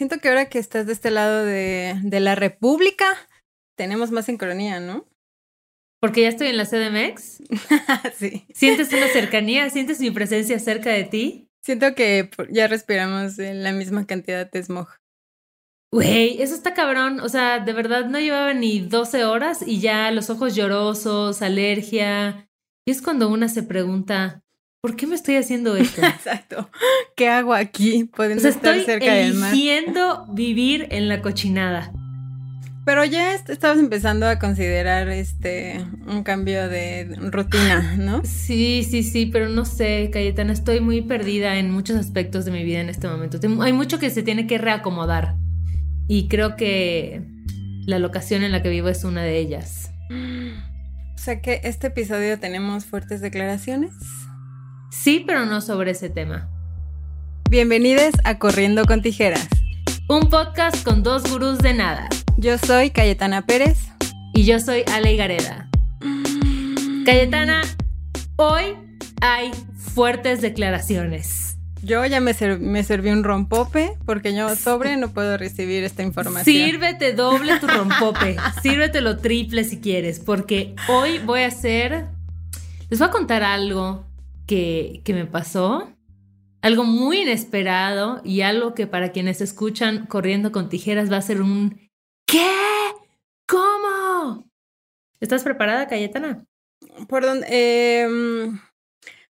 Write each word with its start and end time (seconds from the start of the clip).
siento 0.00 0.18
que 0.18 0.30
ahora 0.30 0.48
que 0.48 0.58
estás 0.58 0.86
de 0.86 0.94
este 0.94 1.10
lado 1.10 1.44
de, 1.44 1.94
de 2.02 2.20
la 2.20 2.34
República, 2.34 3.04
tenemos 3.76 4.10
más 4.10 4.24
sincronía, 4.24 4.80
¿no? 4.80 5.06
Porque 6.00 6.22
ya 6.22 6.30
estoy 6.30 6.46
en 6.46 6.56
la 6.56 6.64
CDMX. 6.64 7.42
sí. 8.16 8.46
¿Sientes 8.54 8.90
una 8.94 9.08
cercanía? 9.08 9.68
¿Sientes 9.68 10.00
mi 10.00 10.10
presencia 10.10 10.58
cerca 10.58 10.88
de 10.88 11.04
ti? 11.04 11.50
Siento 11.62 11.94
que 11.94 12.30
ya 12.48 12.66
respiramos 12.66 13.36
la 13.36 13.72
misma 13.72 14.06
cantidad 14.06 14.50
de 14.50 14.62
smog. 14.62 14.88
Güey, 15.92 16.40
eso 16.40 16.54
está 16.54 16.72
cabrón. 16.72 17.20
O 17.20 17.28
sea, 17.28 17.58
de 17.60 17.74
verdad 17.74 18.06
no 18.06 18.18
llevaba 18.18 18.54
ni 18.54 18.80
12 18.80 19.26
horas 19.26 19.60
y 19.66 19.80
ya 19.80 20.10
los 20.12 20.30
ojos 20.30 20.54
llorosos, 20.54 21.42
alergia. 21.42 22.48
Y 22.86 22.92
es 22.92 23.02
cuando 23.02 23.28
una 23.28 23.50
se 23.50 23.64
pregunta, 23.64 24.42
¿por 24.80 24.96
qué 24.96 25.06
me 25.06 25.14
estoy 25.14 25.36
haciendo 25.36 25.76
esto? 25.76 26.02
Exacto. 26.04 26.70
¿Qué 27.16 27.28
hago 27.28 27.54
aquí? 27.54 28.04
Pueden 28.04 28.38
estar 28.44 28.80
cerca 28.80 29.14
del 29.14 29.34
mar. 29.34 29.52
eligiendo 29.52 30.26
vivir 30.32 30.88
en 30.90 31.08
la 31.08 31.20
cochinada. 31.22 31.92
Pero 32.86 33.04
ya 33.04 33.34
estabas 33.34 33.78
empezando 33.78 34.26
a 34.26 34.38
considerar 34.38 35.08
este 35.10 35.84
un 36.08 36.22
cambio 36.24 36.68
de 36.68 37.14
rutina, 37.30 37.94
¿no? 37.98 38.22
Sí, 38.24 38.84
sí, 38.88 39.02
sí, 39.02 39.26
pero 39.26 39.48
no 39.48 39.66
sé, 39.66 40.08
Cayetana, 40.10 40.54
estoy 40.54 40.80
muy 40.80 41.02
perdida 41.02 41.58
en 41.58 41.70
muchos 41.70 41.96
aspectos 41.96 42.46
de 42.46 42.50
mi 42.50 42.64
vida 42.64 42.80
en 42.80 42.88
este 42.88 43.06
momento. 43.06 43.38
Hay 43.62 43.74
mucho 43.74 43.98
que 43.98 44.08
se 44.08 44.22
tiene 44.22 44.46
que 44.46 44.56
reacomodar. 44.58 45.36
Y 46.08 46.26
creo 46.26 46.56
que 46.56 47.22
la 47.86 47.98
locación 47.98 48.42
en 48.42 48.50
la 48.50 48.62
que 48.62 48.70
vivo 48.70 48.88
es 48.88 49.04
una 49.04 49.22
de 49.22 49.38
ellas. 49.38 49.90
O 51.12 51.22
sea 51.22 51.42
que 51.42 51.60
este 51.64 51.88
episodio 51.88 52.38
tenemos 52.38 52.86
fuertes 52.86 53.20
declaraciones. 53.20 53.92
Sí, 54.90 55.22
pero 55.24 55.46
no 55.46 55.60
sobre 55.60 55.92
ese 55.92 56.10
tema. 56.10 56.48
Bienvenidos 57.48 58.12
a 58.24 58.38
Corriendo 58.38 58.84
con 58.86 59.02
Tijeras. 59.02 59.48
Un 60.08 60.28
podcast 60.28 60.82
con 60.82 61.04
dos 61.04 61.30
gurús 61.30 61.58
de 61.58 61.74
nada. 61.74 62.08
Yo 62.36 62.58
soy 62.58 62.90
Cayetana 62.90 63.46
Pérez. 63.46 63.78
Y 64.34 64.44
yo 64.44 64.58
soy 64.58 64.82
Ale 64.92 65.14
Gareda. 65.14 65.68
Cayetana, 67.06 67.62
hoy 68.34 68.74
hay 69.20 69.52
fuertes 69.76 70.40
declaraciones. 70.40 71.56
Yo 71.82 72.04
ya 72.04 72.20
me, 72.20 72.34
me 72.58 72.82
serví 72.82 73.10
un 73.10 73.22
rompope 73.22 73.92
porque 74.04 74.34
yo 74.34 74.56
sobre 74.56 74.96
no 74.96 75.12
puedo 75.12 75.36
recibir 75.36 75.84
esta 75.84 76.02
información. 76.02 76.52
Sírvete 76.52 77.12
doble 77.12 77.60
tu 77.60 77.68
rompope. 77.68 78.36
Sírvete 78.62 79.00
lo 79.00 79.18
triple 79.18 79.62
si 79.62 79.78
quieres, 79.78 80.18
porque 80.18 80.74
hoy 80.88 81.20
voy 81.20 81.42
a 81.42 81.46
hacer. 81.46 82.06
Les 82.88 82.98
voy 82.98 83.06
a 83.06 83.12
contar 83.12 83.44
algo 83.44 84.09
que, 84.50 85.14
me 85.14 85.26
pasó 85.26 85.96
algo 86.60 86.82
muy 86.82 87.22
inesperado 87.22 88.20
y 88.24 88.40
algo 88.40 88.74
que 88.74 88.88
para 88.88 89.12
quienes 89.12 89.40
escuchan 89.40 90.06
corriendo 90.06 90.50
con 90.50 90.68
tijeras 90.68 91.10
va 91.10 91.18
a 91.18 91.22
ser 91.22 91.40
un 91.40 91.88
¿Qué? 92.26 92.50
¿Cómo? 93.46 94.44
¿Estás 95.20 95.44
preparada, 95.44 95.86
Cayetana? 95.86 96.44
Por 97.08 97.22
dónde? 97.22 97.46
Em, 97.48 98.60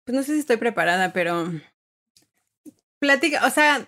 pues 0.04 0.16
no 0.16 0.24
sé 0.24 0.34
si 0.34 0.40
estoy 0.40 0.58
preparada, 0.58 1.14
pero 1.14 1.52
platica, 3.00 3.46
o 3.46 3.50
sea, 3.50 3.88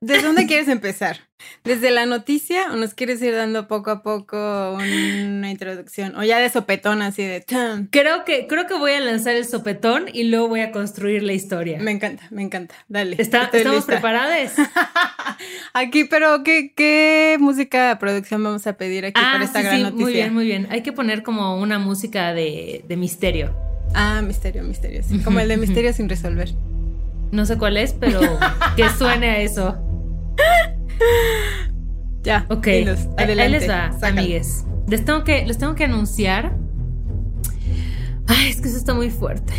¿Desde 0.00 0.22
dónde 0.22 0.46
quieres 0.46 0.68
empezar? 0.68 1.28
¿Desde 1.62 1.90
la 1.90 2.06
noticia 2.06 2.72
o 2.72 2.76
nos 2.76 2.94
quieres 2.94 3.20
ir 3.22 3.34
dando 3.34 3.68
poco 3.68 3.90
a 3.90 4.02
poco 4.02 4.72
una 4.72 5.50
introducción? 5.50 6.16
O 6.16 6.24
ya 6.24 6.38
de 6.38 6.48
sopetón 6.48 7.02
así 7.02 7.22
de... 7.22 7.44
Creo 7.90 8.24
que, 8.24 8.46
creo 8.46 8.66
que 8.66 8.74
voy 8.74 8.92
a 8.92 9.00
lanzar 9.00 9.36
el 9.36 9.44
sopetón 9.44 10.06
y 10.12 10.24
luego 10.24 10.48
voy 10.48 10.60
a 10.60 10.72
construir 10.72 11.22
la 11.22 11.34
historia. 11.34 11.78
Me 11.80 11.90
encanta, 11.90 12.26
me 12.30 12.42
encanta. 12.42 12.74
Dale. 12.88 13.16
¿Estamos 13.18 13.84
preparadas? 13.84 14.54
aquí, 15.74 16.04
pero 16.04 16.42
¿qué, 16.42 16.72
¿qué 16.74 17.36
música 17.38 17.90
de 17.90 17.96
producción 17.96 18.42
vamos 18.42 18.66
a 18.66 18.72
pedir 18.72 19.04
aquí 19.04 19.20
para 19.20 19.40
ah, 19.40 19.44
esta 19.44 19.62
gran 19.62 19.82
noticia? 19.82 20.04
Muy 20.04 20.12
bien, 20.12 20.34
muy 20.34 20.44
bien. 20.46 20.66
Hay 20.70 20.82
que 20.82 20.92
poner 20.92 21.22
como 21.22 21.58
una 21.60 21.78
música 21.78 22.32
de, 22.32 22.84
de 22.88 22.96
misterio. 22.96 23.54
Ah, 23.94 24.22
misterio, 24.22 24.62
misterio. 24.64 25.02
Sí. 25.02 25.20
Como 25.20 25.40
el 25.40 25.48
de 25.48 25.56
misterio 25.58 25.92
sin 25.92 26.08
resolver. 26.08 26.54
No 27.30 27.46
sé 27.46 27.58
cuál 27.58 27.76
es, 27.76 27.92
pero 27.92 28.20
que 28.76 28.88
suene 28.90 29.30
a 29.30 29.38
eso. 29.40 29.76
Ya. 32.22 32.46
Ok. 32.50 32.66
Ahí 32.66 32.84
les 32.84 33.68
va, 33.68 33.90
amigues. 34.02 34.64
Les 34.86 35.04
tengo, 35.04 35.24
que, 35.24 35.44
les 35.46 35.58
tengo 35.58 35.74
que 35.74 35.84
anunciar. 35.84 36.56
Ay, 38.26 38.50
es 38.50 38.60
que 38.60 38.68
eso 38.68 38.78
está 38.78 38.94
muy 38.94 39.10
fuerte. 39.10 39.52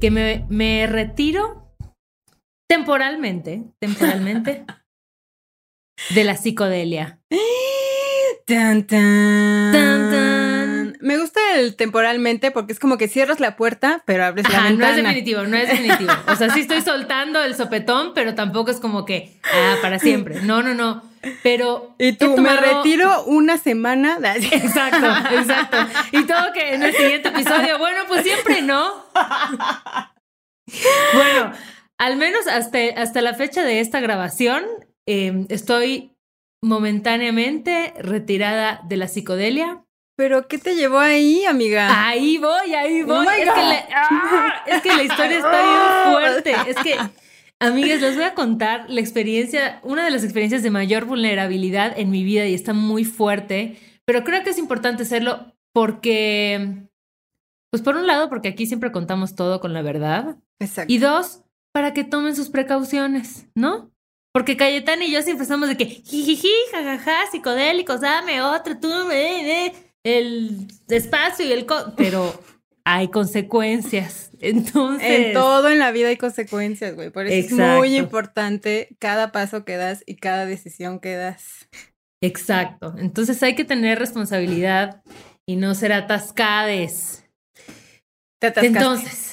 Que 0.00 0.10
me, 0.10 0.44
me 0.48 0.86
retiro 0.86 1.72
temporalmente, 2.68 3.64
temporalmente, 3.80 4.64
de 6.14 6.24
la 6.24 6.36
psicodelia. 6.36 7.20
Tan. 8.46 8.86
Tan, 8.86 9.72
tan. 9.72 9.95
Me 11.00 11.18
gusta 11.18 11.40
el 11.56 11.76
temporalmente 11.76 12.50
porque 12.50 12.72
es 12.72 12.78
como 12.78 12.98
que 12.98 13.08
cierras 13.08 13.40
la 13.40 13.56
puerta, 13.56 14.02
pero 14.06 14.24
abres 14.24 14.48
la 14.50 14.62
ventana. 14.62 14.92
No 14.92 14.96
es 14.96 14.96
definitivo, 14.96 15.42
no 15.42 15.56
es 15.56 15.68
definitivo. 15.68 16.12
O 16.28 16.36
sea, 16.36 16.50
sí 16.50 16.60
estoy 16.60 16.82
soltando 16.82 17.42
el 17.42 17.54
sopetón, 17.54 18.12
pero 18.14 18.34
tampoco 18.34 18.70
es 18.70 18.78
como 18.78 19.04
que, 19.04 19.38
ah, 19.44 19.76
para 19.82 19.98
siempre. 19.98 20.42
No, 20.42 20.62
no, 20.62 20.74
no. 20.74 21.02
Pero. 21.42 21.94
Y 21.98 22.12
tú, 22.12 22.36
me 22.36 22.56
retiro 22.56 23.24
una 23.24 23.58
semana. 23.58 24.18
Exacto, 24.34 25.06
exacto. 25.32 25.76
Y 26.12 26.24
todo 26.24 26.52
que 26.52 26.74
en 26.74 26.82
el 26.82 26.94
siguiente 26.94 27.28
episodio, 27.28 27.78
bueno, 27.78 28.02
pues 28.08 28.22
siempre 28.22 28.62
no. 28.62 29.04
Bueno, 31.14 31.52
al 31.98 32.16
menos 32.16 32.46
hasta, 32.46 32.78
hasta 32.96 33.20
la 33.22 33.34
fecha 33.34 33.62
de 33.62 33.80
esta 33.80 34.00
grabación, 34.00 34.64
em, 35.06 35.46
estoy 35.48 36.16
momentáneamente 36.62 37.94
retirada 37.98 38.80
de 38.88 38.96
la 38.96 39.08
psicodelia 39.08 39.85
¿Pero 40.16 40.48
qué 40.48 40.56
te 40.56 40.74
llevó 40.74 40.98
ahí, 40.98 41.44
amiga? 41.44 42.08
Ahí 42.08 42.38
voy, 42.38 42.74
ahí 42.74 43.02
oh 43.02 43.06
voy. 43.06 43.26
¡ah! 43.48 44.64
es, 44.66 44.80
que 44.80 44.88
la 44.88 45.02
historia 45.02 45.36
está 45.36 45.62
bien 45.62 46.14
fuerte. 46.14 46.70
Es 46.70 46.76
que, 46.76 46.96
amigas, 47.60 48.00
les 48.00 48.16
voy 48.16 48.24
a 48.24 48.34
contar 48.34 48.88
la 48.88 49.00
experiencia, 49.00 49.78
una 49.82 50.06
de 50.06 50.10
las 50.10 50.24
experiencias 50.24 50.62
de 50.62 50.70
mayor 50.70 51.04
vulnerabilidad 51.04 51.98
en 51.98 52.10
mi 52.10 52.24
vida 52.24 52.46
y 52.46 52.54
está 52.54 52.72
muy 52.72 53.04
fuerte, 53.04 53.78
pero 54.06 54.24
creo 54.24 54.42
que 54.42 54.50
es 54.50 54.58
importante 54.58 55.02
hacerlo 55.02 55.52
porque, 55.74 56.88
pues 57.70 57.82
por 57.82 57.96
un 57.96 58.06
lado, 58.06 58.30
porque 58.30 58.48
aquí 58.48 58.64
siempre 58.64 58.92
contamos 58.92 59.34
todo 59.34 59.60
con 59.60 59.74
la 59.74 59.82
verdad. 59.82 60.38
Exacto. 60.58 60.90
Y 60.90 60.96
dos, 60.96 61.42
para 61.72 61.92
que 61.92 62.04
tomen 62.04 62.34
sus 62.34 62.48
precauciones, 62.48 63.48
¿no? 63.54 63.90
Porque 64.32 64.56
Cayetana 64.56 65.04
y 65.04 65.12
yo 65.12 65.20
siempre 65.20 65.42
estamos 65.42 65.68
de 65.68 65.76
que 65.76 65.84
jijiji, 65.86 66.52
jajaja, 66.72 67.30
psicodélicos, 67.30 68.00
dame 68.00 68.40
otra, 68.40 68.80
tú 68.80 68.88
me 69.08 69.72
el 70.06 70.68
espacio 70.88 71.44
y 71.44 71.52
el... 71.52 71.66
pero 71.96 72.40
hay 72.84 73.08
consecuencias. 73.08 74.30
Entonces... 74.40 75.26
En 75.26 75.32
todo 75.32 75.68
en 75.68 75.78
la 75.78 75.90
vida 75.90 76.08
hay 76.08 76.16
consecuencias, 76.16 76.94
güey. 76.94 77.10
Por 77.10 77.26
eso 77.26 77.34
es 77.34 77.52
muy 77.52 77.96
importante 77.96 78.96
cada 79.00 79.32
paso 79.32 79.64
que 79.64 79.76
das 79.76 80.04
y 80.06 80.16
cada 80.16 80.46
decisión 80.46 81.00
que 81.00 81.16
das. 81.16 81.68
Exacto. 82.22 82.94
Entonces 82.98 83.42
hay 83.42 83.54
que 83.54 83.64
tener 83.64 83.98
responsabilidad 83.98 85.02
y 85.46 85.56
no 85.56 85.74
ser 85.74 85.92
atascades. 85.92 87.24
Te 88.40 88.48
atascaste. 88.48 88.78
Entonces... 88.78 89.32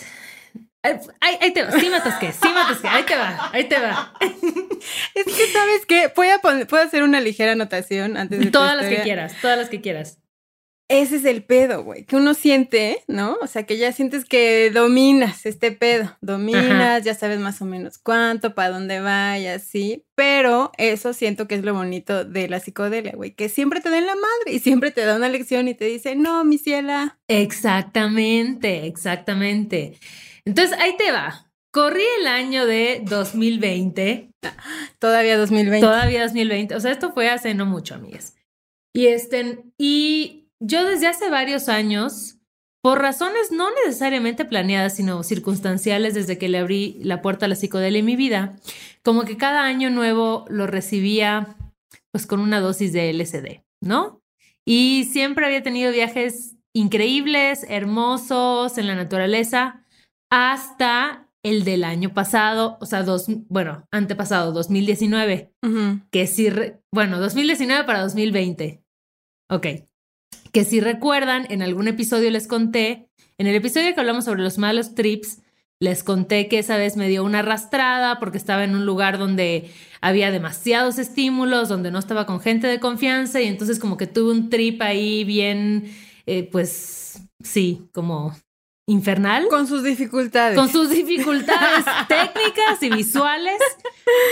Ahí, 1.21 1.53
te 1.53 1.63
va, 1.63 1.71
sí 1.71 1.89
me 1.89 1.95
atasqué, 1.95 2.33
sí 2.33 2.49
me 2.53 2.59
atasqué, 2.59 2.89
ahí 2.89 3.03
te 3.03 3.15
va, 3.15 3.49
ahí 3.53 3.63
te 3.69 3.79
va. 3.79 4.13
Es 5.15 5.23
que, 5.23 5.47
¿sabes 5.47 5.85
qué? 5.87 6.09
Puedo, 6.09 6.83
hacer 6.83 7.03
una 7.03 7.21
ligera 7.21 7.53
anotación 7.53 8.17
antes 8.17 8.37
de 8.37 8.51
Todas 8.51 8.75
las 8.75 8.87
que 8.87 9.01
quieras, 9.01 9.33
todas 9.41 9.57
las 9.57 9.69
que 9.69 9.79
quieras. 9.79 10.19
Ese 10.93 11.15
es 11.15 11.25
el 11.25 11.43
pedo, 11.43 11.83
güey, 11.83 12.05
que 12.05 12.17
uno 12.17 12.35
siente, 12.35 13.01
¿no? 13.07 13.39
O 13.41 13.47
sea, 13.47 13.63
que 13.63 13.79
ya 13.79 13.91
sientes 13.91 14.25
que 14.25 14.69
dominas 14.71 15.47
este 15.47 15.71
pedo, 15.71 16.15
dominas, 16.21 17.03
ya 17.03 17.15
sabes 17.15 17.39
más 17.39 17.63
o 17.63 17.65
menos 17.65 17.97
cuánto, 17.97 18.53
para 18.53 18.69
dónde 18.69 18.99
va 18.99 19.39
y 19.39 19.47
así, 19.47 20.05
pero 20.13 20.71
eso 20.77 21.13
siento 21.13 21.47
que 21.47 21.55
es 21.55 21.65
lo 21.65 21.73
bonito 21.73 22.25
de 22.25 22.47
la 22.47 22.59
psicodelia, 22.59 23.13
güey, 23.15 23.31
que 23.31 23.49
siempre 23.49 23.81
te 23.81 23.89
da 23.89 23.97
en 23.97 24.05
la 24.05 24.13
madre 24.13 24.53
y 24.53 24.59
siempre 24.59 24.91
te 24.91 25.03
da 25.03 25.15
una 25.15 25.29
lección 25.29 25.67
y 25.67 25.73
te 25.73 25.85
dice, 25.85 26.15
no, 26.15 26.45
mi 26.45 26.59
ciela. 26.59 27.17
Exactamente, 27.27 28.85
exactamente. 28.85 29.97
Entonces, 30.45 30.77
ahí 30.77 30.95
te 30.95 31.11
va. 31.11 31.49
Corrí 31.71 32.03
el 32.19 32.27
año 32.27 32.67
de 32.67 33.01
2020. 33.03 34.29
Todavía 34.99 35.39
2020. 35.39 35.83
Todavía 35.83 36.21
2020. 36.21 36.75
O 36.75 36.79
sea, 36.79 36.91
esto 36.91 37.13
fue 37.13 37.31
hace 37.31 37.55
no 37.55 37.65
mucho, 37.65 37.95
amigas. 37.95 38.35
Y 38.93 39.07
este, 39.07 39.63
y 39.79 40.42
yo 40.65 40.85
desde 40.85 41.07
hace 41.07 41.29
varios 41.29 41.67
años, 41.67 42.37
por 42.81 43.01
razones 43.01 43.51
no 43.51 43.69
necesariamente 43.85 44.45
planeadas, 44.45 44.95
sino 44.95 45.23
circunstanciales, 45.23 46.13
desde 46.13 46.37
que 46.37 46.49
le 46.49 46.57
abrí 46.57 46.97
la 47.01 47.21
puerta 47.21 47.45
a 47.45 47.49
la 47.49 47.55
psicodelia 47.55 47.99
en 47.99 48.05
mi 48.05 48.15
vida, 48.15 48.57
como 49.03 49.23
que 49.23 49.37
cada 49.37 49.63
año 49.63 49.89
nuevo 49.89 50.45
lo 50.49 50.67
recibía 50.67 51.55
pues 52.11 52.27
con 52.27 52.39
una 52.39 52.59
dosis 52.59 52.93
de 52.93 53.11
LSD, 53.11 53.63
¿no? 53.81 54.21
Y 54.65 55.05
siempre 55.11 55.45
había 55.45 55.63
tenido 55.63 55.91
viajes 55.91 56.55
increíbles, 56.73 57.65
hermosos 57.69 58.77
en 58.77 58.87
la 58.87 58.95
naturaleza, 58.95 59.85
hasta 60.31 61.29
el 61.43 61.65
del 61.65 61.83
año 61.83 62.13
pasado, 62.13 62.77
o 62.79 62.85
sea, 62.85 63.03
dos, 63.03 63.25
bueno, 63.49 63.85
antepasado, 63.91 64.53
2019, 64.53 65.53
que 66.11 66.27
si, 66.27 66.49
bueno, 66.93 67.19
2019 67.19 67.83
para 67.83 68.01
2020. 68.01 68.81
Ok. 69.49 69.67
Que 70.53 70.63
si 70.63 70.79
recuerdan, 70.79 71.47
en 71.49 71.61
algún 71.61 71.87
episodio 71.87 72.29
les 72.29 72.47
conté, 72.47 73.09
en 73.37 73.47
el 73.47 73.55
episodio 73.55 73.93
que 73.93 73.99
hablamos 73.99 74.23
sobre 74.23 74.43
los 74.43 74.57
malos 74.57 74.95
trips, 74.95 75.39
les 75.79 76.03
conté 76.03 76.47
que 76.47 76.59
esa 76.59 76.77
vez 76.77 76.95
me 76.95 77.09
dio 77.09 77.23
una 77.23 77.39
arrastrada 77.39 78.19
porque 78.19 78.37
estaba 78.37 78.63
en 78.63 78.75
un 78.75 78.85
lugar 78.85 79.17
donde 79.17 79.69
había 79.99 80.31
demasiados 80.31 80.99
estímulos, 80.99 81.69
donde 81.69 81.91
no 81.91 81.99
estaba 81.99 82.25
con 82.25 82.39
gente 82.39 82.67
de 82.67 82.79
confianza 82.79 83.41
y 83.41 83.47
entonces 83.47 83.79
como 83.79 83.97
que 83.97 84.07
tuve 84.07 84.31
un 84.31 84.49
trip 84.49 84.81
ahí 84.81 85.23
bien, 85.23 85.91
eh, 86.25 86.47
pues 86.49 87.19
sí, 87.43 87.89
como 87.91 88.33
infernal. 88.85 89.47
Con 89.49 89.67
sus 89.67 89.83
dificultades. 89.83 90.57
Con 90.57 90.69
sus 90.69 90.89
dificultades 90.89 91.83
técnicas 92.07 92.81
y 92.81 92.89
visuales. 92.89 93.59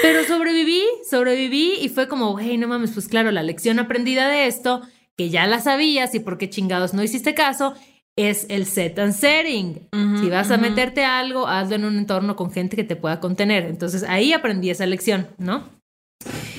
Pero 0.02 0.24
sobreviví, 0.26 0.84
sobreviví 1.10 1.80
y 1.82 1.90
fue 1.90 2.08
como, 2.08 2.38
hey, 2.40 2.58
no 2.58 2.68
mames, 2.68 2.92
pues 2.92 3.08
claro, 3.08 3.32
la 3.32 3.44
lección 3.44 3.80
aprendida 3.80 4.30
de 4.30 4.48
esto, 4.48 4.82
que 5.22 5.30
ya 5.30 5.46
la 5.46 5.60
sabías 5.60 6.16
y 6.16 6.20
por 6.20 6.40
qué 6.40 6.50
chingados 6.50 6.96
no 6.96 7.04
hiciste 7.04 7.36
caso, 7.36 7.76
es 8.16 8.48
el 8.50 8.66
set 8.66 8.98
and 8.98 9.14
setting. 9.14 9.88
si 10.20 10.32
vas 10.32 10.50
a 10.50 10.58
meterte 10.58 11.06
algo, 11.06 11.48
hazlo 11.48 11.76
en 11.76 11.86
un 11.86 11.98
entorno 12.00 12.36
con 12.36 12.52
gente 12.52 12.76
que 12.76 12.84
te 12.84 12.96
pueda 12.96 13.20
contener. 13.20 13.66
Entonces 13.66 14.02
ahí 14.02 14.34
aprendí 14.34 14.72
esa 14.72 14.88
lección, 14.88 15.28
¿no? 15.38 15.70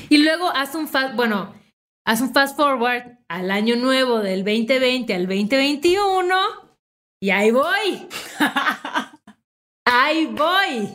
Y 0.08 0.18
luego 0.18 0.48
haz 0.54 0.76
un 0.76 0.86
fast, 0.86 1.16
bueno, 1.16 1.52
haz 2.06 2.20
un 2.20 2.32
fast 2.32 2.56
forward 2.56 3.18
al 3.26 3.50
año 3.50 3.74
nuevo 3.74 4.20
del 4.20 4.44
2020 4.44 5.12
al 5.12 5.26
2021 5.26 6.36
y 7.20 7.30
ahí 7.30 7.50
voy. 7.50 8.06
ahí 9.84 10.26
voy. 10.26 10.88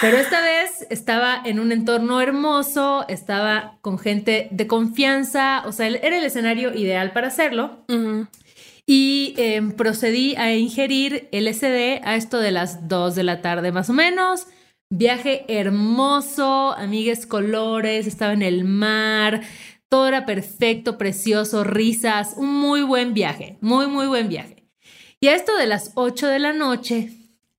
Pero 0.00 0.16
esta 0.16 0.40
vez 0.40 0.86
estaba 0.88 1.42
en 1.44 1.60
un 1.60 1.72
entorno 1.72 2.20
hermoso, 2.20 3.04
estaba 3.08 3.78
con 3.82 3.98
gente 3.98 4.48
de 4.50 4.66
confianza, 4.66 5.62
o 5.66 5.72
sea, 5.72 5.88
era 5.88 6.16
el 6.18 6.24
escenario 6.24 6.74
ideal 6.74 7.12
para 7.12 7.28
hacerlo. 7.28 7.84
Y 8.86 9.34
em, 9.36 9.72
procedí 9.72 10.36
a 10.36 10.54
ingerir 10.54 11.28
LSD 11.32 12.00
a 12.02 12.16
esto 12.16 12.38
de 12.38 12.50
las 12.50 12.88
2 12.88 13.14
de 13.14 13.22
la 13.24 13.42
tarde 13.42 13.72
más 13.72 13.90
o 13.90 13.92
menos. 13.92 14.46
Viaje 14.90 15.44
hermoso, 15.48 16.72
amigues 16.72 17.26
colores, 17.26 18.06
estaba 18.06 18.32
en 18.32 18.42
el 18.42 18.64
mar, 18.64 19.42
todo 19.88 20.08
era 20.08 20.24
perfecto, 20.24 20.98
precioso, 20.98 21.62
risas, 21.62 22.34
un 22.36 22.52
muy 22.54 22.82
buen 22.82 23.12
viaje, 23.12 23.58
muy, 23.60 23.86
muy 23.86 24.06
buen 24.06 24.28
viaje. 24.28 24.64
Y 25.20 25.28
a 25.28 25.34
esto 25.34 25.56
de 25.56 25.66
las 25.66 25.92
8 25.96 26.28
de 26.28 26.38
la 26.38 26.52
noche, 26.52 27.10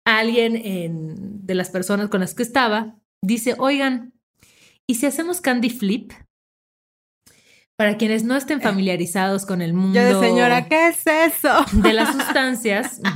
alguien 0.05 1.45
de 1.45 1.55
las 1.55 1.69
personas 1.69 2.09
con 2.09 2.21
las 2.21 2.33
que 2.33 2.43
estaba 2.43 2.95
dice, 3.23 3.55
oigan, 3.57 4.13
¿y 4.87 4.95
si 4.95 5.05
hacemos 5.05 5.41
candy 5.41 5.69
flip? 5.69 6.13
Para 7.77 7.97
quienes 7.97 8.23
no 8.23 8.35
estén 8.35 8.59
eh. 8.59 8.63
familiarizados 8.63 9.45
con 9.45 9.61
el 9.61 9.73
mundo. 9.73 9.99
Yo 9.99 10.05
de 10.05 10.27
señora, 10.27 10.67
¿qué 10.67 10.89
es 10.89 11.05
eso? 11.05 11.65
De 11.73 11.93
las 11.93 12.13
sustancias. 12.13 13.01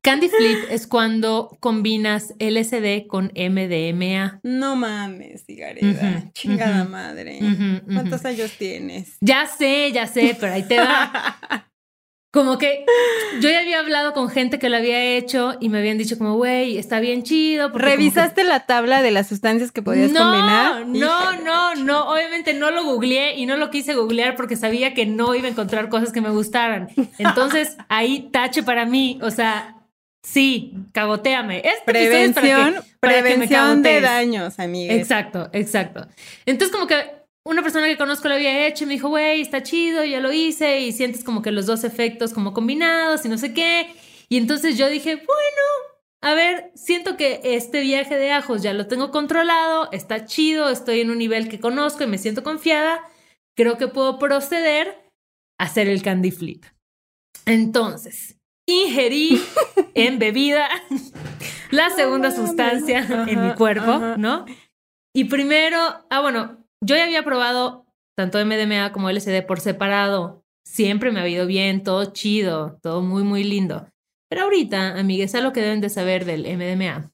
Candy 0.00 0.28
Flip 0.28 0.58
es 0.70 0.86
cuando 0.86 1.58
combinas 1.60 2.32
LSD 2.38 3.06
con 3.08 3.32
MDMA. 3.34 4.40
No 4.42 4.76
mames, 4.76 5.44
cigareta. 5.44 6.30
Chingada 6.32 6.84
madre. 6.84 7.40
¿Cuántos 7.84 8.24
años 8.24 8.52
tienes? 8.58 9.16
Ya 9.20 9.46
sé, 9.46 9.90
ya 9.92 10.06
sé, 10.06 10.36
pero 10.38 10.52
ahí 10.52 10.62
te 10.62 10.78
va. 10.78 11.36
Como 12.30 12.58
que 12.58 12.84
yo 13.40 13.48
ya 13.48 13.60
había 13.60 13.78
hablado 13.78 14.12
con 14.12 14.28
gente 14.28 14.58
que 14.58 14.68
lo 14.68 14.76
había 14.76 15.02
hecho 15.02 15.56
y 15.60 15.70
me 15.70 15.78
habían 15.78 15.96
dicho 15.96 16.18
como, 16.18 16.34
güey, 16.34 16.76
está 16.76 17.00
bien 17.00 17.22
chido. 17.22 17.70
¿Revisaste 17.70 18.44
la 18.44 18.66
tabla 18.66 19.00
de 19.00 19.10
las 19.10 19.28
sustancias 19.28 19.72
que 19.72 19.80
podías 19.80 20.12
combinar? 20.12 20.86
No, 20.86 21.40
no, 21.40 21.74
no, 21.74 22.12
obviamente 22.12 22.52
no 22.52 22.70
lo 22.70 22.84
googleé 22.84 23.36
y 23.36 23.46
no 23.46 23.56
lo 23.56 23.70
quise 23.70 23.94
googlear 23.94 24.36
porque 24.36 24.56
sabía 24.56 24.92
que 24.92 25.06
no 25.06 25.34
iba 25.34 25.46
a 25.46 25.50
encontrar 25.50 25.88
cosas 25.88 26.12
que 26.12 26.20
me 26.20 26.28
gustaran. 26.28 26.90
Entonces, 27.16 27.78
ahí 27.88 28.28
tache 28.30 28.62
para 28.62 28.84
mí, 28.84 29.18
o 29.22 29.30
sea, 29.30 29.76
sí, 30.22 30.74
cagoteame. 30.92 31.62
Este 31.64 31.82
prevención, 31.86 32.74
prevención 33.00 33.82
de 33.82 34.02
daños, 34.02 34.58
amigues. 34.58 34.98
Exacto, 34.98 35.48
exacto. 35.54 36.06
Entonces, 36.44 36.76
como 36.76 36.86
que 36.86 37.17
una 37.48 37.62
persona 37.62 37.86
que 37.86 37.96
conozco 37.96 38.28
lo 38.28 38.34
había 38.34 38.66
hecho 38.66 38.84
y 38.84 38.86
me 38.86 38.92
dijo, 38.92 39.08
güey, 39.08 39.40
está 39.40 39.62
chido, 39.62 40.04
ya 40.04 40.20
lo 40.20 40.32
hice 40.32 40.80
y 40.80 40.92
sientes 40.92 41.24
como 41.24 41.40
que 41.40 41.50
los 41.50 41.64
dos 41.64 41.82
efectos 41.82 42.34
como 42.34 42.52
combinados 42.52 43.24
y 43.24 43.30
no 43.30 43.38
sé 43.38 43.54
qué. 43.54 43.94
Y 44.28 44.36
entonces 44.36 44.76
yo 44.76 44.86
dije, 44.88 45.16
bueno, 45.16 45.62
a 46.20 46.34
ver, 46.34 46.70
siento 46.74 47.16
que 47.16 47.40
este 47.42 47.80
viaje 47.80 48.18
de 48.18 48.32
ajos 48.32 48.62
ya 48.62 48.74
lo 48.74 48.86
tengo 48.86 49.10
controlado, 49.10 49.90
está 49.92 50.26
chido, 50.26 50.68
estoy 50.68 51.00
en 51.00 51.10
un 51.10 51.16
nivel 51.16 51.48
que 51.48 51.58
conozco 51.58 52.04
y 52.04 52.06
me 52.06 52.18
siento 52.18 52.42
confiada, 52.42 53.00
creo 53.56 53.78
que 53.78 53.88
puedo 53.88 54.18
proceder 54.18 55.10
a 55.58 55.64
hacer 55.64 55.88
el 55.88 56.02
candy 56.02 56.30
flip. 56.30 56.66
Entonces, 57.46 58.36
ingerí 58.66 59.42
en 59.94 60.18
bebida 60.18 60.68
la 61.70 61.88
segunda 61.88 62.30
sustancia 62.30 63.06
en 63.26 63.46
mi 63.46 63.54
cuerpo, 63.54 64.16
¿no? 64.18 64.44
Y 65.14 65.24
primero, 65.24 65.78
ah, 66.10 66.20
bueno, 66.20 66.57
yo 66.84 66.96
ya 66.96 67.04
había 67.04 67.24
probado 67.24 67.86
tanto 68.16 68.44
MDMA 68.44 68.92
como 68.92 69.10
LSD 69.10 69.46
por 69.46 69.60
separado. 69.60 70.44
Siempre 70.64 71.12
me 71.12 71.20
ha 71.20 71.28
ido 71.28 71.46
bien, 71.46 71.82
todo 71.82 72.12
chido, 72.12 72.78
todo 72.82 73.02
muy, 73.02 73.22
muy 73.22 73.44
lindo. 73.44 73.88
Pero 74.28 74.42
ahorita, 74.42 74.98
amigues, 74.98 75.34
algo 75.34 75.52
que 75.52 75.62
deben 75.62 75.80
de 75.80 75.88
saber 75.88 76.24
del 76.24 76.42
MDMA 76.42 77.10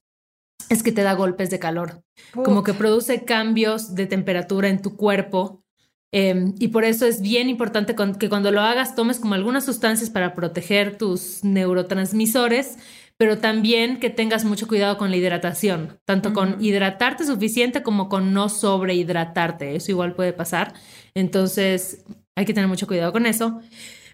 es 0.69 0.83
que 0.83 0.91
te 0.91 1.03
da 1.03 1.13
golpes 1.13 1.49
de 1.49 1.59
calor, 1.59 2.03
como 2.33 2.63
que 2.63 2.73
produce 2.73 3.23
cambios 3.23 3.93
de 3.95 4.07
temperatura 4.07 4.67
en 4.69 4.81
tu 4.81 4.95
cuerpo. 4.95 5.63
Em, 6.11 6.55
y 6.59 6.69
por 6.69 6.85
eso 6.85 7.05
es 7.05 7.21
bien 7.21 7.49
importante 7.49 7.95
que 8.19 8.29
cuando 8.29 8.51
lo 8.51 8.61
hagas 8.61 8.95
tomes 8.95 9.19
como 9.19 9.35
algunas 9.35 9.65
sustancias 9.65 10.09
para 10.09 10.33
proteger 10.33 10.97
tus 10.97 11.43
neurotransmisores, 11.43 12.77
pero 13.17 13.37
también 13.37 13.99
que 13.99 14.09
tengas 14.09 14.43
mucho 14.43 14.67
cuidado 14.67 14.97
con 14.97 15.09
la 15.09 15.17
hidratación, 15.17 15.99
tanto 16.05 16.33
con 16.33 16.61
hidratarte 16.61 17.25
suficiente 17.25 17.81
como 17.81 18.09
con 18.09 18.33
no 18.33 18.49
sobrehidratarte. 18.49 19.75
Eso 19.75 19.91
igual 19.91 20.15
puede 20.15 20.33
pasar. 20.33 20.73
Entonces, 21.13 22.03
hay 22.35 22.45
que 22.45 22.53
tener 22.53 22.67
mucho 22.67 22.87
cuidado 22.87 23.13
con 23.13 23.25
eso. 23.25 23.61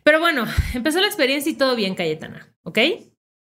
Pero 0.04 0.20
bueno, 0.20 0.46
empezó 0.74 1.00
la 1.02 1.08
experiencia 1.08 1.52
y 1.52 1.56
todo 1.56 1.76
bien, 1.76 1.96
Cayetana, 1.96 2.54
¿ok? 2.64 2.80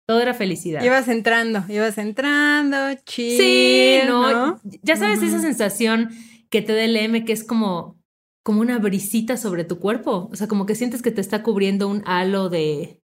Todo 0.07 0.21
era 0.21 0.33
felicidad. 0.33 0.83
Ibas 0.83 1.07
entrando, 1.07 1.63
ibas 1.67 1.97
entrando, 1.97 2.77
chido. 3.05 3.37
Sí, 3.37 3.99
no, 4.07 4.59
ya 4.83 4.95
sabes 4.95 5.21
esa 5.23 5.39
sensación 5.39 6.09
que 6.49 6.61
te 6.61 6.73
da 6.73 6.83
el 6.83 6.95
M, 6.95 7.25
que 7.25 7.33
es 7.33 7.43
como, 7.43 7.99
como 8.43 8.61
una 8.61 8.77
brisita 8.77 9.37
sobre 9.37 9.63
tu 9.63 9.79
cuerpo. 9.79 10.29
O 10.31 10.35
sea, 10.35 10.47
como 10.47 10.67
que 10.67 10.75
sientes 10.75 11.01
que 11.01 11.11
te 11.11 11.21
está 11.21 11.41
cubriendo 11.41 11.87
un 11.87 12.03
halo 12.05 12.49
de, 12.49 13.01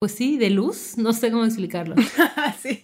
pues 0.00 0.12
sí, 0.12 0.38
de 0.38 0.48
luz, 0.48 0.96
no 0.96 1.12
sé 1.12 1.30
cómo 1.30 1.44
explicarlo. 1.44 1.94
sí. 2.62 2.82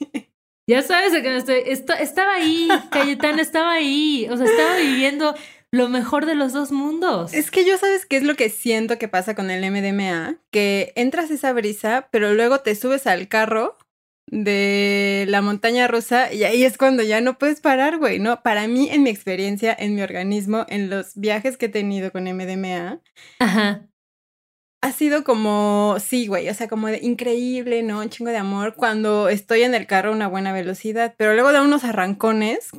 Ya 0.68 0.82
sabes 0.82 1.12
de 1.12 1.22
qué 1.22 1.30
me 1.30 1.36
estoy. 1.36 1.62
estaba 1.64 2.34
ahí, 2.34 2.68
Cayetana 2.90 3.40
estaba 3.40 3.72
ahí. 3.72 4.28
O 4.30 4.36
sea, 4.36 4.46
estaba 4.46 4.76
viviendo 4.76 5.34
lo 5.72 5.88
mejor 5.88 6.26
de 6.26 6.34
los 6.34 6.52
dos 6.52 6.72
mundos. 6.72 7.32
Es 7.32 7.50
que 7.50 7.64
yo 7.64 7.78
sabes 7.78 8.04
qué 8.04 8.16
es 8.16 8.22
lo 8.22 8.34
que 8.34 8.50
siento 8.50 8.98
que 8.98 9.08
pasa 9.08 9.34
con 9.34 9.50
el 9.50 9.70
MDMA, 9.70 10.38
que 10.50 10.92
entras 10.94 11.30
esa 11.30 11.52
brisa, 11.52 12.08
pero 12.10 12.34
luego 12.34 12.60
te 12.60 12.74
subes 12.74 13.06
al 13.06 13.28
carro 13.28 13.78
de 14.26 15.24
la 15.28 15.40
montaña 15.40 15.86
rusa 15.86 16.32
y 16.32 16.42
ahí 16.44 16.64
es 16.64 16.76
cuando 16.76 17.02
ya 17.02 17.20
no 17.20 17.38
puedes 17.38 17.60
parar, 17.60 17.98
güey, 17.98 18.18
¿no? 18.18 18.42
Para 18.42 18.66
mí, 18.66 18.88
en 18.90 19.04
mi 19.04 19.10
experiencia, 19.10 19.74
en 19.78 19.94
mi 19.94 20.02
organismo, 20.02 20.66
en 20.68 20.90
los 20.90 21.14
viajes 21.14 21.56
que 21.56 21.66
he 21.66 21.70
tenido 21.70 22.10
con 22.10 22.24
MDMA, 22.24 23.00
Ajá 23.38 23.88
ha 24.82 24.92
sido 24.92 25.24
como, 25.24 25.96
sí, 25.98 26.26
güey, 26.26 26.48
o 26.48 26.54
sea, 26.54 26.68
como 26.68 26.88
de 26.88 27.00
increíble, 27.02 27.82
¿no? 27.82 28.00
Un 28.00 28.10
chingo 28.10 28.30
de 28.30 28.36
amor 28.36 28.74
cuando 28.74 29.28
estoy 29.28 29.62
en 29.62 29.74
el 29.74 29.86
carro 29.86 30.10
a 30.10 30.14
una 30.14 30.28
buena 30.28 30.52
velocidad, 30.52 31.14
pero 31.16 31.34
luego 31.34 31.52
da 31.52 31.62
unos 31.62 31.84
arrancones 31.84 32.70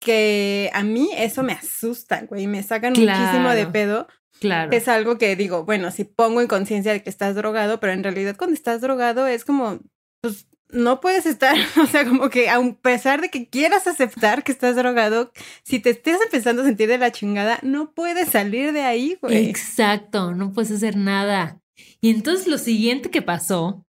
que 0.00 0.70
a 0.72 0.82
mí 0.82 1.10
eso 1.16 1.42
me 1.42 1.52
asusta, 1.52 2.22
güey, 2.22 2.46
me 2.46 2.62
sacan 2.62 2.92
muchísimo 2.92 3.50
de 3.50 3.66
pedo. 3.66 4.08
Claro. 4.40 4.72
Es 4.72 4.88
algo 4.88 5.18
que 5.18 5.36
digo, 5.36 5.64
bueno, 5.64 5.92
si 5.92 6.02
pongo 6.04 6.40
en 6.40 6.48
conciencia 6.48 6.92
de 6.92 7.02
que 7.02 7.10
estás 7.10 7.36
drogado, 7.36 7.78
pero 7.78 7.92
en 7.92 8.02
realidad 8.02 8.34
cuando 8.36 8.54
estás 8.54 8.80
drogado 8.80 9.28
es 9.28 9.44
como, 9.44 9.78
pues 10.20 10.48
no 10.72 11.00
puedes 11.00 11.26
estar, 11.26 11.56
o 11.82 11.86
sea, 11.86 12.06
como 12.06 12.28
que 12.30 12.48
a 12.48 12.60
pesar 12.80 13.20
de 13.20 13.28
que 13.28 13.48
quieras 13.48 13.86
aceptar 13.86 14.42
que 14.42 14.52
estás 14.52 14.74
drogado, 14.74 15.30
si 15.62 15.78
te 15.78 15.90
estés 15.90 16.20
empezando 16.22 16.62
a 16.62 16.64
sentir 16.64 16.88
de 16.88 16.98
la 16.98 17.12
chingada, 17.12 17.58
no 17.62 17.92
puedes 17.92 18.30
salir 18.30 18.72
de 18.72 18.82
ahí, 18.82 19.18
güey. 19.20 19.48
Exacto, 19.48 20.34
no 20.34 20.52
puedes 20.52 20.72
hacer 20.72 20.96
nada. 20.96 21.60
Y 22.00 22.10
entonces 22.10 22.46
lo 22.46 22.58
siguiente 22.58 23.10
que 23.10 23.22
pasó 23.22 23.84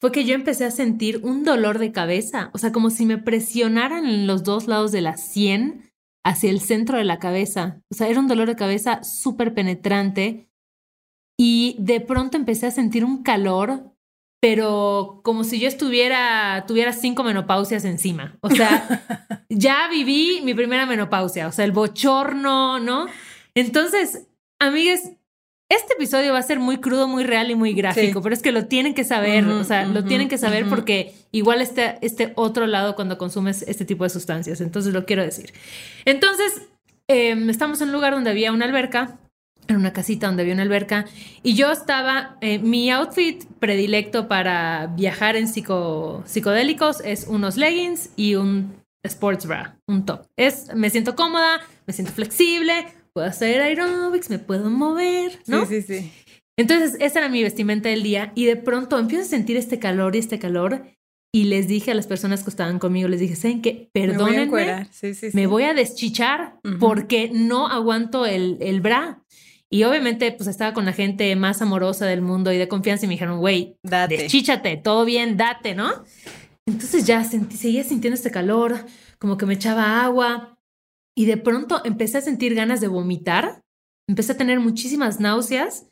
fue 0.00 0.12
que 0.12 0.24
yo 0.24 0.34
empecé 0.34 0.64
a 0.64 0.70
sentir 0.70 1.20
un 1.22 1.44
dolor 1.44 1.78
de 1.78 1.92
cabeza, 1.92 2.50
o 2.54 2.58
sea, 2.58 2.72
como 2.72 2.90
si 2.90 3.06
me 3.06 3.18
presionaran 3.18 4.04
en 4.04 4.26
los 4.26 4.42
dos 4.42 4.66
lados 4.66 4.92
de 4.92 5.00
la 5.00 5.16
sien 5.16 5.92
hacia 6.24 6.50
el 6.50 6.60
centro 6.60 6.98
de 6.98 7.04
la 7.04 7.18
cabeza. 7.18 7.80
O 7.90 7.94
sea, 7.94 8.08
era 8.08 8.20
un 8.20 8.28
dolor 8.28 8.48
de 8.48 8.56
cabeza 8.56 9.02
súper 9.02 9.54
penetrante 9.54 10.48
y 11.38 11.76
de 11.78 12.00
pronto 12.00 12.36
empecé 12.36 12.66
a 12.66 12.70
sentir 12.70 13.04
un 13.04 13.22
calor 13.22 13.91
pero 14.42 15.20
como 15.22 15.44
si 15.44 15.60
yo 15.60 15.68
estuviera, 15.68 16.64
tuviera 16.66 16.92
cinco 16.92 17.22
menopausias 17.22 17.84
encima. 17.84 18.38
O 18.40 18.50
sea, 18.50 19.44
ya 19.48 19.86
viví 19.88 20.40
mi 20.42 20.52
primera 20.52 20.84
menopausia, 20.84 21.46
o 21.46 21.52
sea, 21.52 21.64
el 21.64 21.70
bochorno, 21.70 22.80
¿no? 22.80 23.06
Entonces, 23.54 24.26
amigues, 24.58 25.12
este 25.68 25.94
episodio 25.94 26.32
va 26.32 26.40
a 26.40 26.42
ser 26.42 26.58
muy 26.58 26.78
crudo, 26.78 27.06
muy 27.06 27.22
real 27.22 27.52
y 27.52 27.54
muy 27.54 27.72
gráfico, 27.72 28.20
pero 28.20 28.34
es 28.34 28.42
que 28.42 28.50
lo 28.50 28.66
tienen 28.66 28.94
que 28.94 29.04
saber, 29.04 29.44
o 29.44 29.62
sea, 29.62 29.86
lo 29.86 30.02
tienen 30.02 30.28
que 30.28 30.38
saber 30.38 30.68
porque 30.68 31.14
igual 31.30 31.62
está 31.62 31.98
este 32.00 32.32
otro 32.34 32.66
lado 32.66 32.96
cuando 32.96 33.18
consumes 33.18 33.62
este 33.68 33.84
tipo 33.84 34.02
de 34.02 34.10
sustancias, 34.10 34.60
entonces 34.60 34.92
lo 34.92 35.06
quiero 35.06 35.22
decir. 35.22 35.52
Entonces, 36.04 36.62
em, 37.06 37.48
estamos 37.48 37.80
en 37.80 37.88
un 37.88 37.92
lugar 37.92 38.12
donde 38.12 38.30
había 38.30 38.50
una 38.50 38.64
alberca, 38.64 39.20
en 39.68 39.76
una 39.76 39.92
casita 39.92 40.26
donde 40.26 40.42
había 40.42 40.54
una 40.54 40.62
alberca, 40.62 41.06
y 41.42 41.54
yo 41.54 41.70
estaba, 41.70 42.36
eh, 42.40 42.58
mi 42.58 42.90
outfit 42.90 43.44
predilecto 43.58 44.28
para 44.28 44.88
viajar 44.88 45.36
en 45.36 45.48
psicodélicos 45.48 47.00
es 47.04 47.26
unos 47.28 47.56
leggings 47.56 48.10
y 48.16 48.34
un 48.34 48.74
sports 49.04 49.46
bra, 49.46 49.76
un 49.86 50.04
top. 50.04 50.26
Es, 50.36 50.74
me 50.74 50.90
siento 50.90 51.16
cómoda, 51.16 51.60
me 51.86 51.92
siento 51.92 52.12
flexible, 52.12 52.86
puedo 53.12 53.26
hacer 53.26 53.60
aerobics, 53.60 54.30
me 54.30 54.38
puedo 54.38 54.70
mover, 54.70 55.38
¿no? 55.46 55.66
Sí, 55.66 55.82
sí, 55.82 56.00
sí. 56.00 56.12
Entonces, 56.58 56.96
esa 57.00 57.20
era 57.20 57.28
mi 57.28 57.42
vestimenta 57.42 57.88
del 57.88 58.02
día 58.02 58.32
y 58.34 58.44
de 58.44 58.56
pronto 58.56 58.98
empiezo 58.98 59.24
a 59.24 59.28
sentir 59.28 59.56
este 59.56 59.78
calor 59.78 60.14
y 60.14 60.18
este 60.18 60.38
calor 60.38 60.84
y 61.34 61.44
les 61.44 61.66
dije 61.66 61.92
a 61.92 61.94
las 61.94 62.06
personas 62.06 62.44
que 62.44 62.50
estaban 62.50 62.78
conmigo, 62.78 63.08
les 63.08 63.20
dije, 63.20 63.36
¿saben 63.36 63.62
qué? 63.62 63.88
Perdónenme, 63.92 64.44
me 64.44 64.50
voy 64.50 64.62
a, 64.64 64.88
sí, 64.92 65.14
sí, 65.14 65.30
me 65.32 65.46
voy 65.46 65.62
a 65.62 65.72
deschichar 65.72 66.60
porque 66.78 67.30
no 67.32 67.68
aguanto 67.68 68.26
el, 68.26 68.58
el 68.60 68.82
bra. 68.82 69.21
Y 69.72 69.84
obviamente, 69.84 70.30
pues 70.32 70.50
estaba 70.50 70.74
con 70.74 70.84
la 70.84 70.92
gente 70.92 71.34
más 71.34 71.62
amorosa 71.62 72.04
del 72.04 72.20
mundo 72.20 72.52
y 72.52 72.58
de 72.58 72.68
confianza 72.68 73.06
y 73.06 73.08
me 73.08 73.14
dijeron, 73.14 73.38
güey, 73.38 73.78
deschíchate, 73.82 74.76
todo 74.76 75.06
bien, 75.06 75.38
date, 75.38 75.74
¿no? 75.74 76.04
Entonces 76.68 77.06
ya 77.06 77.24
sentí, 77.24 77.56
seguía 77.56 77.82
sintiendo 77.82 78.14
este 78.14 78.30
calor, 78.30 78.84
como 79.18 79.38
que 79.38 79.46
me 79.46 79.54
echaba 79.54 80.04
agua 80.04 80.58
y 81.16 81.24
de 81.24 81.38
pronto 81.38 81.80
empecé 81.86 82.18
a 82.18 82.20
sentir 82.20 82.54
ganas 82.54 82.82
de 82.82 82.88
vomitar, 82.88 83.62
empecé 84.06 84.32
a 84.32 84.36
tener 84.36 84.60
muchísimas 84.60 85.20
náuseas 85.20 85.86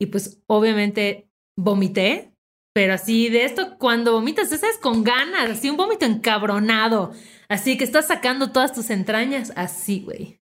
y 0.00 0.06
pues 0.06 0.42
obviamente 0.46 1.28
vomité, 1.58 2.32
pero 2.74 2.94
así 2.94 3.28
de 3.28 3.44
esto, 3.44 3.76
cuando 3.76 4.14
vomitas, 4.14 4.50
esa 4.50 4.70
es 4.70 4.78
con 4.78 5.04
ganas, 5.04 5.50
así 5.50 5.68
un 5.68 5.76
vómito 5.76 6.06
encabronado, 6.06 7.12
así 7.50 7.76
que 7.76 7.84
estás 7.84 8.06
sacando 8.06 8.50
todas 8.50 8.72
tus 8.72 8.88
entrañas, 8.88 9.52
así, 9.56 10.00
güey. 10.00 10.40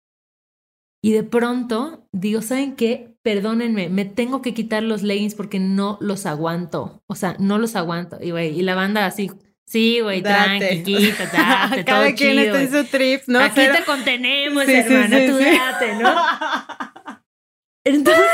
Y 1.05 1.13
de 1.13 1.23
pronto 1.23 2.09
digo, 2.13 2.41
¿saben 2.41 2.77
qué? 2.77 3.15
Perdónenme, 3.21 3.91
me 3.91 4.07
tengo 4.07 4.41
que 4.41 4.55
quitar 4.55 4.83
los 4.83 5.03
leggings 5.03 5.35
porque 5.35 5.59
no 5.59 5.99
los 6.01 6.25
aguanto. 6.25 7.03
O 7.07 7.15
sea, 7.15 7.37
no 7.39 7.59
los 7.59 7.77
aguanto. 7.77 8.17
Y, 8.23 8.31
güey, 8.31 8.59
y 8.59 8.63
la 8.63 8.75
banda 8.75 9.05
así, 9.05 9.31
sí, 9.67 10.01
güey, 10.01 10.23
tranqui, 10.23 10.83
quítate, 10.83 11.37
date, 11.37 11.85
Cada 11.85 12.07
todo 12.07 12.17
quien 12.17 12.39
está 12.39 12.63
en 12.63 12.73
su 12.73 12.85
trip, 12.85 13.21
¿no? 13.27 13.41
Aquí 13.41 13.61
te 13.61 13.85
contenemos, 13.85 14.67
hermana, 14.67 15.19
tú 15.27 15.37
date, 15.37 15.95
¿no? 15.97 16.15
Entonces, 17.85 18.25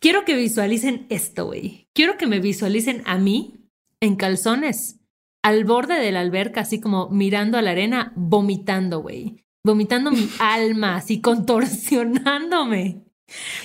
quiero 0.00 0.24
que 0.24 0.34
visualicen 0.34 1.06
esto, 1.08 1.46
güey. 1.46 1.88
Quiero 1.92 2.16
que 2.16 2.26
me 2.26 2.40
visualicen 2.40 3.04
a 3.06 3.16
mí 3.16 3.70
en 4.00 4.16
calzones, 4.16 4.98
al 5.40 5.64
borde 5.64 6.00
de 6.00 6.10
la 6.10 6.18
alberca, 6.18 6.62
así 6.62 6.80
como 6.80 7.10
mirando 7.10 7.58
a 7.58 7.62
la 7.62 7.70
arena, 7.70 8.12
vomitando, 8.16 9.02
güey 9.02 9.44
vomitando 9.64 10.10
mi 10.10 10.28
alma, 10.38 10.96
así 10.96 11.20
contorsionándome. 11.20 13.02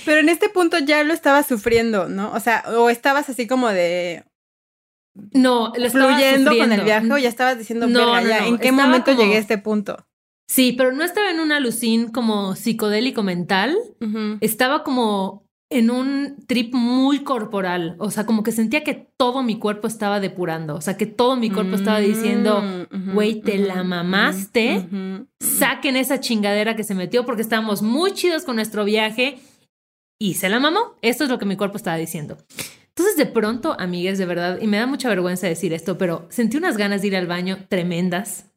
Pero 0.05 0.21
en 0.21 0.29
este 0.29 0.49
punto 0.49 0.79
ya 0.79 1.03
lo 1.03 1.13
estabas 1.13 1.45
sufriendo, 1.45 2.07
¿no? 2.07 2.31
O 2.31 2.39
sea, 2.39 2.63
o 2.67 2.89
estabas 2.89 3.29
así 3.29 3.45
como 3.45 3.67
de 3.69 4.23
no, 5.33 5.73
lo 5.75 5.89
fluyendo 5.89 6.55
con 6.57 6.71
el 6.71 6.81
viaje 6.81 7.11
o 7.11 7.17
ya 7.17 7.29
estabas 7.29 7.57
diciendo, 7.57 7.87
no, 7.87 8.17
¿en 8.17 8.57
qué 8.57 8.71
momento 8.71 9.11
llegué 9.11 9.35
a 9.35 9.39
este 9.39 9.57
punto? 9.57 10.05
Sí, 10.47 10.73
pero 10.73 10.91
no 10.91 11.03
estaba 11.03 11.29
en 11.29 11.39
un 11.39 11.51
alucín 11.51 12.09
como 12.09 12.55
psicodélico 12.55 13.21
mental, 13.21 13.77
estaba 14.41 14.83
como 14.83 15.48
en 15.71 15.91
un 15.91 16.37
trip 16.47 16.73
muy 16.73 17.19
corporal, 17.23 17.95
o 17.99 18.09
sea, 18.09 18.25
como 18.25 18.41
que 18.41 18.51
sentía 18.51 18.83
que 18.83 19.07
todo 19.17 19.43
mi 19.43 19.59
cuerpo 19.59 19.87
estaba 19.87 20.19
depurando, 20.19 20.75
o 20.75 20.81
sea, 20.81 20.97
que 20.97 21.05
todo 21.05 21.35
mi 21.35 21.51
cuerpo 21.51 21.75
estaba 21.75 21.99
diciendo, 21.99 22.61
mm, 22.61 23.13
güey, 23.13 23.41
te 23.41 23.59
la 23.59 23.83
mamaste, 23.83 24.87
saquen 25.39 25.95
esa 25.95 26.19
chingadera 26.19 26.75
que 26.75 26.83
se 26.83 26.95
metió 26.95 27.23
porque 27.23 27.43
estábamos 27.43 27.83
muy 27.83 28.13
chidos 28.13 28.45
con 28.45 28.55
nuestro 28.55 28.83
viaje 28.83 29.39
y 30.19 30.33
se 30.33 30.49
la 30.49 30.59
mamó. 30.59 30.95
Esto 31.01 31.23
es 31.23 31.29
lo 31.29 31.37
que 31.37 31.45
mi 31.45 31.55
cuerpo 31.55 31.77
estaba 31.77 31.97
diciendo. 31.97 32.37
Entonces, 32.87 33.15
de 33.15 33.27
pronto, 33.27 33.77
amigues, 33.79 34.17
de 34.17 34.25
verdad, 34.25 34.59
y 34.61 34.67
me 34.67 34.77
da 34.77 34.85
mucha 34.85 35.07
vergüenza 35.07 35.47
decir 35.47 35.71
esto, 35.71 35.97
pero 35.97 36.27
sentí 36.29 36.57
unas 36.57 36.75
ganas 36.75 37.01
de 37.01 37.07
ir 37.07 37.15
al 37.15 37.27
baño 37.27 37.65
tremendas. 37.69 38.48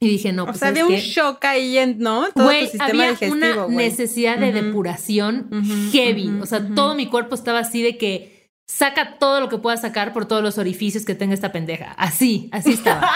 Y 0.00 0.08
dije, 0.08 0.32
no, 0.32 0.44
pues. 0.44 0.56
O 0.56 0.58
sea, 0.60 0.68
había 0.68 0.86
un 0.86 0.94
shock 0.94 1.44
ahí, 1.44 1.96
¿no? 1.98 2.28
Todo 2.32 2.44
güey, 2.44 2.70
había 2.78 3.16
una 3.30 3.66
necesidad 3.68 4.38
de 4.38 4.52
depuración 4.52 5.48
heavy. 5.92 6.38
o 6.40 6.46
sea, 6.46 6.66
todo 6.74 6.94
mi 6.94 7.06
cuerpo 7.06 7.34
estaba 7.34 7.60
así 7.60 7.82
de 7.82 7.98
que 7.98 8.38
saca 8.66 9.18
todo 9.18 9.40
lo 9.40 9.48
que 9.48 9.58
pueda 9.58 9.76
sacar 9.76 10.12
por 10.12 10.26
todos 10.26 10.42
los 10.42 10.58
orificios 10.58 11.04
que 11.04 11.14
tenga 11.14 11.34
esta 11.34 11.52
pendeja. 11.52 11.92
Así, 11.98 12.48
así 12.52 12.72
estaba. 12.74 13.10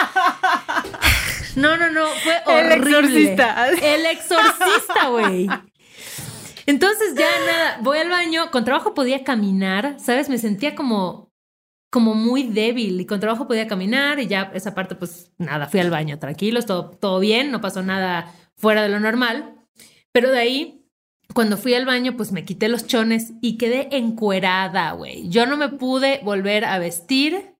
no, 1.56 1.76
no, 1.76 1.90
no, 1.90 2.06
fue 2.06 2.34
horrible. 2.46 2.74
El 2.74 3.04
exorcista. 3.04 3.68
El 3.68 4.06
exorcista, 4.06 5.08
güey. 5.08 5.48
Entonces 6.66 7.14
ya 7.16 7.28
nada, 7.46 7.78
voy 7.82 7.98
al 7.98 8.08
baño, 8.08 8.50
con 8.50 8.64
trabajo 8.64 8.94
podía 8.94 9.24
caminar, 9.24 9.96
¿sabes? 9.98 10.28
Me 10.28 10.38
sentía 10.38 10.74
como 10.74 11.31
como 11.92 12.14
muy 12.14 12.44
débil 12.44 12.98
y 13.02 13.04
con 13.04 13.20
trabajo 13.20 13.46
podía 13.46 13.66
caminar 13.66 14.18
y 14.18 14.26
ya 14.26 14.50
esa 14.54 14.74
parte 14.74 14.94
pues 14.94 15.30
nada, 15.36 15.66
fui 15.66 15.78
al 15.78 15.90
baño 15.90 16.18
tranquilos, 16.18 16.64
todo, 16.64 16.88
todo 16.88 17.20
bien, 17.20 17.50
no 17.50 17.60
pasó 17.60 17.82
nada 17.82 18.34
fuera 18.56 18.82
de 18.82 18.88
lo 18.88 18.98
normal. 18.98 19.56
Pero 20.10 20.30
de 20.30 20.38
ahí, 20.38 20.86
cuando 21.34 21.58
fui 21.58 21.74
al 21.74 21.84
baño 21.84 22.16
pues 22.16 22.32
me 22.32 22.46
quité 22.46 22.70
los 22.70 22.86
chones 22.86 23.34
y 23.42 23.58
quedé 23.58 23.94
encuerada, 23.94 24.92
güey. 24.92 25.28
Yo 25.28 25.44
no 25.44 25.58
me 25.58 25.68
pude 25.68 26.20
volver 26.24 26.64
a 26.64 26.78
vestir 26.78 27.56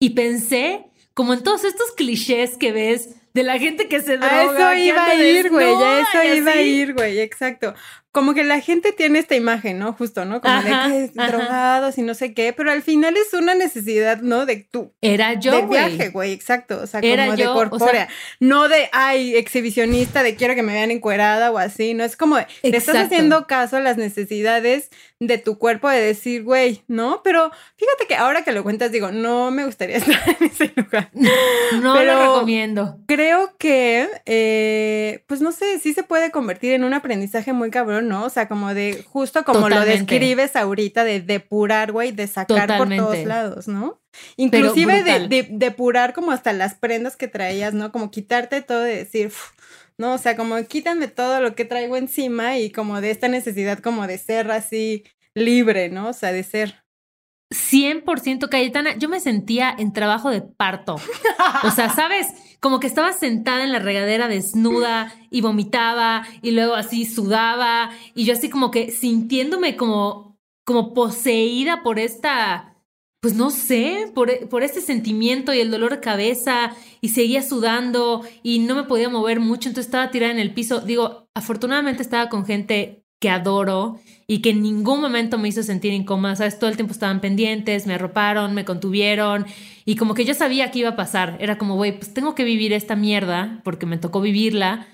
y 0.00 0.10
pensé, 0.10 0.90
como 1.14 1.32
en 1.32 1.44
todos 1.44 1.62
estos 1.62 1.92
clichés 1.92 2.56
que 2.56 2.72
ves 2.72 3.14
de 3.32 3.44
la 3.44 3.60
gente 3.60 3.86
que 3.86 4.00
se 4.00 4.16
droga. 4.16 4.40
A 4.40 4.42
eso 4.42 4.82
iba 4.82 5.06
a 5.06 5.14
ir, 5.14 5.50
güey, 5.50 5.72
a 5.72 6.00
eso 6.00 6.34
iba 6.36 6.50
a 6.50 6.60
ir, 6.60 6.94
güey, 6.94 7.20
exacto 7.20 7.74
como 8.18 8.34
que 8.34 8.42
la 8.42 8.60
gente 8.60 8.90
tiene 8.90 9.20
esta 9.20 9.36
imagen, 9.36 9.78
¿no? 9.78 9.92
Justo, 9.92 10.24
¿no? 10.24 10.40
Como 10.40 10.60
de 10.60 10.70
que 10.70 11.10
drogados 11.14 11.98
y 11.98 12.02
no 12.02 12.14
sé 12.14 12.34
qué, 12.34 12.52
pero 12.52 12.72
al 12.72 12.82
final 12.82 13.16
es 13.16 13.32
una 13.32 13.54
necesidad, 13.54 14.22
¿no? 14.22 14.44
De 14.44 14.56
tú. 14.68 14.92
Era 15.00 15.34
yo, 15.34 15.52
De 15.52 15.66
viaje, 15.66 16.08
güey, 16.08 16.32
exacto. 16.32 16.80
O 16.82 16.86
sea, 16.88 17.00
como 17.00 17.36
de 17.36 17.44
corpórea. 17.44 18.08
no 18.40 18.68
de, 18.68 18.88
ay, 18.92 19.36
exhibicionista, 19.36 20.24
de 20.24 20.34
quiero 20.34 20.56
que 20.56 20.64
me 20.64 20.72
vean 20.72 20.90
encuerada 20.90 21.52
o 21.52 21.58
así, 21.58 21.94
¿no? 21.94 22.02
Es 22.02 22.16
como, 22.16 22.38
de, 22.38 22.48
te 22.60 22.76
estás 22.76 22.96
haciendo 22.96 23.46
caso 23.46 23.76
a 23.76 23.80
las 23.80 23.96
necesidades 23.96 24.90
de 25.20 25.38
tu 25.38 25.58
cuerpo 25.58 25.88
de 25.88 26.00
decir, 26.00 26.44
güey, 26.44 26.82
¿no? 26.86 27.22
Pero 27.24 27.50
fíjate 27.76 28.06
que 28.08 28.14
ahora 28.14 28.44
que 28.44 28.52
lo 28.52 28.62
cuentas, 28.62 28.92
digo, 28.92 29.10
no 29.10 29.50
me 29.50 29.64
gustaría 29.64 29.96
estar 29.98 30.36
en 30.40 30.46
ese 30.46 30.72
lugar. 30.74 31.10
No 31.80 31.94
pero 31.94 32.14
lo 32.14 32.34
recomiendo. 32.34 32.98
Creo 33.06 33.56
que, 33.58 34.08
eh, 34.26 35.22
pues 35.26 35.40
no 35.40 35.52
sé, 35.52 35.78
sí 35.78 35.92
se 35.92 36.02
puede 36.02 36.30
convertir 36.30 36.72
en 36.72 36.82
un 36.82 36.94
aprendizaje 36.94 37.52
muy 37.52 37.70
cabrón 37.70 38.07
¿no? 38.08 38.24
O 38.24 38.30
sea, 38.30 38.48
como 38.48 38.74
de, 38.74 39.04
justo 39.08 39.44
como 39.44 39.68
lo 39.68 39.80
describes 39.84 40.56
ahorita, 40.56 41.04
de 41.04 41.20
depurar, 41.20 41.92
güey, 41.92 42.10
de 42.10 42.26
sacar 42.26 42.78
por 42.78 42.88
todos 42.88 43.18
lados, 43.24 43.68
¿no? 43.68 44.00
Inclusive 44.36 45.04
de, 45.04 45.46
depurar 45.50 46.14
como 46.14 46.32
hasta 46.32 46.52
las 46.52 46.74
prendas 46.74 47.16
que 47.16 47.28
traías, 47.28 47.74
¿no? 47.74 47.92
Como 47.92 48.10
quitarte 48.10 48.62
todo 48.62 48.80
de 48.80 48.96
decir, 48.96 49.32
¿no? 49.98 50.14
O 50.14 50.18
sea, 50.18 50.36
como 50.36 50.60
quítame 50.64 51.08
todo 51.08 51.40
lo 51.40 51.54
que 51.54 51.64
traigo 51.64 51.96
encima 51.96 52.58
y 52.58 52.70
como 52.70 53.00
de 53.00 53.10
esta 53.10 53.28
necesidad 53.28 53.78
como 53.78 54.06
de 54.06 54.18
ser 54.18 54.50
así 54.50 55.04
libre, 55.34 55.88
¿no? 55.90 56.08
O 56.08 56.12
sea, 56.12 56.32
de 56.32 56.42
ser. 56.42 56.82
100% 57.50 58.48
Cayetana, 58.50 58.96
yo 58.98 59.08
me 59.08 59.20
sentía 59.20 59.74
en 59.78 59.92
trabajo 59.92 60.30
de 60.30 60.42
parto. 60.42 60.96
O 61.62 61.70
sea, 61.70 61.88
¿sabes? 61.88 62.26
Como 62.60 62.80
que 62.80 62.86
estaba 62.86 63.12
sentada 63.12 63.62
en 63.62 63.72
la 63.72 63.78
regadera 63.78 64.28
desnuda 64.28 65.14
y 65.30 65.40
vomitaba 65.40 66.26
y 66.42 66.50
luego 66.50 66.74
así 66.74 67.04
sudaba 67.04 67.90
y 68.14 68.24
yo 68.24 68.32
así 68.32 68.50
como 68.50 68.70
que 68.70 68.90
sintiéndome 68.90 69.76
como, 69.76 70.36
como 70.64 70.92
poseída 70.92 71.82
por 71.82 71.98
esta, 71.98 72.76
pues 73.20 73.34
no 73.34 73.50
sé, 73.50 74.10
por, 74.14 74.48
por 74.48 74.62
este 74.62 74.80
sentimiento 74.80 75.54
y 75.54 75.60
el 75.60 75.70
dolor 75.70 75.92
de 75.92 76.00
cabeza 76.00 76.74
y 77.00 77.10
seguía 77.10 77.42
sudando 77.42 78.22
y 78.42 78.58
no 78.58 78.74
me 78.74 78.84
podía 78.84 79.08
mover 79.08 79.38
mucho, 79.38 79.68
entonces 79.68 79.86
estaba 79.86 80.10
tirada 80.10 80.32
en 80.32 80.40
el 80.40 80.52
piso. 80.52 80.80
Digo, 80.80 81.28
afortunadamente 81.34 82.02
estaba 82.02 82.28
con 82.28 82.44
gente 82.44 83.04
que 83.20 83.30
adoro 83.30 83.98
y 84.26 84.40
que 84.42 84.50
en 84.50 84.62
ningún 84.62 85.00
momento 85.00 85.38
me 85.38 85.48
hizo 85.48 85.62
sentir 85.62 85.92
incómoda, 85.92 86.36
¿sabes? 86.36 86.58
Todo 86.58 86.70
el 86.70 86.76
tiempo 86.76 86.92
estaban 86.92 87.20
pendientes, 87.20 87.86
me 87.86 87.94
arroparon, 87.94 88.54
me 88.54 88.64
contuvieron 88.64 89.46
y 89.84 89.96
como 89.96 90.14
que 90.14 90.24
yo 90.24 90.34
sabía 90.34 90.70
que 90.70 90.80
iba 90.80 90.90
a 90.90 90.96
pasar. 90.96 91.36
Era 91.40 91.58
como, 91.58 91.76
güey, 91.76 91.98
pues 91.98 92.14
tengo 92.14 92.34
que 92.34 92.44
vivir 92.44 92.72
esta 92.72 92.94
mierda 92.94 93.60
porque 93.64 93.86
me 93.86 93.98
tocó 93.98 94.20
vivirla 94.20 94.86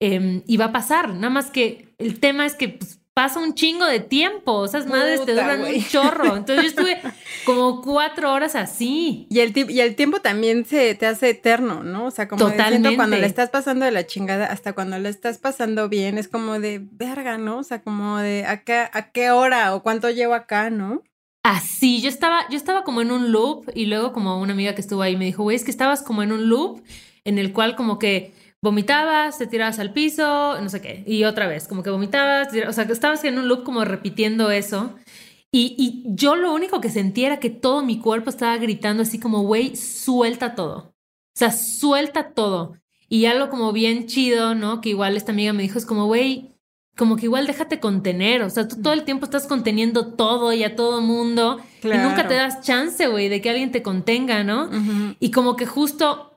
eh, 0.00 0.42
y 0.46 0.56
va 0.56 0.66
a 0.66 0.72
pasar. 0.72 1.14
Nada 1.14 1.30
más 1.30 1.50
que 1.50 1.94
el 1.98 2.18
tema 2.20 2.46
es 2.46 2.54
que 2.54 2.70
pues, 2.70 3.00
pasa 3.18 3.40
un 3.40 3.52
chingo 3.52 3.84
de 3.84 3.98
tiempo. 3.98 4.64
Esas 4.64 4.86
madres 4.86 5.24
te 5.24 5.32
duran 5.32 5.60
un 5.60 5.84
chorro. 5.88 6.36
Entonces 6.36 6.62
yo 6.62 6.68
estuve 6.68 7.00
como 7.44 7.82
cuatro 7.82 8.32
horas 8.32 8.54
así. 8.54 9.26
Y 9.28 9.40
el, 9.40 9.52
y 9.68 9.80
el 9.80 9.96
tiempo 9.96 10.20
también 10.20 10.64
se 10.64 10.94
te 10.94 11.04
hace 11.04 11.30
eterno, 11.30 11.82
¿no? 11.82 12.06
O 12.06 12.10
sea, 12.12 12.28
como 12.28 12.48
Totalmente. 12.48 12.94
cuando 12.94 13.16
le 13.16 13.26
estás 13.26 13.50
pasando 13.50 13.84
de 13.84 13.90
la 13.90 14.06
chingada 14.06 14.46
hasta 14.46 14.72
cuando 14.72 15.00
le 15.00 15.08
estás 15.08 15.38
pasando 15.38 15.88
bien, 15.88 16.16
es 16.16 16.28
como 16.28 16.60
de 16.60 16.80
verga, 16.92 17.38
¿no? 17.38 17.58
O 17.58 17.62
sea, 17.64 17.82
como 17.82 18.18
de 18.18 18.46
a 18.46 18.62
qué, 18.62 18.86
a 18.92 19.10
qué 19.10 19.32
hora 19.32 19.74
o 19.74 19.82
cuánto 19.82 20.10
llevo 20.10 20.34
acá, 20.34 20.70
¿no? 20.70 21.02
Así, 21.42 22.00
yo 22.00 22.08
estaba, 22.08 22.48
yo 22.50 22.56
estaba 22.56 22.84
como 22.84 23.00
en 23.00 23.10
un 23.10 23.32
loop 23.32 23.68
y 23.74 23.86
luego 23.86 24.12
como 24.12 24.40
una 24.40 24.52
amiga 24.52 24.76
que 24.76 24.80
estuvo 24.80 25.02
ahí 25.02 25.16
me 25.16 25.24
dijo, 25.24 25.42
güey, 25.42 25.56
es 25.56 25.64
que 25.64 25.72
estabas 25.72 26.02
como 26.02 26.22
en 26.22 26.30
un 26.30 26.48
loop 26.48 26.84
en 27.24 27.38
el 27.38 27.52
cual 27.52 27.74
como 27.74 27.98
que 27.98 28.32
vomitabas, 28.62 29.38
te 29.38 29.46
tirabas 29.46 29.78
al 29.78 29.92
piso, 29.92 30.60
no 30.60 30.68
sé 30.68 30.80
qué, 30.80 31.04
y 31.06 31.24
otra 31.24 31.46
vez, 31.46 31.68
como 31.68 31.82
que 31.82 31.90
vomitabas, 31.90 32.48
o 32.66 32.72
sea, 32.72 32.86
que 32.86 32.92
estabas 32.92 33.22
en 33.24 33.38
un 33.38 33.48
loop 33.48 33.64
como 33.64 33.84
repitiendo 33.84 34.50
eso. 34.50 34.94
Y, 35.50 35.74
y, 35.78 36.04
yo 36.14 36.36
lo 36.36 36.52
único 36.52 36.80
que 36.80 36.90
sentía 36.90 37.28
era 37.28 37.40
que 37.40 37.48
todo 37.48 37.82
mi 37.82 38.00
cuerpo 38.00 38.28
estaba 38.28 38.56
gritando 38.58 39.02
así 39.02 39.18
como, 39.18 39.42
güey, 39.42 39.76
suelta 39.76 40.54
todo. 40.54 40.76
O 40.76 41.38
sea, 41.38 41.52
suelta 41.52 42.34
todo. 42.34 42.76
Y 43.08 43.24
algo 43.24 43.48
como 43.48 43.72
bien 43.72 44.06
chido, 44.06 44.54
¿no? 44.54 44.82
Que 44.82 44.90
igual 44.90 45.16
esta 45.16 45.32
amiga 45.32 45.54
me 45.54 45.62
dijo, 45.62 45.78
es 45.78 45.86
como, 45.86 46.04
güey, 46.04 46.50
como 46.98 47.16
que 47.16 47.24
igual 47.24 47.46
déjate 47.46 47.80
contener. 47.80 48.42
O 48.42 48.50
sea, 48.50 48.68
tú 48.68 48.82
todo 48.82 48.92
el 48.92 49.04
tiempo 49.04 49.24
estás 49.24 49.46
conteniendo 49.46 50.08
todo 50.08 50.52
y 50.52 50.64
a 50.64 50.76
todo 50.76 51.00
mundo. 51.00 51.60
Y 51.82 51.88
nunca 51.88 52.28
te 52.28 52.34
das 52.34 52.60
chance, 52.60 53.06
güey, 53.06 53.28
de 53.28 53.40
que 53.40 53.48
alguien 53.48 53.70
te 53.70 53.82
contenga, 53.82 54.44
¿no? 54.44 54.68
Y 55.18 55.30
como 55.30 55.56
que 55.56 55.64
justo 55.64 56.27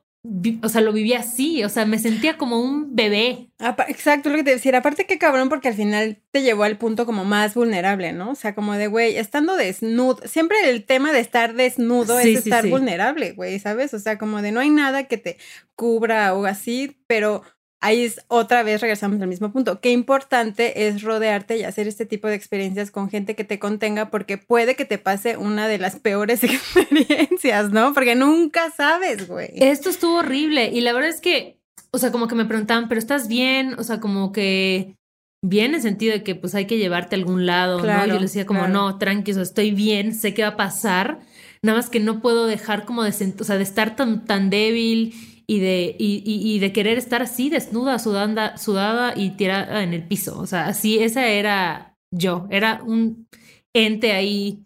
o 0.62 0.70
sea, 0.70 0.82
lo 0.82 0.94
vivía 0.94 1.20
así, 1.20 1.64
o 1.64 1.70
sea, 1.70 1.86
me 1.86 1.98
sentía 1.98 2.38
como 2.38 2.62
un 2.62 2.96
bebé. 2.96 3.50
Exacto, 3.88 4.30
lo 4.30 4.36
que 4.36 4.44
te 4.44 4.52
decía. 4.52 4.78
Aparte, 4.78 5.08
qué 5.08 5.18
cabrón, 5.18 5.50
porque 5.50 5.70
al 5.70 5.74
final 5.74 6.22
te 6.32 6.44
llevó 6.44 6.64
al 6.64 6.78
punto 6.78 7.08
como 7.08 7.26
más 7.26 7.56
vulnerable, 7.56 8.14
¿no? 8.14 8.32
O 8.32 8.36
sea, 8.36 8.54
como 8.54 8.74
de, 8.74 8.88
güey, 8.88 9.18
estando 9.18 9.56
desnudo, 9.56 10.20
siempre 10.26 10.58
el 10.70 10.86
tema 10.86 11.12
de 11.12 11.20
estar 11.20 11.56
desnudo 11.56 12.20
es 12.20 12.38
estar 12.38 12.68
vulnerable, 12.68 13.32
güey, 13.32 13.58
¿sabes? 13.60 13.94
O 13.96 14.00
sea, 14.00 14.20
como 14.20 14.44
de 14.44 14.52
no 14.52 14.60
hay 14.60 14.70
nada 14.70 15.06
que 15.06 15.18
te 15.18 15.38
cubra 15.76 16.36
o 16.36 16.46
así, 16.46 16.98
pero 17.08 17.42
ahí 17.82 18.06
es 18.06 18.22
otra 18.28 18.64
vez 18.64 18.80
regresamos 18.80 19.20
al 19.22 19.28
mismo 19.28 19.52
punto. 19.52 19.82
Qué 19.82 19.92
importante 19.92 20.88
es 20.88 21.02
rodearte 21.02 21.58
y 21.58 21.64
hacer 21.64 21.88
este 21.88 22.06
tipo 22.06 22.28
de 22.28 22.36
experiencias 22.36 22.92
con 22.92 23.10
gente 23.10 23.36
que 23.36 23.44
te 23.44 23.60
contenga 23.60 24.10
porque 24.10 24.38
puede 24.38 24.76
que 24.76 24.86
te 24.86 25.00
pase 25.00 25.36
una 25.36 25.68
de 25.68 25.80
las 25.80 25.98
peores 25.98 26.44
experiencias, 26.44 27.72
¿no? 27.72 27.94
Porque 27.94 28.16
nunca 28.16 28.72
sabes, 28.72 29.28
güey. 29.28 29.50
Esto 29.56 29.90
estuvo 29.90 30.20
horrible 30.20 30.70
y 30.70 30.82
la 30.82 30.94
verdad 30.94 31.10
es 31.10 31.20
que, 31.20 31.60
o 31.92 31.98
sea, 31.98 32.12
como 32.12 32.28
que 32.28 32.36
me 32.36 32.46
preguntaban, 32.46 32.88
pero 32.88 33.00
estás 33.00 33.28
bien, 33.28 33.74
o 33.78 33.84
sea, 33.84 34.00
como 34.00 34.32
que 34.32 34.96
bien 35.44 35.72
en 35.72 35.76
el 35.76 35.82
sentido 35.82 36.14
de 36.14 36.24
que 36.24 36.36
pues 36.36 36.54
hay 36.54 36.66
que 36.66 36.78
llevarte 36.78 37.16
a 37.16 37.20
algún 37.20 37.48
lado, 37.48 37.84
¿no? 37.84 38.06
Yo 38.06 38.14
les 38.14 38.34
decía 38.34 38.46
como, 38.46 38.68
no, 38.68 39.00
tranquilo, 39.00 39.42
estoy 39.42 39.72
bien, 39.72 40.14
sé 40.14 40.36
qué 40.36 40.44
va 40.44 40.50
a 40.50 40.58
pasar, 40.58 41.20
nada 41.64 41.80
más 41.80 41.90
que 41.90 42.00
no 42.00 42.22
puedo 42.22 42.46
dejar 42.46 42.86
como 42.86 43.02
de, 43.02 43.10
o 43.10 43.44
sea, 43.44 43.58
de 43.58 43.64
estar 43.64 43.96
tan, 43.96 44.26
tan 44.26 44.52
débil 44.52 45.16
y 45.48 45.60
de, 45.60 45.96
y, 46.00 46.24
y, 46.26 46.60
de 46.60 46.74
querer 46.74 46.98
estar 46.98 47.22
así, 47.22 47.50
desnuda, 47.50 48.00
sudanda, 48.00 48.58
sudada 48.58 49.14
y 49.16 49.32
tirada 49.32 49.84
en 49.84 49.94
el 49.94 50.08
piso. 50.08 50.40
O 50.40 50.48
sea, 50.48 50.68
así, 50.68 51.00
esa 51.00 51.28
era 51.28 51.98
yo, 52.12 52.48
era 52.50 52.82
un 52.84 53.28
ente 53.74 54.14
ahí 54.14 54.66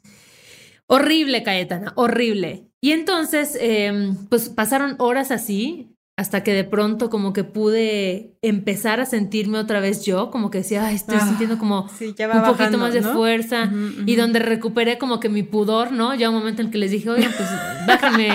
horrible, 0.88 1.44
Cayetana, 1.44 1.94
horrible. 1.96 2.70
Y 2.82 2.92
entonces, 2.92 3.58
em, 3.60 4.16
pues 4.28 4.50
pasaron 4.50 4.96
horas 5.00 5.32
así, 5.32 5.95
hasta 6.18 6.44
que 6.44 6.54
de 6.54 6.64
pronto 6.64 7.10
como 7.10 7.34
que 7.34 7.44
pude 7.44 8.38
empezar 8.42 9.02
a 9.02 9.06
sentirme 9.06 9.58
otra 9.58 9.82
vez 9.82 10.06
yo, 10.06 10.32
como 10.32 10.50
que 10.50 10.60
decía, 10.60 10.86
Ay, 10.86 10.96
estoy 10.96 11.18
ah, 11.20 11.28
sintiendo 11.28 11.58
como 11.58 11.82
un 11.82 12.44
poquito 12.44 12.78
más 12.78 12.94
de 12.94 13.02
fuerza 13.02 13.70
y 14.06 14.16
donde 14.16 14.40
recuperé 14.40 14.98
como 14.98 15.20
que 15.20 15.28
mi 15.28 15.44
pudor, 15.44 15.92
¿no? 15.92 16.16
Ya 16.16 16.30
un 16.30 16.36
momento 16.36 16.62
en 16.62 16.72
que 16.72 16.78
les 16.78 16.92
dije, 16.92 17.10
oye, 17.10 17.30
pues 17.36 17.50
bájame 17.86 18.30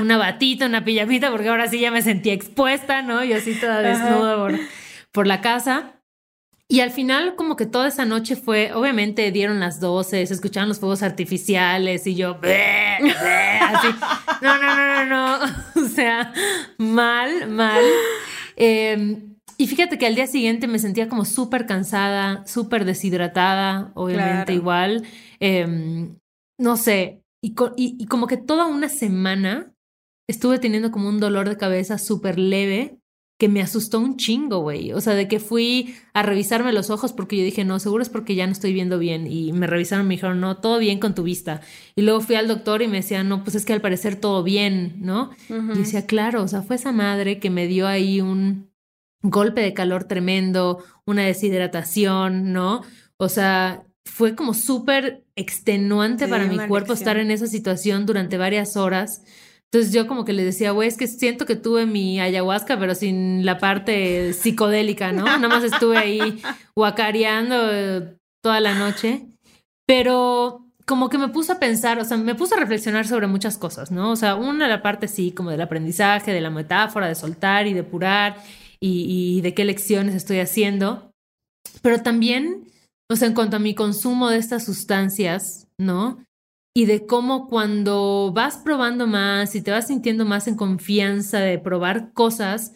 una 0.00 0.16
batita, 0.16 0.64
una 0.64 0.82
pijamita, 0.82 1.30
porque 1.30 1.48
ahora 1.48 1.68
sí 1.68 1.78
ya 1.78 1.90
me 1.90 2.00
sentía 2.00 2.32
expuesta, 2.32 3.02
¿no? 3.02 3.22
Y 3.22 3.34
así 3.34 3.54
toda 3.54 3.82
desnuda 3.82 4.36
por, 4.36 4.58
por 5.12 5.26
la 5.26 5.42
casa. 5.42 5.99
Y 6.70 6.82
al 6.82 6.92
final, 6.92 7.34
como 7.34 7.56
que 7.56 7.66
toda 7.66 7.88
esa 7.88 8.04
noche 8.04 8.36
fue, 8.36 8.72
obviamente 8.72 9.32
dieron 9.32 9.58
las 9.58 9.80
12, 9.80 10.24
se 10.24 10.32
escuchaban 10.32 10.68
los 10.68 10.78
fuegos 10.78 11.02
artificiales 11.02 12.06
y 12.06 12.14
yo, 12.14 12.38
así, 12.40 13.88
no, 14.40 14.56
no, 14.62 14.76
no, 14.76 15.04
no, 15.04 15.06
no, 15.06 15.44
o 15.84 15.88
sea, 15.88 16.32
mal, 16.78 17.50
mal. 17.50 17.82
Em, 18.54 19.34
y 19.58 19.66
fíjate 19.66 19.98
que 19.98 20.06
al 20.06 20.14
día 20.14 20.28
siguiente 20.28 20.68
me 20.68 20.78
sentía 20.78 21.08
como 21.08 21.24
súper 21.24 21.66
cansada, 21.66 22.46
súper 22.46 22.84
deshidratada, 22.84 23.90
obviamente 23.96 24.54
igual. 24.54 25.04
Em, 25.40 26.18
no 26.56 26.76
sé, 26.76 27.20
y, 27.42 27.52
y 27.76 28.06
como 28.06 28.28
que 28.28 28.36
toda 28.36 28.66
una 28.66 28.88
semana 28.88 29.74
estuve 30.28 30.60
teniendo 30.60 30.92
como 30.92 31.08
un 31.08 31.18
dolor 31.18 31.48
de 31.48 31.56
cabeza 31.56 31.98
súper 31.98 32.38
leve 32.38 32.99
que 33.40 33.48
me 33.48 33.62
asustó 33.62 33.98
un 34.00 34.18
chingo, 34.18 34.58
güey. 34.58 34.92
O 34.92 35.00
sea, 35.00 35.14
de 35.14 35.26
que 35.26 35.40
fui 35.40 35.96
a 36.12 36.22
revisarme 36.22 36.74
los 36.74 36.90
ojos 36.90 37.14
porque 37.14 37.38
yo 37.38 37.42
dije, 37.42 37.64
no, 37.64 37.78
seguro 37.78 38.02
es 38.02 38.10
porque 38.10 38.34
ya 38.34 38.44
no 38.44 38.52
estoy 38.52 38.74
viendo 38.74 38.98
bien. 38.98 39.26
Y 39.26 39.54
me 39.54 39.66
revisaron, 39.66 40.06
me 40.06 40.16
dijeron, 40.16 40.40
no, 40.40 40.58
todo 40.58 40.78
bien 40.78 41.00
con 41.00 41.14
tu 41.14 41.22
vista. 41.22 41.62
Y 41.96 42.02
luego 42.02 42.20
fui 42.20 42.36
al 42.36 42.48
doctor 42.48 42.82
y 42.82 42.86
me 42.86 42.98
decía, 42.98 43.24
no, 43.24 43.42
pues 43.42 43.56
es 43.56 43.64
que 43.64 43.72
al 43.72 43.80
parecer 43.80 44.16
todo 44.16 44.42
bien, 44.42 44.96
¿no? 44.98 45.30
Y 45.48 45.78
decía, 45.78 46.04
claro, 46.04 46.42
o 46.42 46.48
sea, 46.48 46.60
fue 46.60 46.76
esa 46.76 46.92
madre 46.92 47.38
que 47.38 47.48
me 47.48 47.66
dio 47.66 47.86
ahí 47.88 48.20
un 48.20 48.68
golpe 49.22 49.62
de 49.62 49.72
calor 49.72 50.04
tremendo, 50.04 50.84
una 51.06 51.22
deshidratación, 51.22 52.52
¿no? 52.52 52.82
O 53.16 53.30
sea, 53.30 53.86
fue 54.04 54.34
como 54.34 54.52
súper 54.52 55.24
extenuante 55.34 56.28
para 56.28 56.44
mi 56.44 56.58
cuerpo 56.68 56.92
estar 56.92 57.16
en 57.16 57.30
esa 57.30 57.46
situación 57.46 58.04
durante 58.04 58.36
varias 58.36 58.76
horas. 58.76 59.22
Entonces 59.72 59.92
yo 59.92 60.08
como 60.08 60.24
que 60.24 60.32
le 60.32 60.44
decía, 60.44 60.72
güey, 60.72 60.88
es 60.88 60.96
que 60.96 61.06
siento 61.06 61.46
que 61.46 61.54
tuve 61.54 61.86
mi 61.86 62.20
ayahuasca, 62.20 62.76
pero 62.78 62.96
sin 62.96 63.46
la 63.46 63.58
parte 63.58 64.32
psicodélica, 64.32 65.12
¿no? 65.12 65.24
Nada 65.24 65.48
más 65.48 65.62
estuve 65.62 65.96
ahí 65.96 66.42
guacareando 66.76 67.54
eh, 67.70 68.16
toda 68.42 68.58
la 68.58 68.74
noche. 68.74 69.26
Pero 69.86 70.66
como 70.86 71.08
que 71.08 71.18
me 71.18 71.28
puso 71.28 71.52
a 71.52 71.60
pensar, 71.60 72.00
o 72.00 72.04
sea, 72.04 72.16
me 72.16 72.34
puso 72.34 72.56
a 72.56 72.58
reflexionar 72.58 73.06
sobre 73.06 73.28
muchas 73.28 73.58
cosas, 73.58 73.92
¿no? 73.92 74.10
O 74.10 74.16
sea, 74.16 74.34
una 74.34 74.66
la 74.66 74.82
parte 74.82 75.06
sí, 75.06 75.30
como 75.30 75.50
del 75.50 75.60
aprendizaje, 75.60 76.32
de 76.32 76.40
la 76.40 76.50
metáfora, 76.50 77.06
de 77.06 77.14
soltar 77.14 77.68
y 77.68 77.72
depurar 77.72 78.42
y, 78.80 79.36
y 79.36 79.40
de 79.40 79.54
qué 79.54 79.64
lecciones 79.64 80.16
estoy 80.16 80.40
haciendo. 80.40 81.12
Pero 81.80 82.02
también, 82.02 82.64
o 83.08 83.14
sea, 83.14 83.28
en 83.28 83.34
cuanto 83.34 83.54
a 83.54 83.60
mi 83.60 83.76
consumo 83.76 84.30
de 84.30 84.38
estas 84.38 84.64
sustancias, 84.64 85.68
¿no? 85.78 86.24
Y 86.74 86.86
de 86.86 87.06
cómo 87.06 87.48
cuando 87.48 88.32
vas 88.34 88.56
probando 88.58 89.06
más 89.06 89.54
y 89.54 89.62
te 89.62 89.70
vas 89.70 89.88
sintiendo 89.88 90.24
más 90.24 90.46
en 90.46 90.54
confianza 90.54 91.40
de 91.40 91.58
probar 91.58 92.12
cosas, 92.12 92.74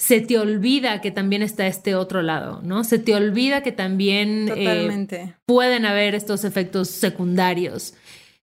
se 0.00 0.20
te 0.20 0.38
olvida 0.38 1.00
que 1.00 1.10
también 1.10 1.42
está 1.42 1.66
este 1.66 1.94
otro 1.94 2.22
lado, 2.22 2.60
¿no? 2.62 2.84
Se 2.84 2.98
te 2.98 3.14
olvida 3.14 3.62
que 3.62 3.72
también 3.72 4.48
eh, 4.56 5.34
pueden 5.46 5.84
haber 5.86 6.14
estos 6.14 6.44
efectos 6.44 6.88
secundarios. 6.88 7.94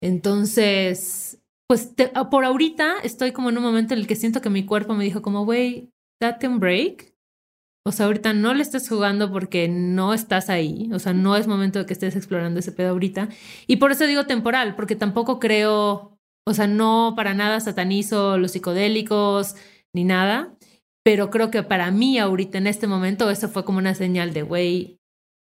Entonces, 0.02 1.40
pues 1.68 1.94
por 2.30 2.46
ahorita 2.46 2.96
estoy 3.04 3.32
como 3.32 3.50
en 3.50 3.58
un 3.58 3.64
momento 3.64 3.94
en 3.94 4.02
el 4.02 4.08
que 4.08 4.16
siento 4.16 4.42
que 4.42 4.50
mi 4.50 4.66
cuerpo 4.66 4.94
me 4.94 5.04
dijo 5.04 5.22
como, 5.22 5.46
güey, 5.46 5.92
date 6.22 6.48
un 6.48 6.60
break 6.60 7.15
o 7.88 7.92
sea, 7.92 8.08
ahorita 8.08 8.34
no 8.34 8.56
le 8.56 8.64
estés 8.64 8.90
jugando 8.90 9.32
porque 9.32 9.68
no 9.68 10.16
estás 10.16 10.50
ahí. 10.50 10.90
O 10.92 10.98
sea, 10.98 11.14
no 11.14 11.36
es 11.36 11.46
momento 11.46 11.78
de 11.78 11.86
que 11.86 11.94
estés 11.94 12.16
explorando 12.16 12.60
ese 12.60 12.72
pedo 12.72 12.90
ahorita. 12.90 13.30
Y 13.68 13.76
por 13.76 13.92
eso 13.92 14.08
digo 14.08 14.26
temporal, 14.26 14.76
porque 14.76 14.96
tampoco 14.96 15.40
creo, 15.40 16.18
o 16.48 16.54
sea, 16.54 16.66
no 16.66 17.14
para 17.16 17.36
nada 17.36 17.60
satanizo 17.60 18.40
los 18.40 18.52
psicodélicos 18.52 19.56
ni 19.94 20.04
nada. 20.04 20.56
Pero 21.04 21.30
creo 21.30 21.52
que 21.52 21.62
para 21.62 21.92
mí 21.92 22.18
ahorita 22.18 22.58
en 22.58 22.66
este 22.66 22.88
momento 22.88 23.30
eso 23.30 23.50
fue 23.50 23.64
como 23.64 23.78
una 23.78 23.94
señal 23.94 24.34
de, 24.34 24.42
güey, 24.42 25.00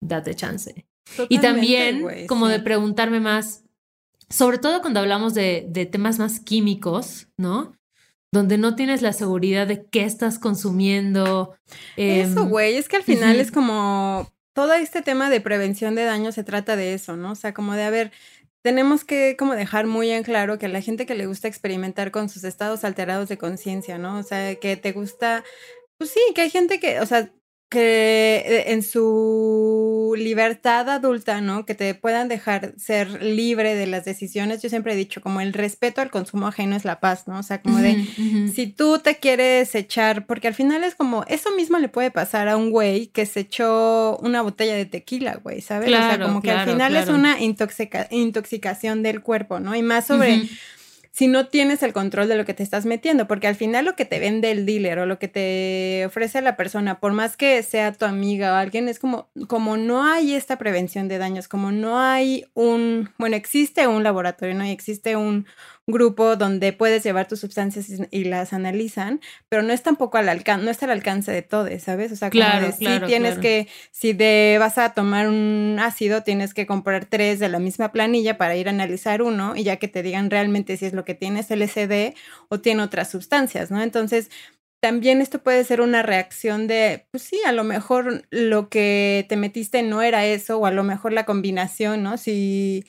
date 0.04 0.36
chance. 0.36 0.86
y 1.30 1.39
también 1.39 2.28
como 2.28 2.47
de 2.50 2.60
preguntarme 2.60 3.19
más, 3.19 3.63
sobre 4.30 4.60
todo 4.60 4.82
cuando 4.82 5.00
hablamos 5.00 5.34
de, 5.34 5.65
de 5.69 5.88
temas 5.88 6.19
más 6.19 6.39
químicos, 6.39 7.30
¿no? 7.36 7.76
Donde 8.38 8.58
no 8.58 8.76
tienes 8.76 9.02
la 9.02 9.13
seguridad 9.13 9.67
de 9.67 9.86
qué 9.86 10.04
estás 10.04 10.38
consumiendo. 10.38 11.56
eso, 11.95 12.41
em, 12.41 12.50
güey, 12.50 12.76
es 12.76 12.88
que 12.88 12.97
al 12.97 13.04
final 13.04 13.39
es 13.39 13.52
como 13.52 14.32
todo 14.54 14.73
este 14.73 15.02
tema 15.02 15.30
de 15.30 15.41
prevención 15.41 15.95
de 15.95 16.04
daño 16.04 16.32
se 16.32 16.43
trata 16.43 16.76
de 16.76 16.93
eso, 16.93 17.17
¿no? 17.17 17.32
O 17.32 17.36
sea, 17.36 17.54
como 17.54 17.73
de, 17.73 17.84
a 17.84 17.89
ver, 17.89 18.12
tenemos 18.62 19.04
que 19.04 19.36
como 19.38 19.56
dejar 19.56 19.88
muy 19.88 20.10
en 20.12 20.23
claro 20.23 20.60
que 20.60 20.67
a 20.67 20.69
la 20.69 20.82
gente 20.82 21.06
que 21.06 21.15
le 21.15 21.26
gusta 21.26 21.47
experimentar 21.47 22.12
con 22.12 22.30
sus 22.30 22.43
estados 22.43 22.84
alterados 22.84 23.28
de 23.30 23.38
conciencia, 23.38 23.97
¿no? 23.97 24.17
O 24.19 24.23
sea, 24.23 24.56
que 24.56 24.78
te 24.78 24.91
gusta, 24.91 25.43
pues 25.97 26.12
sí, 26.12 26.19
que 26.36 26.41
hay 26.41 26.50
gente 26.50 26.80
que, 26.80 27.00
o 27.00 27.06
sea, 27.06 27.32
que 27.69 28.63
en 28.67 28.82
su 28.82 30.15
libertad 30.17 30.89
adulta, 30.89 31.41
¿no? 31.41 31.65
Que 31.65 31.75
te 31.75 31.93
puedan 31.95 32.30
dejar 32.30 32.73
ser 32.77 33.21
libre 33.21 33.75
de 33.75 33.88
las 33.88 34.06
decisiones. 34.06 34.62
Yo 34.62 34.69
siempre 34.69 34.93
he 34.93 34.95
dicho, 34.95 35.21
como 35.21 35.41
el 35.41 35.51
respeto 35.51 35.99
al 36.01 36.10
consumo 36.10 36.47
ajeno 36.47 36.75
es 36.75 36.86
la 36.86 37.01
paz, 37.01 37.27
¿no? 37.27 37.39
O 37.39 37.43
sea, 37.43 37.62
como 37.62 37.80
de, 37.80 38.06
si 38.53 38.67
tú 38.67 38.99
te 38.99 39.17
quieres 39.17 39.75
echar, 39.75 40.25
porque 40.25 40.47
al 40.47 40.53
final 40.53 40.84
es 40.86 40.95
como, 40.95 41.25
eso 41.27 41.51
mismo 41.56 41.77
le 41.77 41.89
puede 41.89 42.10
pasar 42.10 42.47
a 42.47 42.56
un 42.56 42.71
güey 42.71 43.08
que 43.08 43.25
se 43.25 43.41
echó 43.41 44.17
una 44.17 44.41
botella 44.41 44.75
de 44.75 44.86
tequila, 44.86 45.39
güey, 45.43 45.62
¿sabes? 45.62 45.89
o 45.89 45.91
sea, 45.91 46.19
como 46.19 46.41
que 46.41 46.51
al 46.51 46.69
final 46.69 46.95
es 46.95 47.10
una 47.10 47.38
intoxicación 47.41 49.03
del 49.03 49.21
cuerpo, 49.21 49.60
¿no? 49.60 49.75
Y 49.75 49.82
más 49.82 50.08
sobre 50.08 50.47
si 51.17 51.27
no 51.27 51.47
tienes 51.47 51.82
el 51.82 51.93
control 51.93 52.27
de 52.27 52.36
lo 52.36 52.45
que 52.45 52.53
te 52.53 52.62
estás 52.62 52.86
metiendo, 52.86 53.27
porque 53.27 53.47
al 53.47 53.56
final 53.56 53.86
lo 53.86 53.95
que 53.95 54.06
te 54.06 54.19
vende 54.19 54.51
el 54.51 54.67
dealer 54.67 54.99
o 54.99 55.08
lo 55.08 55.17
que 55.17 55.27
te 55.27 56.06
ofrece 56.06 56.43
la 56.43 56.56
persona, 56.56 56.99
por 56.99 57.12
más 57.12 57.36
que 57.36 57.63
sea 57.63 57.91
tu 57.91 58.06
amiga 58.06 58.53
o 58.53 58.56
alguien, 58.56 58.88
es 58.88 58.99
como, 58.99 59.27
como 59.47 59.77
no 59.77 60.03
hay 60.06 60.36
esta 60.36 60.60
prevención 60.60 61.08
de 61.08 61.17
daños, 61.17 61.47
como 61.47 61.71
no 61.71 61.99
hay 61.99 62.45
un, 62.53 63.10
bueno, 63.17 63.36
existe 63.36 63.88
un 63.88 64.03
laboratorio, 64.03 64.53
¿no? 64.53 64.63
Y 64.63 64.69
existe 64.69 65.15
un, 65.15 65.47
grupo 65.89 66.36
donde 66.36 66.73
puedes 66.73 67.04
llevar 67.04 67.30
tus 67.30 67.39
sustancias 67.39 67.88
y, 68.12 68.23
las 68.26 68.52
analizan, 68.52 69.21
pero 69.47 69.63
no 69.63 69.71
es 69.71 69.84
tampoco 69.84 70.17
al 70.17 70.28
alcance, 70.28 70.65
no 70.65 70.69
está 70.69 70.86
al 70.86 70.91
alcance 70.91 71.32
de 71.32 71.41
todo, 71.43 71.67
¿sabes? 71.80 72.12
O 72.12 72.17
sea, 72.17 72.30
como 72.30 72.43
claro, 72.43 72.73
si 72.78 72.86
tienes 73.08 73.39
que, 73.39 73.69
si 73.91 74.12
de, 74.12 74.58
vas 74.60 74.78
a 74.78 74.93
tomar 74.93 75.30
un 75.30 75.78
ácido, 75.80 76.23
tienes 76.23 76.54
que 76.54 76.65
comprar 76.65 77.06
tres 77.06 77.39
de 77.39 77.47
la 77.47 77.60
misma 77.60 77.93
planilla 77.93 78.38
para 78.38 78.58
ir 78.58 78.67
a 78.67 78.71
analizar 78.71 79.21
uno 79.21 79.56
y 79.56 79.63
ya 79.63 79.78
que 79.78 79.88
te 79.88 80.04
digan 80.04 80.30
realmente 80.30 80.76
si 80.76 80.86
es 80.86 80.93
lo 80.93 81.06
que 81.06 81.15
tienes 81.15 81.50
LSD 81.50 82.13
o 82.50 82.60
tiene 82.60 82.84
otras 82.84 83.10
sustancias, 83.10 83.71
¿no? 83.71 83.82
Entonces, 83.82 84.30
también 84.82 85.21
esto 85.21 85.41
puede 85.41 85.63
ser 85.63 85.80
una 85.80 86.04
reacción 86.04 86.67
de, 86.67 87.08
pues 87.12 87.23
sí, 87.23 87.39
a 87.45 87.54
lo 87.54 87.63
mejor 87.63 88.26
lo 88.30 88.69
que 88.69 89.26
te 89.30 89.38
metiste 89.38 89.84
no 89.84 90.02
era 90.02 90.26
eso, 90.26 90.60
o 90.60 90.65
a 90.65 90.71
lo 90.71 90.84
mejor 90.84 91.13
la 91.13 91.26
combinación, 91.26 92.04
¿no? 92.04 92.17
Si 92.17 92.86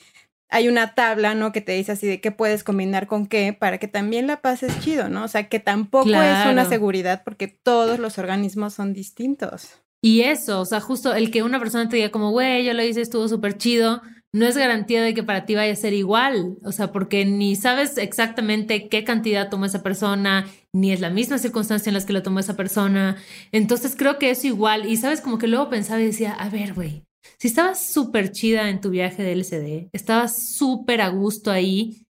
hay 0.49 0.67
una 0.67 0.95
tabla, 0.95 1.35
¿no? 1.35 1.51
Que 1.51 1.61
te 1.61 1.73
dice 1.73 1.91
así 1.91 2.07
de 2.07 2.19
qué 2.19 2.31
puedes 2.31 2.63
combinar 2.63 3.07
con 3.07 3.27
qué 3.27 3.53
para 3.53 3.77
que 3.77 3.87
también 3.87 4.27
la 4.27 4.41
pases 4.41 4.79
chido, 4.79 5.07
¿no? 5.07 5.23
O 5.23 5.27
sea, 5.27 5.47
que 5.47 5.59
tampoco 5.59 6.09
es 6.09 6.45
una 6.47 6.65
seguridad 6.65 7.23
porque 7.23 7.47
todos 7.47 7.99
los 7.99 8.17
organismos 8.17 8.73
son 8.73 8.93
distintos. 8.93 9.81
Y 10.01 10.21
eso, 10.21 10.61
o 10.61 10.65
sea, 10.65 10.79
justo 10.79 11.13
el 11.13 11.29
que 11.29 11.43
una 11.43 11.59
persona 11.59 11.89
te 11.89 11.97
diga 11.97 12.09
como, 12.09 12.31
güey, 12.31 12.65
yo 12.65 12.73
lo 12.73 12.83
hice, 12.83 13.01
estuvo 13.01 13.27
súper 13.27 13.57
chido, 13.57 14.01
no 14.31 14.45
es 14.45 14.55
garantía 14.55 15.03
de 15.03 15.13
que 15.13 15.23
para 15.23 15.45
ti 15.45 15.55
vaya 15.55 15.73
a 15.73 15.75
ser 15.75 15.93
igual, 15.93 16.57
o 16.63 16.71
sea, 16.71 16.91
porque 16.91 17.25
ni 17.25 17.55
sabes 17.55 17.97
exactamente 17.97 18.87
qué 18.87 19.03
cantidad 19.03 19.49
tomó 19.49 19.65
esa 19.65 19.83
persona, 19.83 20.47
ni 20.73 20.91
es 20.91 20.99
la 20.99 21.09
misma 21.09 21.37
circunstancia 21.37 21.89
en 21.89 21.95
las 21.95 22.05
que 22.05 22.13
lo 22.13 22.23
tomó 22.23 22.39
esa 22.39 22.55
persona. 22.55 23.17
Entonces 23.51 23.95
creo 23.97 24.19
que 24.19 24.29
es 24.29 24.45
igual. 24.45 24.85
Y 24.85 24.97
sabes, 24.97 25.21
como 25.21 25.37
que 25.37 25.47
luego 25.47 25.69
pensaba 25.69 25.99
y 25.99 26.05
decía, 26.05 26.33
a 26.33 26.49
ver, 26.49 26.73
güey, 26.73 27.03
si 27.37 27.47
estabas 27.47 27.91
súper 27.91 28.31
chida 28.31 28.69
en 28.69 28.81
tu 28.81 28.89
viaje 28.89 29.23
de 29.23 29.33
LCD, 29.33 29.89
estabas 29.93 30.55
súper 30.55 31.01
a 31.01 31.09
gusto 31.09 31.51
ahí, 31.51 32.05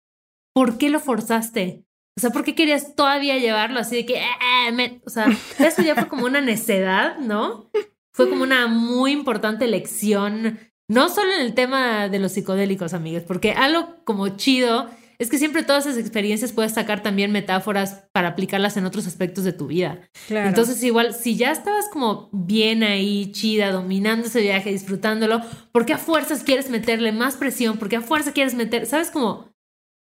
¿por 0.53 0.77
qué 0.77 0.89
lo 0.89 0.99
forzaste? 0.99 1.83
O 2.17 2.21
sea, 2.21 2.31
¿por 2.31 2.43
qué 2.43 2.55
querías 2.55 2.95
todavía 2.95 3.37
llevarlo 3.37 3.79
así 3.79 3.97
de 3.97 4.05
que, 4.05 4.15
eh, 4.17 5.01
o 5.05 5.09
sea, 5.09 5.27
eso 5.59 5.81
ya 5.81 5.95
fue 5.95 6.07
como 6.07 6.25
una 6.25 6.41
necedad, 6.41 7.17
¿no? 7.19 7.69
Fue 8.13 8.29
como 8.29 8.43
una 8.43 8.67
muy 8.67 9.11
importante 9.11 9.67
lección, 9.67 10.59
no 10.89 11.07
solo 11.09 11.31
en 11.31 11.41
el 11.41 11.53
tema 11.53 12.09
de 12.09 12.19
los 12.19 12.33
psicodélicos, 12.33 12.93
amigos, 12.93 13.23
porque 13.25 13.51
algo 13.51 14.03
como 14.03 14.29
chido 14.29 14.89
es 15.19 15.29
que 15.29 15.37
siempre 15.37 15.63
todas 15.63 15.85
esas 15.85 15.99
experiencias 15.99 16.53
puedes 16.53 16.71
sacar 16.71 17.03
también 17.03 17.33
metáforas 17.33 18.05
para 18.13 18.29
aplicarlas 18.29 18.77
en 18.77 18.85
otros 18.85 19.05
aspectos 19.05 19.43
de 19.43 19.51
tu 19.51 19.67
vida. 19.67 19.99
Entonces, 20.29 20.81
igual, 20.81 21.13
si 21.13 21.35
ya 21.35 21.51
estabas 21.51 21.89
como 21.89 22.29
bien 22.31 22.83
ahí, 22.83 23.31
chida, 23.33 23.71
dominando 23.71 24.27
ese 24.27 24.41
viaje, 24.41 24.71
disfrutándolo, 24.71 25.41
¿por 25.73 25.85
qué 25.85 25.93
a 25.93 25.97
fuerzas 25.97 26.43
quieres 26.43 26.69
meterle 26.69 27.11
más 27.11 27.35
presión? 27.35 27.77
¿Por 27.77 27.89
qué 27.89 27.97
a 27.97 28.01
fuerza 28.01 28.31
quieres 28.31 28.55
meter, 28.55 28.85
sabes 28.85 29.11
cómo 29.11 29.49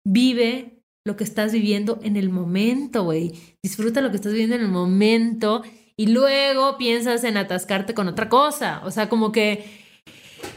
vive 0.06 0.84
lo 1.06 1.16
que 1.16 1.24
estás 1.24 1.54
viviendo 1.54 2.00
en 2.04 2.18
el 2.18 2.30
momento, 2.30 3.06
güey? 3.06 3.32
Disfruta 3.64 4.02
lo 4.02 4.10
que 4.10 4.18
estás 4.18 4.34
viviendo 4.34 4.58
en 4.58 4.62
el 4.62 4.68
momento 4.68 5.64
y 5.96 6.08
luego 6.08 6.78
piensas 6.78 7.24
en 7.24 7.38
atascarte 7.38 7.94
con 7.94 8.10
otra 8.10 8.28
cosa. 8.28 8.82
O 8.84 8.92
sea, 8.92 9.08
como 9.08 9.32
que 9.32 9.87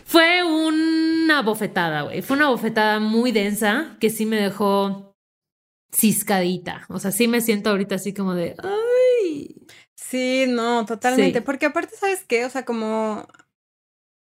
fue 0.05 0.43
una 0.43 1.43
bofetada, 1.43 2.03
güey. 2.03 2.23
Fue 2.23 2.37
una 2.37 2.49
bofetada 2.49 3.01
muy 3.01 3.33
densa 3.33 3.97
que 4.01 4.11
sí 4.11 4.27
me 4.27 4.37
dejó 4.37 5.15
ciscadita. 5.93 6.87
O 6.89 6.99
sea, 6.99 7.13
sí 7.13 7.29
me 7.29 7.41
siento 7.41 7.71
ahorita 7.71 7.97
así 7.97 8.13
como 8.13 8.35
de, 8.35 8.57
ay. 8.63 9.57
Sí, 9.97 10.47
no, 10.49 10.85
totalmente. 10.87 11.43
Porque 11.43 11.67
aparte, 11.67 11.95
¿sabes 11.97 12.25
qué? 12.27 12.45
O 12.45 12.51
sea, 12.51 12.65
como 12.65 13.27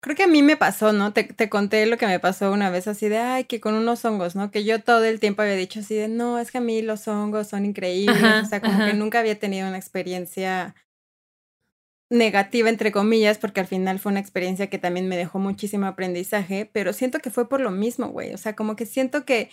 Creo 0.03 0.17
que 0.17 0.25
a 0.25 0.27
mí 0.27 0.43
me 0.43 0.57
pasó, 0.57 0.93
¿no? 0.93 1.13
Te, 1.13 1.23
te, 1.23 1.49
conté 1.49 1.87
lo 1.87 1.97
que 1.97 2.09
me 2.09 2.19
pasó 2.19 2.51
una 2.51 2.71
vez 2.71 2.89
así 2.89 3.09
de, 3.09 3.19
ay, 3.19 3.45
que 3.45 3.61
con 3.61 3.75
unos 3.75 4.05
hongos, 4.05 4.35
¿no? 4.35 4.51
Que 4.51 4.65
yo 4.65 4.83
todo 4.83 5.05
el 5.05 5.21
tiempo 5.21 5.43
había 5.43 5.55
dicho 5.55 5.79
así 5.79 5.95
de, 5.95 6.09
no, 6.09 6.41
es 6.41 6.51
que 6.51 6.59
a 6.59 6.61
mí 6.61 6.83
los 6.83 7.07
hongos 7.07 7.47
son 7.47 7.65
increíbles. 7.65 8.21
o 8.43 8.47
sea, 8.47 8.61
como 8.61 8.85
que 8.85 8.95
nunca 8.95 9.21
había 9.21 9.39
tenido 9.39 9.69
una 9.69 9.79
experiencia 9.79 10.75
negativa, 12.13 12.69
entre 12.69 12.93
comillas, 12.93 13.39
porque 13.39 13.61
al 13.61 13.67
final 13.67 13.99
fue 13.99 14.13
una 14.13 14.21
experiencia 14.21 14.69
que 14.69 14.79
también 14.79 15.09
me 15.09 15.17
dejó 15.17 15.39
muchísimo 15.39 15.87
aprendizaje, 15.87 16.69
pero 16.71 16.93
siento 16.93 17.19
que 17.21 17.31
fue 17.31 17.49
por 17.49 17.61
lo 17.61 17.71
mismo, 17.71 18.09
güey. 18.09 18.35
O 18.35 18.39
sea, 18.39 18.55
como 18.55 18.77
que 18.77 18.85
siento 18.85 19.25
que 19.25 19.49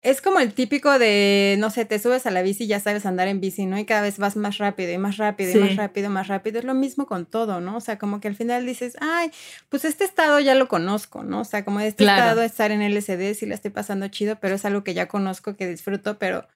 es 0.00 0.20
como 0.20 0.40
el 0.40 0.54
típico 0.54 0.98
de, 0.98 1.56
no 1.58 1.70
sé, 1.70 1.84
te 1.84 1.98
subes 1.98 2.26
a 2.26 2.30
la 2.30 2.42
bici 2.42 2.64
y 2.64 2.66
ya 2.66 2.80
sabes 2.80 3.06
andar 3.06 3.28
en 3.28 3.40
bici, 3.40 3.66
¿no? 3.66 3.78
Y 3.78 3.84
cada 3.84 4.00
vez 4.00 4.18
vas 4.18 4.34
más 4.34 4.58
rápido 4.58 4.92
y 4.92 4.98
más 4.98 5.18
rápido 5.18 5.52
y 5.52 5.60
más 5.60 5.76
rápido, 5.76 6.10
más 6.10 6.26
rápido. 6.26 6.58
Es 6.58 6.64
lo 6.64 6.74
mismo 6.74 7.06
con 7.06 7.26
todo, 7.26 7.60
¿no? 7.60 7.76
O 7.76 7.80
sea, 7.80 7.98
como 7.98 8.18
que 8.18 8.28
al 8.28 8.34
final 8.34 8.66
dices, 8.66 8.96
ay, 9.00 9.30
pues 9.68 9.84
este 9.84 10.04
estado 10.04 10.40
ya 10.40 10.54
lo 10.54 10.66
conozco, 10.68 11.22
¿no? 11.22 11.42
O 11.42 11.44
sea, 11.44 11.64
como 11.64 11.80
este 11.80 12.04
estado 12.04 12.40
de 12.40 12.46
estar 12.46 12.72
en 12.72 12.82
LSD, 12.82 13.34
sí 13.34 13.46
la 13.46 13.54
estoy 13.54 13.70
pasando 13.70 14.08
chido, 14.08 14.40
pero 14.40 14.54
es 14.54 14.64
algo 14.64 14.82
que 14.82 14.94
ya 14.94 15.06
conozco, 15.06 15.54
que 15.54 15.68
disfruto, 15.68 16.18
pero 16.18 16.48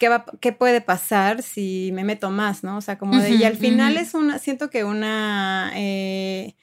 ¿qué, 0.00 0.08
va, 0.08 0.24
qué 0.40 0.52
puede 0.52 0.80
pasar 0.80 1.42
si 1.42 1.90
me 1.92 2.02
meto 2.02 2.30
más, 2.30 2.64
¿no? 2.64 2.78
O 2.78 2.80
sea, 2.80 2.98
como 2.98 3.20
de, 3.20 3.30
y 3.30 3.44
al 3.44 3.56
final 3.56 3.98
es 3.98 4.14
una, 4.14 4.38
siento 4.38 4.70
que 4.70 4.82
una, 4.82 5.70
eh, 5.76 6.56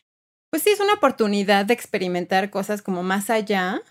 pues 0.50 0.64
sí, 0.64 0.72
es 0.72 0.80
una 0.80 0.96
oportunidad 0.96 1.66
de 1.66 1.74
experimentar 1.76 2.50
cosas 2.50 2.82
como 2.82 3.04
más 3.04 3.30
allá, 3.30 3.82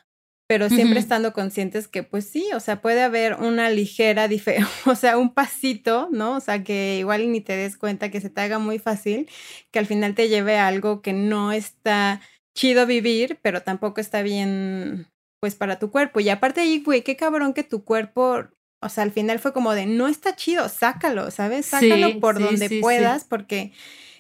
pero 0.49 0.69
siempre 0.69 0.99
estando 0.99 1.33
conscientes 1.33 1.89
que 1.89 2.03
pues 2.03 2.29
sí, 2.29 2.49
o 2.55 2.61
sea, 2.61 2.83
puede 2.83 3.03
haber 3.03 3.35
una 3.35 3.71
ligera 3.71 4.27
diferencia, 4.29 4.69
o 4.91 4.97
sea, 4.97 5.17
un 5.17 5.33
pasito, 5.33 6.09
¿no? 6.11 6.37
O 6.37 6.41
sea, 6.41 6.65
que 6.65 6.99
igual 6.99 7.31
ni 7.31 7.41
te 7.41 7.57
des 7.57 7.79
cuenta 7.79 8.11
que 8.11 8.21
se 8.21 8.31
te 8.31 8.41
haga 8.41 8.59
muy 8.59 8.81
fácil, 8.81 9.31
que 9.71 9.79
al 9.79 9.87
final 9.87 10.15
te 10.17 10.29
lleve 10.29 10.59
a 10.59 10.67
algo 10.67 11.03
que 11.03 11.13
no 11.13 11.53
está 11.53 12.21
chido 12.57 12.85
vivir, 12.85 13.39
pero 13.43 13.63
tampoco 13.63 14.01
está 14.01 14.23
bien 14.23 15.07
pues 15.41 15.55
para 15.55 15.79
tu 15.79 15.93
cuerpo. 15.93 16.19
Y 16.19 16.31
aparte 16.31 16.63
ahí, 16.63 16.83
güey, 16.83 17.03
qué 17.03 17.15
cabrón 17.15 17.53
que 17.53 17.63
tu 17.63 17.85
cuerpo 17.85 18.49
o 18.81 18.89
sea, 18.89 19.05
al 19.05 19.13
final 19.13 19.39
fue 19.39 19.53
como 19.53 19.75
de, 19.75 19.87
no 19.87 20.09
está 20.09 20.37
chido, 20.37 20.69
sácalo, 20.69 21.31
¿sabes? 21.31 21.67
Sácalo 21.67 22.21
por 22.21 22.39
donde 22.39 22.81
puedas, 22.81 23.25
porque 23.25 23.73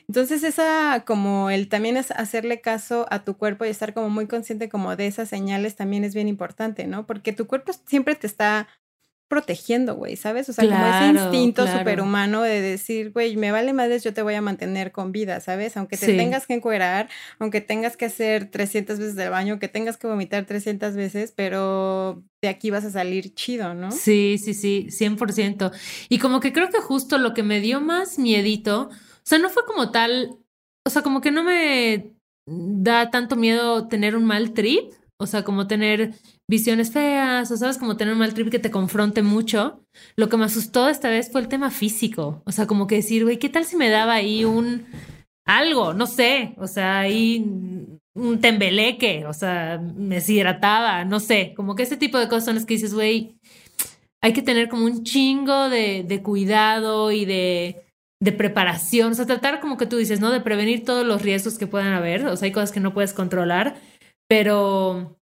entonces 0.09 0.45
esa, 0.45 1.05
como 1.05 1.51
el 1.51 1.69
también 1.69 1.97
es 1.97 2.11
hacerle 2.13 2.61
caso 2.61 3.07
a 3.11 3.25
tu 3.25 3.37
cuerpo 3.37 3.65
y 3.65 3.69
estar 3.69 3.93
como 3.93 4.09
muy 4.09 4.27
consciente 4.27 4.69
como 4.69 4.95
de 4.95 5.07
esas 5.07 5.29
señales 5.29 5.75
también 5.75 6.05
es 6.05 6.15
bien 6.15 6.29
importante, 6.29 6.87
¿no? 6.87 7.07
Porque 7.07 7.33
tu 7.33 7.47
cuerpo 7.47 7.73
siempre 7.87 8.15
te 8.15 8.27
está 8.27 8.69
protegiendo, 9.29 9.97
güey, 9.97 10.17
¿sabes? 10.17 10.49
O 10.49 10.53
sea, 10.53 10.65
como 10.65 10.87
ese 10.87 11.25
instinto 11.25 11.67
superhumano 11.67 12.43
de 12.43 12.61
decir, 12.61 13.11
güey, 13.13 13.37
me 13.37 13.51
vale 13.51 13.73
madres, 13.73 14.05
yo 14.05 14.15
te 14.15 14.23
voy 14.23 14.35
a 14.35 14.41
mantener 14.41 14.93
con 14.93 15.11
vida, 15.11 15.41
¿sabes? 15.41 15.77
Aunque 15.77 15.97
te 15.97 16.17
tengas 16.17 16.47
que 16.47 16.55
encuerar, 16.55 17.09
aunque 17.39 17.61
tengas 17.61 17.97
que 17.97 18.05
hacer 18.05 18.51
300 18.51 18.99
veces 18.99 19.17
del 19.17 19.31
baño, 19.31 19.59
que 19.59 19.69
tengas 19.69 19.97
que 19.97 20.07
vomitar 20.07 20.47
300 20.47 20.95
veces, 20.95 21.33
pero 21.35 22.23
de 22.41 22.49
aquí 22.49 22.71
vas 22.71 22.85
a 22.85 22.91
salir 22.91 23.35
chido, 23.35 23.75
¿no? 23.75 23.91
Sí, 23.91 24.39
sí, 24.39 24.55
sí, 24.55 24.87
100%. 24.91 25.73
Y 26.09 26.19
como 26.19 26.39
que 26.41 26.53
creo 26.53 26.71
que 26.71 26.79
justo 26.79 27.19
lo 27.19 27.35
que 27.35 27.43
me 27.43 27.61
dio 27.61 27.81
más 27.81 28.19
miedito, 28.19 28.91
o 28.91 28.91
sea, 29.25 29.39
no 29.39 29.51
fue 29.51 29.65
como 29.67 29.91
tal, 29.91 30.37
o 30.85 30.91
sea, 30.91 31.03
como 31.03 31.21
que 31.21 31.33
no 31.33 31.43
me 31.43 32.13
da 32.47 33.11
tanto 33.11 33.35
miedo 33.35 33.89
tener 33.89 34.15
un 34.15 34.25
mal 34.25 34.53
trip, 34.53 34.93
o 35.19 35.27
sea, 35.27 35.45
como 35.45 35.67
tener 35.67 36.15
visiones 36.49 36.93
feas, 36.93 37.51
o 37.51 37.57
sabes, 37.57 37.79
como 37.79 37.97
tener 37.97 38.13
un 38.13 38.21
mal 38.21 38.35
trip 38.35 38.51
que 38.51 38.59
te 38.59 38.71
confronte 38.71 39.23
mucho. 39.23 39.83
Lo 40.17 40.29
que 40.29 40.37
me 40.37 40.45
asustó 40.45 40.89
esta 40.89 41.09
vez 41.09 41.31
fue 41.31 41.41
el 41.41 41.49
tema 41.49 41.71
físico. 41.71 42.43
O 42.45 42.53
sea, 42.53 42.67
como 42.67 42.87
que 42.87 42.97
decir, 42.97 43.25
güey, 43.25 43.39
¿qué 43.39 43.49
tal 43.49 43.65
si 43.65 43.77
me 43.77 43.89
daba 43.89 44.15
ahí 44.15 44.45
un 44.45 44.87
algo? 45.47 45.95
No 45.95 46.07
sé. 46.07 46.55
O 46.59 46.67
sea, 46.67 47.01
ahí 47.01 47.45
un 48.15 48.41
tembeleque, 48.41 49.27
o 49.27 49.33
sea, 49.33 49.79
me 49.79 50.17
deshidrataba, 50.17 51.05
no 51.05 51.21
sé. 51.21 51.55
Como 51.57 51.75
que 51.75 51.85
ese 51.85 51.97
tipo 51.97 52.19
de 52.19 52.29
cosas 52.29 52.47
son 52.47 52.55
las 52.57 52.67
que 52.67 52.75
dices, 52.75 52.95
güey, 52.95 53.37
hay 54.23 54.33
que 54.33 54.43
tener 54.43 54.69
como 54.69 54.85
un 54.85 55.05
chingo 55.05 55.69
de, 55.71 56.05
de 56.07 56.23
cuidado 56.23 57.13
y 57.13 57.25
de 57.25 57.87
de 58.21 58.33
preparación, 58.33 59.13
o 59.13 59.15
sea, 59.15 59.27
tratar 59.27 59.61
como 59.61 59.77
que 59.77 59.87
tú 59.87 59.97
dices, 59.97 60.21
¿no? 60.21 60.31
De 60.31 60.41
prevenir 60.41 60.85
todos 60.85 61.07
los 61.07 61.21
riesgos 61.21 61.59
que 61.59 61.67
puedan 61.67 61.93
haber, 61.93 62.27
o 62.27 62.37
sea, 62.37 62.47
hay 62.47 62.53
cosas 62.53 62.73
que 62.73 62.81
no 62.81 62.95
puedes 62.95 63.13
controlar, 63.13 63.77
pero 64.29 65.17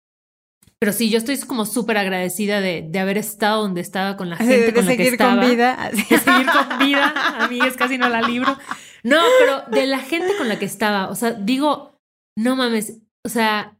pero 0.84 0.92
sí, 0.92 1.08
yo 1.08 1.16
estoy 1.16 1.38
como 1.38 1.64
súper 1.64 1.96
agradecida 1.96 2.60
de, 2.60 2.86
de, 2.86 2.98
haber 2.98 3.16
estado 3.16 3.62
donde 3.62 3.80
estaba 3.80 4.18
con 4.18 4.28
la 4.28 4.36
gente 4.38 4.74
con 4.74 4.84
la 4.84 4.96
que 4.96 5.08
estaba. 5.08 5.40
Con 5.40 5.50
vida. 5.50 5.90
De 5.92 6.18
seguir 6.18 6.46
con 6.46 6.78
vida. 6.78 7.14
A 7.38 7.48
mí 7.48 7.58
es 7.64 7.74
casi 7.74 7.96
no 7.96 8.10
la 8.10 8.20
libro. 8.20 8.54
No, 9.02 9.18
pero 9.38 9.62
de 9.70 9.86
la 9.86 10.00
gente 10.00 10.36
con 10.36 10.46
la 10.46 10.58
que 10.58 10.66
estaba. 10.66 11.08
O 11.08 11.14
sea, 11.14 11.32
digo, 11.32 11.98
no 12.36 12.54
mames, 12.54 13.00
o 13.24 13.30
sea, 13.30 13.78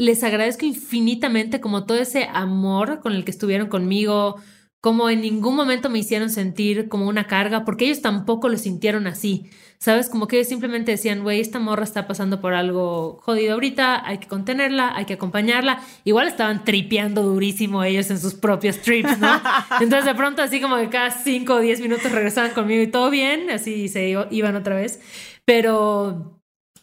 les 0.00 0.22
agradezco 0.24 0.64
infinitamente 0.64 1.60
como 1.60 1.84
todo 1.84 1.98
ese 1.98 2.28
amor 2.32 3.00
con 3.00 3.12
el 3.12 3.26
que 3.26 3.30
estuvieron 3.30 3.68
conmigo, 3.68 4.36
como 4.80 5.10
en 5.10 5.20
ningún 5.20 5.56
momento 5.56 5.90
me 5.90 5.98
hicieron 5.98 6.30
sentir 6.30 6.88
como 6.88 7.08
una 7.08 7.26
carga, 7.26 7.64
porque 7.64 7.86
ellos 7.86 8.00
tampoco 8.00 8.48
lo 8.48 8.56
sintieron 8.58 9.06
así. 9.06 9.50
¿Sabes? 9.80 10.08
Como 10.08 10.26
que 10.26 10.36
ellos 10.36 10.48
simplemente 10.48 10.90
decían, 10.90 11.22
güey, 11.22 11.40
esta 11.40 11.60
morra 11.60 11.84
está 11.84 12.08
pasando 12.08 12.40
por 12.40 12.52
algo 12.52 13.20
jodido 13.22 13.54
ahorita, 13.54 14.04
hay 14.04 14.18
que 14.18 14.26
contenerla, 14.26 14.92
hay 14.96 15.04
que 15.04 15.14
acompañarla. 15.14 15.80
Igual 16.04 16.26
estaban 16.26 16.64
tripeando 16.64 17.22
durísimo 17.22 17.84
ellos 17.84 18.10
en 18.10 18.18
sus 18.18 18.34
propios 18.34 18.80
trips, 18.80 19.18
¿no? 19.18 19.40
Entonces 19.80 20.04
de 20.04 20.14
pronto 20.16 20.42
así 20.42 20.60
como 20.60 20.76
que 20.78 20.88
cada 20.88 21.12
cinco 21.12 21.54
o 21.54 21.60
diez 21.60 21.80
minutos 21.80 22.10
regresaban 22.10 22.52
conmigo 22.52 22.82
y 22.82 22.88
todo 22.88 23.08
bien, 23.08 23.50
así 23.50 23.88
se 23.88 24.16
iban 24.30 24.56
otra 24.56 24.74
vez. 24.74 25.00
Pero 25.44 26.40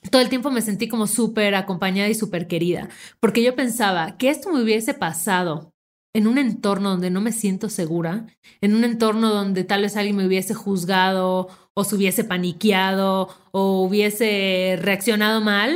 todo 0.10 0.22
el 0.22 0.30
tiempo 0.30 0.50
me 0.52 0.62
sentí 0.62 0.88
como 0.88 1.08
súper 1.08 1.56
acompañada 1.56 2.10
y 2.10 2.16
súper 2.16 2.48
querida, 2.48 2.88
porque 3.20 3.44
yo 3.44 3.56
pensaba 3.56 4.18
que 4.18 4.30
esto 4.30 4.52
me 4.52 4.62
hubiese 4.64 4.94
pasado 4.94 5.75
en 6.16 6.28
un 6.28 6.38
entorno 6.38 6.92
donde 6.92 7.10
no 7.10 7.20
me 7.20 7.34
siento 7.34 7.68
segura, 7.68 8.26
en 8.62 8.74
un 8.74 8.86
entorno 8.86 9.34
donde 9.34 9.66
tal 9.66 9.82
vez 9.82 9.98
alguien 9.98 10.16
me 10.16 10.26
hubiese 10.26 10.54
juzgado 10.54 11.50
o 11.74 11.84
se 11.84 11.96
hubiese 11.98 12.24
paniqueado 12.24 13.28
o 13.52 13.82
hubiese 13.82 14.80
reaccionado 14.82 15.42
mal, 15.42 15.76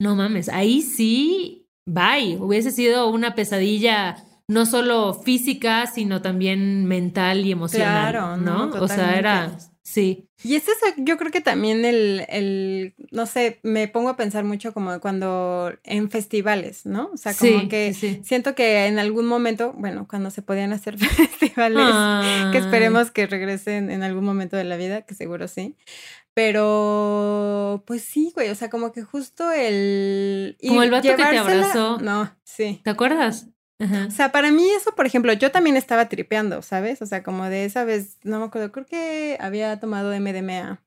no 0.00 0.14
mames, 0.14 0.48
ahí 0.48 0.80
sí, 0.80 1.66
bye, 1.86 2.38
hubiese 2.38 2.70
sido 2.70 3.10
una 3.10 3.34
pesadilla 3.34 4.23
no 4.48 4.66
solo 4.66 5.14
física, 5.14 5.86
sino 5.86 6.22
también 6.22 6.84
mental 6.86 7.46
y 7.46 7.52
emocional, 7.52 8.10
claro, 8.12 8.36
¿no? 8.36 8.70
o 8.80 8.88
sea, 8.88 9.18
era 9.18 9.56
Sí. 9.84 10.30
Y 10.42 10.56
es, 10.56 10.64
yo 10.96 11.18
creo 11.18 11.30
que 11.30 11.42
también 11.42 11.84
el, 11.84 12.24
el, 12.28 12.94
no 13.12 13.26
sé, 13.26 13.60
me 13.62 13.86
pongo 13.86 14.08
a 14.08 14.16
pensar 14.16 14.42
mucho 14.42 14.72
como 14.72 14.98
cuando 14.98 15.72
en 15.84 16.10
festivales, 16.10 16.86
¿no? 16.86 17.10
O 17.12 17.16
sea, 17.18 17.34
como 17.34 17.68
que 17.68 17.92
siento 18.24 18.54
que 18.54 18.86
en 18.86 18.98
algún 18.98 19.26
momento, 19.26 19.74
bueno, 19.74 20.08
cuando 20.08 20.30
se 20.30 20.40
podían 20.40 20.72
hacer 20.72 20.98
festivales, 20.98 22.50
que 22.50 22.58
esperemos 22.58 23.10
que 23.10 23.26
regresen 23.26 23.90
en 23.90 24.02
algún 24.02 24.24
momento 24.24 24.56
de 24.56 24.64
la 24.64 24.76
vida, 24.78 25.02
que 25.02 25.14
seguro 25.14 25.48
sí. 25.48 25.76
Pero, 26.32 27.84
pues 27.86 28.02
sí, 28.02 28.32
güey, 28.34 28.48
o 28.48 28.54
sea, 28.54 28.70
como 28.70 28.90
que 28.90 29.02
justo 29.02 29.52
el... 29.52 30.56
Como 30.66 30.82
el 30.82 30.90
vato 30.90 31.08
que 31.08 31.14
te 31.14 31.38
abrazó. 31.38 31.98
No, 32.00 32.34
sí. 32.42 32.80
¿Te 32.82 32.90
acuerdas? 32.90 33.48
O 34.08 34.10
sea, 34.10 34.32
para 34.32 34.50
mí 34.50 34.68
eso, 34.70 34.94
por 34.94 35.06
ejemplo, 35.06 35.32
yo 35.32 35.50
también 35.50 35.76
estaba 35.76 36.08
tripeando, 36.08 36.62
¿sabes? 36.62 37.02
O 37.02 37.06
sea, 37.06 37.22
como 37.22 37.44
de 37.44 37.64
esa 37.64 37.84
vez, 37.84 38.18
no 38.22 38.38
me 38.38 38.46
acuerdo, 38.46 38.72
creo 38.72 38.86
que 38.86 39.36
había 39.40 39.78
tomado 39.80 40.12
MDMA. 40.12 40.82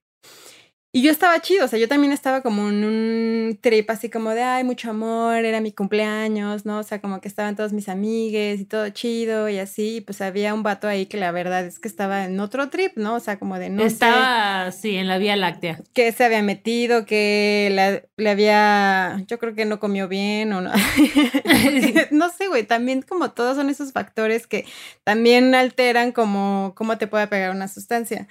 Y 0.97 1.03
yo 1.03 1.11
estaba 1.11 1.39
chido, 1.39 1.65
o 1.65 1.67
sea, 1.67 1.77
yo 1.77 1.87
también 1.87 2.11
estaba 2.11 2.41
como 2.41 2.69
en 2.69 2.83
un 2.83 3.59
trip 3.61 3.87
así 3.91 4.09
como 4.09 4.31
de, 4.31 4.41
ay, 4.41 4.63
mucho 4.63 4.89
amor, 4.89 5.45
era 5.45 5.61
mi 5.61 5.71
cumpleaños, 5.71 6.65
¿no? 6.65 6.79
O 6.79 6.83
sea, 6.83 7.01
como 7.01 7.21
que 7.21 7.27
estaban 7.27 7.55
todos 7.55 7.71
mis 7.71 7.87
amigues 7.87 8.59
y 8.59 8.65
todo 8.65 8.89
chido 8.89 9.47
y 9.47 9.59
así, 9.59 10.01
pues 10.01 10.21
había 10.21 10.55
un 10.55 10.63
vato 10.63 10.87
ahí 10.87 11.05
que 11.05 11.17
la 11.17 11.31
verdad 11.31 11.63
es 11.67 11.77
que 11.77 11.87
estaba 11.87 12.25
en 12.25 12.39
otro 12.39 12.69
trip, 12.69 12.93
¿no? 12.95 13.13
O 13.13 13.19
sea, 13.19 13.37
como 13.37 13.59
de 13.59 13.69
no 13.69 13.83
Estaba, 13.83 14.71
sí, 14.71 14.95
en 14.95 15.07
la 15.07 15.19
Vía 15.19 15.35
Láctea. 15.35 15.79
Que 15.93 16.11
se 16.11 16.23
había 16.23 16.41
metido, 16.41 17.05
que 17.05 18.01
le 18.17 18.29
había, 18.31 19.23
yo 19.27 19.37
creo 19.37 19.53
que 19.53 19.65
no 19.65 19.79
comió 19.79 20.07
bien 20.07 20.51
o 20.51 20.61
no. 20.61 20.71
no 22.09 22.31
sé, 22.31 22.47
güey, 22.47 22.63
también 22.63 23.03
como 23.03 23.29
todos 23.33 23.55
son 23.55 23.69
esos 23.69 23.91
factores 23.91 24.47
que 24.47 24.65
también 25.03 25.53
alteran 25.53 26.11
como 26.11 26.73
cómo 26.75 26.97
te 26.97 27.05
puede 27.05 27.27
pegar 27.27 27.51
una 27.51 27.67
sustancia. 27.67 28.27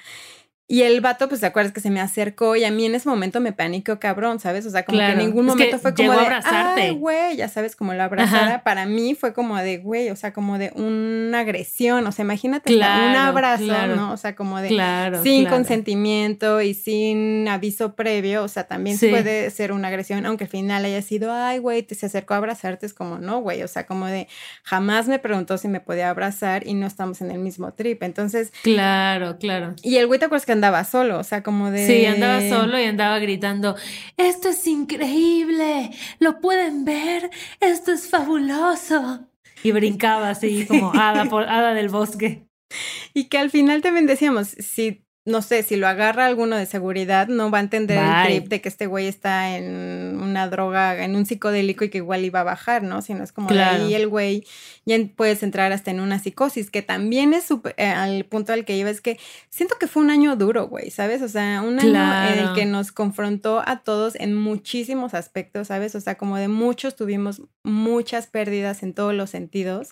Y 0.69 0.83
el 0.83 1.01
vato, 1.01 1.29
pues 1.29 1.41
te 1.41 1.47
acuerdas 1.47 1.73
que 1.73 1.81
se 1.81 1.91
me 1.91 2.01
acercó 2.01 2.57
y 2.57 2.65
a 2.65 2.73
mí 2.73 2.87
en 2.87 2.97
ese 2.97 3.09
momento 3.09 3.41
me 3.41 3.53
paniqueó 3.53 4.01
cabrón, 4.01 4.41
¿sabes? 4.41 4.67
O 4.67 4.71
sea, 4.71 4.85
como 4.85 4.99
que 4.99 5.13
en 5.13 5.19
ningún 5.19 5.47
momento 5.47 5.79
fue 5.79 5.95
como 5.95 6.11
de, 6.11 6.19
abrazarte. 6.19 6.83
ay, 6.83 6.95
güey, 6.97 7.37
ya 7.37 7.49
sabes, 7.49 7.77
como 7.77 7.95
la 7.95 8.07
abrazara. 8.07 8.65
Para 8.65 8.85
mí 8.85 9.15
fue 9.15 9.33
como 9.33 9.57
de, 9.59 9.79
güey, 9.79 10.11
o 10.11 10.17
sea, 10.17 10.33
como 10.33 10.59
de 10.59 10.73
una 10.75 11.41
agresión. 11.41 12.05
O 12.09 12.11
sea, 12.11 12.25
imagínate 12.25 12.75
un 12.75 12.83
abrazo, 12.83 13.87
¿no? 13.95 14.13
O 14.13 14.17
sea, 14.17 14.35
como 14.35 14.61
de 14.61 14.71
sin 15.23 15.47
consentimiento 15.47 16.61
y 16.61 16.75
sin 16.75 17.47
aviso 17.47 17.95
previo. 17.95 18.43
O 18.43 18.49
sea, 18.49 18.65
también 18.65 18.99
puede 18.99 19.51
ser 19.51 19.71
una 19.71 19.87
agresión, 19.87 20.27
aunque 20.27 20.45
al 20.45 20.51
final 20.51 20.85
haya 20.85 21.01
sido, 21.01 21.33
ay, 21.33 21.59
güey, 21.59 21.85
te 21.85 21.95
se 21.95 22.07
acercó 22.07 22.35
a 22.35 22.39
abrazarte. 22.39 22.87
Es 22.87 22.95
como, 22.95 23.19
no, 23.19 23.39
güey. 23.39 23.63
O 23.63 23.69
sea, 23.69 23.87
como 23.87 24.07
de 24.07 24.27
jamás 24.65 25.07
me 25.07 25.21
preguntó 25.21 25.59
si 25.59 25.69
me 25.69 25.79
podía 25.79 26.11
abrazar 26.11 26.67
y 26.67 26.75
no 26.75 26.89
estamos 26.89 27.21
en 27.21 27.31
el 27.31 27.39
mismo 27.39 27.73
trip. 27.73 28.03
Entonces. 28.03 28.53
Claro, 28.65 29.39
claro. 29.39 29.77
Y 29.85 29.99
el 29.99 30.09
güey, 30.09 30.19
¿te 30.19 30.27
acuerdas 30.27 30.45
que 30.45 30.56
andaba 30.57 30.85
solo, 30.85 31.19
o 31.19 31.25
sea, 31.25 31.43
como 31.43 31.71
de... 31.71 31.87
Sí, 31.87 32.05
andaba 32.05 32.41
solo 32.49 32.79
y 32.79 32.85
andaba 32.85 33.19
gritando, 33.19 33.77
esto 34.17 34.49
es 34.49 34.67
increíble, 34.67 35.91
lo 36.19 36.41
pueden 36.41 36.85
ver, 36.85 37.31
esto 37.61 37.93
es 37.93 38.09
fabuloso. 38.09 39.29
Y 39.63 39.73
brincaba 39.73 40.31
así 40.31 40.67
como 40.67 40.93
hada, 40.95 41.27
por, 41.27 41.45
hada 41.45 41.75
del 41.75 41.89
bosque. 41.89 42.47
Y 43.15 43.25
que 43.25 43.39
al 43.39 43.51
final 43.51 43.81
también 43.83 44.07
decíamos, 44.07 44.49
si 44.49 45.06
no 45.27 45.43
sé, 45.43 45.65
si 45.65 45.75
lo 45.75 45.89
agarra 45.89 46.25
alguno 46.25 46.57
de 46.57 46.67
seguridad, 46.67 47.27
no 47.27 47.51
va 47.51 47.59
a 47.59 47.61
entender 47.61 47.99
el 47.99 48.25
trip 48.25 48.49
de 48.49 48.61
que 48.61 48.69
este 48.69 48.87
güey 48.87 49.09
está 49.09 49.57
en 49.57 50.21
una 50.23 50.49
droga, 50.49 51.05
en 51.05 51.17
un 51.17 51.27
psicodélico 51.27 51.85
y 51.85 51.91
que 51.91 51.99
igual 51.99 52.25
iba 52.25 52.41
a 52.41 52.45
bajar, 52.45 52.85
¿no? 52.85 53.03
Sino 53.03 53.25
es 53.25 53.33
como 53.33 53.49
de 53.49 53.61
ahí 53.61 53.95
el 53.95 54.07
güey 54.07 54.45
ya 54.85 54.97
puedes 55.17 55.43
entrar 55.43 55.73
hasta 55.73 55.91
en 55.91 55.99
una 55.99 56.21
psicosis, 56.21 56.71
que 56.71 56.81
también 56.81 57.35
es 57.35 57.49
eh, 57.77 57.87
al 57.87 58.25
punto 58.27 58.53
al 58.53 58.65
que 58.65 58.77
iba, 58.77 58.89
es 58.89 59.01
que 59.01 59.19
siento 59.51 59.75
que 59.81 59.89
fue 59.89 60.05
un 60.05 60.11
año 60.11 60.37
duro, 60.37 60.69
güey, 60.69 60.93
¿sabes? 60.93 61.23
O 61.23 61.29
sea, 61.29 61.61
un 61.61 61.81
año 61.81 62.33
en 62.33 62.39
el 62.39 62.55
que 62.55 62.65
nos 62.65 62.93
confrontó 62.93 63.65
a 63.67 63.81
todos 63.81 64.15
en 64.15 64.33
muchísimos 64.33 65.13
aspectos, 65.13 65.69
¿sabes? 65.69 65.97
O 65.97 66.01
sea, 66.01 66.15
como 66.15 66.37
de 66.37 66.47
muchos 66.47 66.95
tuvimos 66.95 67.43
muchas 67.65 68.29
pérdidas 68.29 68.85
en 68.85 68.95
todos 68.95 69.13
los 69.13 69.31
sentidos. 69.31 69.89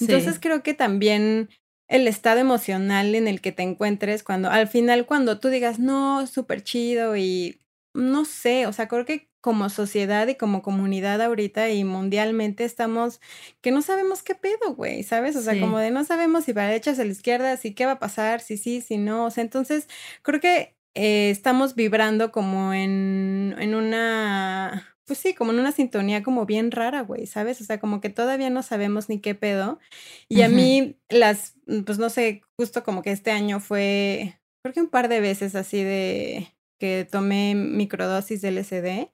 Entonces 0.00 0.38
creo 0.40 0.62
que 0.62 0.72
también 0.72 1.50
el 1.88 2.06
estado 2.06 2.40
emocional 2.40 3.14
en 3.14 3.28
el 3.28 3.40
que 3.40 3.52
te 3.52 3.62
encuentres 3.62 4.22
cuando 4.22 4.50
al 4.50 4.68
final 4.68 5.06
cuando 5.06 5.40
tú 5.40 5.48
digas, 5.48 5.78
no, 5.78 6.26
súper 6.26 6.62
chido 6.62 7.16
y 7.16 7.60
no 7.94 8.24
sé, 8.24 8.66
o 8.66 8.72
sea, 8.72 8.88
creo 8.88 9.04
que 9.04 9.28
como 9.40 9.70
sociedad 9.70 10.26
y 10.28 10.34
como 10.34 10.62
comunidad 10.62 11.22
ahorita 11.22 11.70
y 11.70 11.84
mundialmente 11.84 12.64
estamos 12.64 13.20
que 13.60 13.70
no 13.70 13.82
sabemos 13.82 14.22
qué 14.22 14.34
pedo, 14.34 14.74
güey, 14.74 15.02
¿sabes? 15.02 15.36
O 15.36 15.40
sea, 15.42 15.58
como 15.60 15.78
de 15.78 15.90
no 15.90 16.04
sabemos 16.04 16.44
si 16.44 16.52
para 16.52 16.66
la 16.66 16.72
derecha 16.72 16.92
o 16.92 17.04
la 17.04 17.04
izquierda, 17.04 17.56
si 17.56 17.74
qué 17.74 17.86
va 17.86 17.92
a 17.92 17.98
pasar, 17.98 18.40
si 18.40 18.58
sí, 18.58 18.80
si 18.80 18.98
no, 18.98 19.26
o 19.26 19.30
sea, 19.30 19.42
entonces 19.42 19.88
creo 20.22 20.40
que 20.40 20.76
eh, 20.94 21.30
estamos 21.30 21.74
vibrando 21.74 22.32
como 22.32 22.74
en, 22.74 23.54
en 23.58 23.74
una 23.74 24.97
pues 25.08 25.18
sí, 25.18 25.34
como 25.34 25.50
en 25.50 25.58
una 25.58 25.72
sintonía 25.72 26.22
como 26.22 26.46
bien 26.46 26.70
rara, 26.70 27.00
güey, 27.00 27.26
¿sabes? 27.26 27.60
O 27.60 27.64
sea, 27.64 27.80
como 27.80 28.00
que 28.00 28.10
todavía 28.10 28.50
no 28.50 28.62
sabemos 28.62 29.08
ni 29.08 29.18
qué 29.20 29.34
pedo. 29.34 29.80
Y 30.28 30.42
a 30.42 30.48
mí 30.48 30.96
las, 31.08 31.54
pues 31.84 31.98
no 31.98 32.10
sé, 32.10 32.42
justo 32.56 32.84
como 32.84 33.02
que 33.02 33.10
este 33.10 33.32
año 33.32 33.58
fue, 33.58 34.38
creo 34.62 34.74
que 34.74 34.80
un 34.82 34.90
par 34.90 35.08
de 35.08 35.20
veces 35.20 35.56
así 35.56 35.82
de 35.82 36.54
que 36.78 37.08
tomé 37.10 37.56
microdosis 37.56 38.40
de 38.42 38.52
LSD, 38.52 39.10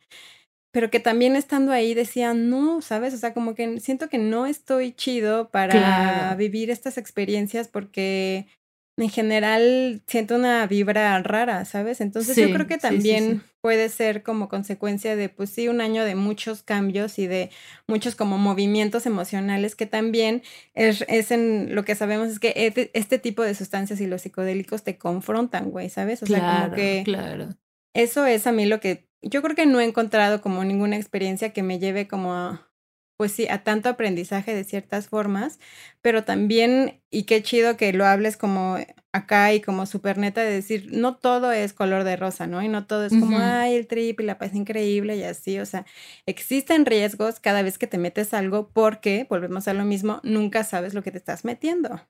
pero 0.73 0.91
que 0.91 1.01
también 1.01 1.37
estando 1.37 1.71
ahí 1.73 1.95
decía, 1.95 2.35
no, 2.35 2.83
¿sabes? 2.83 3.15
O 3.15 3.17
sea, 3.17 3.33
como 3.33 3.55
que 3.55 3.79
siento 3.81 4.09
que 4.09 4.19
no 4.19 4.45
estoy 4.45 4.93
chido 4.93 5.51
para 5.51 6.35
vivir 6.35 6.71
estas 6.71 6.99
experiencias 6.99 7.69
porque 7.69 8.49
en 8.97 9.09
general 9.09 10.03
siento 10.07 10.37
una 10.37 10.67
vibra 10.67 11.21
rara, 11.23 11.65
¿sabes? 11.65 12.01
Entonces 12.01 12.37
yo 12.37 12.53
creo 12.53 12.67
que 12.67 12.79
también 12.79 13.43
puede 13.61 13.89
ser 13.89 14.23
como 14.23 14.49
consecuencia 14.49 15.17
de, 15.17 15.29
pues 15.29 15.51
sí, 15.51 15.69
un 15.69 15.81
año 15.81 16.05
de 16.05 16.15
muchos 16.15 16.63
cambios 16.63 17.19
y 17.19 17.27
de 17.27 17.51
muchos 17.89 18.15
como 18.15 18.39
movimientos 18.39 19.07
emocionales 19.07 19.75
que 19.75 19.87
también 19.87 20.43
es, 20.75 21.05
es 21.09 21.33
en 21.33 21.75
lo 21.75 21.85
que 21.85 21.97
sabemos 21.97 22.29
es 22.29 22.39
que 22.39 22.53
este, 22.55 22.91
este, 22.95 23.19
tipo 23.19 23.43
de 23.43 23.55
sustancias 23.55 24.01
y 24.01 24.07
los 24.07 24.23
psicodélicos 24.23 24.85
te 24.85 24.97
confrontan, 24.97 25.71
güey, 25.71 25.91
¿sabes? 25.91 26.23
O 26.23 26.27
sea, 26.27 26.63
como 26.63 26.77
que 26.77 27.03
claro. 27.05 27.49
eso 27.95 28.27
es 28.27 28.47
a 28.47 28.53
mí 28.53 28.65
lo 28.67 28.79
que 28.79 29.09
yo 29.23 29.43
creo 29.43 29.57
que 29.57 29.67
no 29.67 29.81
he 29.81 29.85
encontrado 29.85 30.41
como 30.41 30.63
ninguna 30.65 30.97
experiencia 30.97 31.53
que 31.53 31.63
me 31.63 31.79
lleve 31.79 32.07
como 32.07 32.35
a 32.35 32.71
pues 33.16 33.33
sí, 33.33 33.46
a 33.48 33.62
tanto 33.64 33.88
aprendizaje 33.88 34.55
de 34.55 34.64
ciertas 34.64 35.09
formas, 35.09 35.59
pero 36.03 36.24
también, 36.24 37.00
y 37.11 37.24
qué 37.24 37.42
chido 37.42 37.77
que 37.77 37.92
lo 37.92 38.07
hables 38.07 38.37
como 38.37 38.79
acá 39.12 39.53
y 39.55 39.61
como 39.61 39.87
súper 39.87 40.18
neta 40.18 40.42
de 40.42 40.50
decir, 40.53 40.88
no 40.92 41.16
todo 41.16 41.53
es 41.53 41.72
color 41.72 42.05
de 42.05 42.16
rosa, 42.16 42.46
¿no? 42.48 42.62
Y 42.62 42.68
no 42.68 42.87
todo 42.87 43.07
es 43.07 43.16
como, 43.16 43.38
ay, 43.38 43.77
el 43.77 43.87
trip 43.87 44.20
y 44.20 44.24
la 44.24 44.38
paz 44.38 44.55
increíble 44.55 45.16
y 45.16 45.22
así, 45.22 45.59
o 45.61 45.66
sea, 45.66 45.87
existen 46.27 46.87
riesgos 46.87 47.38
cada 47.40 47.62
vez 47.62 47.79
que 47.79 47.87
te 47.87 47.98
metes 47.98 48.35
algo 48.35 48.70
porque, 48.72 49.27
volvemos 49.31 49.68
a 49.68 49.74
lo 49.74 49.85
mismo, 49.85 50.20
nunca 50.24 50.64
sabes 50.64 50.94
lo 50.94 51.03
que 51.03 51.12
te 51.12 51.18
estás 51.18 51.44
metiendo. 51.44 52.00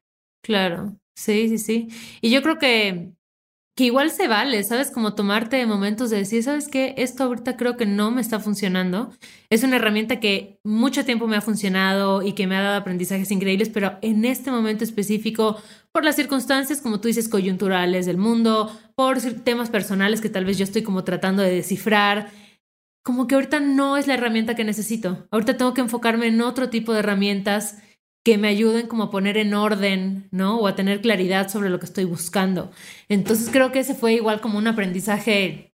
Claro, 0.43 0.99
sí, 1.17 1.49
sí, 1.49 1.59
sí. 1.59 1.89
Y 2.21 2.31
yo 2.31 2.43
creo 2.43 2.59
que 2.59 3.13
que 3.77 3.85
igual 3.85 4.11
se 4.11 4.29
vale, 4.29 4.63
¿sabes? 4.63 4.91
Como 4.93 5.15
tomarte 5.15 5.67
momentos 5.67 6.11
de 6.11 6.19
decir, 6.19 6.45
¿sabes 6.45 6.69
qué? 6.69 6.95
Esto 6.97 7.25
ahorita 7.25 7.57
creo 7.57 7.77
que 7.77 7.87
no 7.87 8.13
me 8.13 8.21
está 8.21 8.39
funcionando. 8.39 9.13
Es 9.51 9.65
una 9.65 9.77
herramienta 9.77 10.21
que 10.21 10.61
mucho 10.63 11.05
tiempo 11.05 11.27
me 11.27 11.37
ha 11.37 11.41
funcionado 11.41 12.23
y 12.23 12.35
que 12.35 12.47
me 12.47 12.57
ha 12.57 12.63
dado 12.63 12.77
aprendizajes 12.77 13.33
increíbles, 13.33 13.71
pero 13.71 13.99
en 14.01 14.25
este 14.25 14.53
momento 14.53 14.85
específico, 14.85 15.61
por 15.91 16.05
las 16.05 16.15
circunstancias, 16.15 16.81
como 16.81 17.01
tú 17.01 17.09
dices, 17.09 17.29
coyunturales 17.29 18.07
del 18.07 18.17
mundo, 18.17 18.71
por 18.95 19.21
temas 19.21 19.71
personales 19.71 20.21
que 20.21 20.29
tal 20.29 20.45
vez 20.45 20.57
yo 20.57 20.65
estoy 20.65 20.83
como 20.83 21.03
tratando 21.03 21.43
de 21.43 21.51
descifrar, 21.55 22.31
como 23.03 23.27
que 23.27 23.35
ahorita 23.35 23.59
no 23.59 23.97
es 23.97 24.07
la 24.07 24.15
herramienta 24.15 24.55
que 24.55 24.65
necesito. 24.65 25.27
Ahorita 25.33 25.57
tengo 25.57 25.75
que 25.75 25.81
enfocarme 25.81 26.29
en 26.29 26.41
otro 26.41 26.71
tipo 26.71 26.93
de 26.93 27.01
herramientas 27.01 27.79
que 28.25 28.39
me 28.39 28.49
ayuden 28.49 28.87
como 28.87 29.05
a 29.05 29.11
poner 29.11 29.37
en 29.37 29.53
orden, 29.53 30.29
¿no? 30.31 30.59
O 30.59 30.67
a 30.67 30.75
tener 30.75 31.03
claridad 31.03 31.49
sobre 31.51 31.69
lo 31.69 31.79
que 31.79 31.85
estoy 31.85 32.05
buscando. 32.05 32.71
Entonces 33.09 33.51
creo 33.53 33.71
que 33.71 33.81
ese 33.81 33.95
fue 33.95 34.15
igual 34.15 34.41
como 34.41 34.59
un 34.59 34.67
aprendizaje 34.67 35.75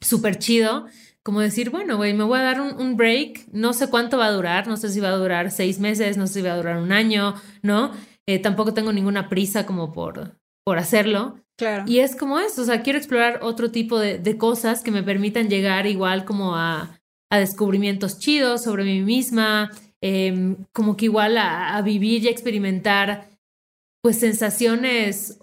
súper 0.00 0.38
chido, 0.38 0.86
como 1.24 1.40
decir, 1.40 1.70
bueno, 1.70 1.96
güey, 1.96 2.14
me 2.14 2.24
voy 2.24 2.38
a 2.38 2.42
dar 2.42 2.60
un, 2.60 2.96
break, 2.96 3.48
no 3.52 3.72
sé 3.72 3.90
cuánto 3.90 4.16
va 4.16 4.26
a 4.26 4.32
durar, 4.32 4.68
no 4.68 4.76
sé 4.76 4.88
si 4.90 5.00
va 5.00 5.08
a 5.08 5.16
durar 5.16 5.50
seis 5.50 5.80
meses, 5.80 6.16
no 6.16 6.28
sé 6.28 6.34
si 6.34 6.42
va 6.42 6.52
a 6.52 6.56
durar 6.56 6.78
un 6.78 6.92
año, 6.92 7.34
¿no? 7.62 7.92
Eh, 8.26 8.38
tampoco 8.38 8.72
tengo 8.72 8.92
ninguna 8.92 9.28
prisa 9.28 9.66
como 9.66 9.92
por, 9.92 10.38
por 10.64 10.78
hacerlo. 10.78 11.40
Claro. 11.56 11.84
Y 11.88 11.98
es 11.98 12.14
como 12.14 12.38
eso, 12.38 12.62
o 12.62 12.64
sea, 12.64 12.82
quiero 12.82 12.98
explorar 12.98 13.40
otro 13.42 13.72
tipo 13.72 13.98
de, 13.98 14.18
de 14.18 14.38
cosas 14.38 14.82
que 14.82 14.92
me 14.92 15.02
permitan 15.02 15.50
llegar 15.50 15.86
igual 15.86 16.24
como 16.24 16.54
a, 16.54 17.00
a 17.30 17.38
descubrimientos 17.38 18.20
chidos 18.20 18.62
sobre 18.62 18.84
mí 18.84 19.00
misma, 19.02 19.70
Em, 20.00 20.64
como 20.72 20.96
que 20.96 21.06
igual 21.06 21.36
a, 21.38 21.80
vivir 21.82 22.22
y 22.22 22.28
experimentar 22.28 23.30
pues 24.00 24.18
sensaciones 24.20 25.40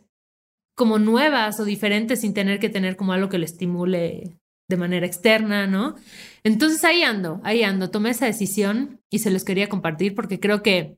como 0.78 0.98
nuevas 0.98 1.60
o 1.60 1.66
diferentes 1.66 2.22
sin 2.22 2.34
tener 2.34 2.60
que 2.60 2.70
tener 2.70 2.96
como 2.96 3.12
algo 3.12 3.28
que 3.28 3.38
lo 3.38 3.44
estimule 3.44 4.38
de 4.70 4.78
manera 4.78 5.06
externa, 5.06 5.68
¿no? 5.68 5.96
Entonces 6.44 6.84
ahí 6.86 7.04
ando, 7.04 7.42
ahí 7.44 7.64
ando, 7.64 7.92
tomé 7.92 8.12
esa 8.12 8.26
decisión 8.26 9.02
y 9.12 9.20
se 9.20 9.30
los 9.30 9.44
quería 9.44 9.68
compartir 9.68 10.16
porque 10.16 10.40
creo 10.40 10.64
que 10.64 10.98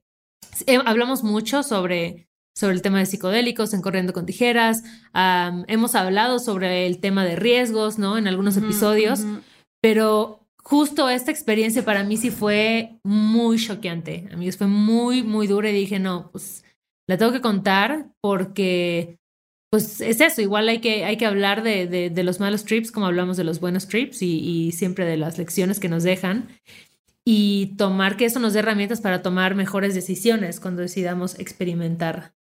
hablamos 0.85 1.23
mucho 1.23 1.63
sobre, 1.63 2.27
sobre 2.55 2.75
el 2.75 2.81
tema 2.83 2.99
de 2.99 3.07
psicodélicos 3.07 3.73
en 3.73 3.81
Corriendo 3.81 4.13
con 4.13 4.27
Tijeras, 4.27 4.83
hemos 5.67 5.95
hablado 5.95 6.39
sobre 6.39 6.85
el 6.85 6.99
tema 6.99 7.25
de 7.25 7.35
riesgos, 7.35 7.97
¿no? 7.97 8.17
En 8.17 8.27
algunos 8.27 8.55
episodios, 8.55 9.25
pero 9.81 10.46
justo 10.67 11.07
esta 11.07 11.31
experiencia 11.31 11.85
para 11.85 12.03
mí 12.03 12.17
sí 12.17 12.29
fue 12.29 12.99
muy 13.03 13.57
choqueante. 13.57 14.27
Amigos, 14.33 14.57
fue 14.57 14.67
muy, 14.67 15.23
muy 15.23 15.47
dura 15.47 15.69
y 15.69 15.73
dije, 15.73 15.97
no, 15.97 16.29
pues 16.29 16.65
la 17.07 17.17
tengo 17.17 17.31
que 17.31 17.39
contar 17.39 18.09
porque, 18.19 19.17
pues 19.71 20.01
es 20.01 20.19
eso, 20.19 20.41
igual 20.41 20.67
hay 20.67 20.79
que, 20.79 21.05
hay 21.05 21.15
que 21.15 21.25
hablar 21.25 21.63
de, 21.63 21.87
de, 22.09 22.23
los 22.23 22.41
malos 22.41 22.65
trips 22.65 22.91
como 22.91 23.05
hablamos 23.05 23.37
de 23.37 23.45
los 23.45 23.61
buenos 23.61 23.87
trips 23.87 24.21
y, 24.21 24.39
y, 24.39 24.73
siempre 24.73 25.05
de 25.05 25.15
las 25.15 25.37
lecciones 25.37 25.79
que 25.79 25.87
nos 25.87 26.03
dejan 26.03 26.49
y 27.23 27.77
tomar 27.77 28.17
que 28.17 28.25
eso 28.25 28.41
nos 28.41 28.51
dé 28.51 28.59
herramientas 28.59 28.99
para 28.99 29.21
tomar 29.21 29.55
mejores 29.55 29.95
decisiones 29.95 30.59
cuando 30.59 30.81
decidamos 30.81 31.39
experimentar 31.39 32.33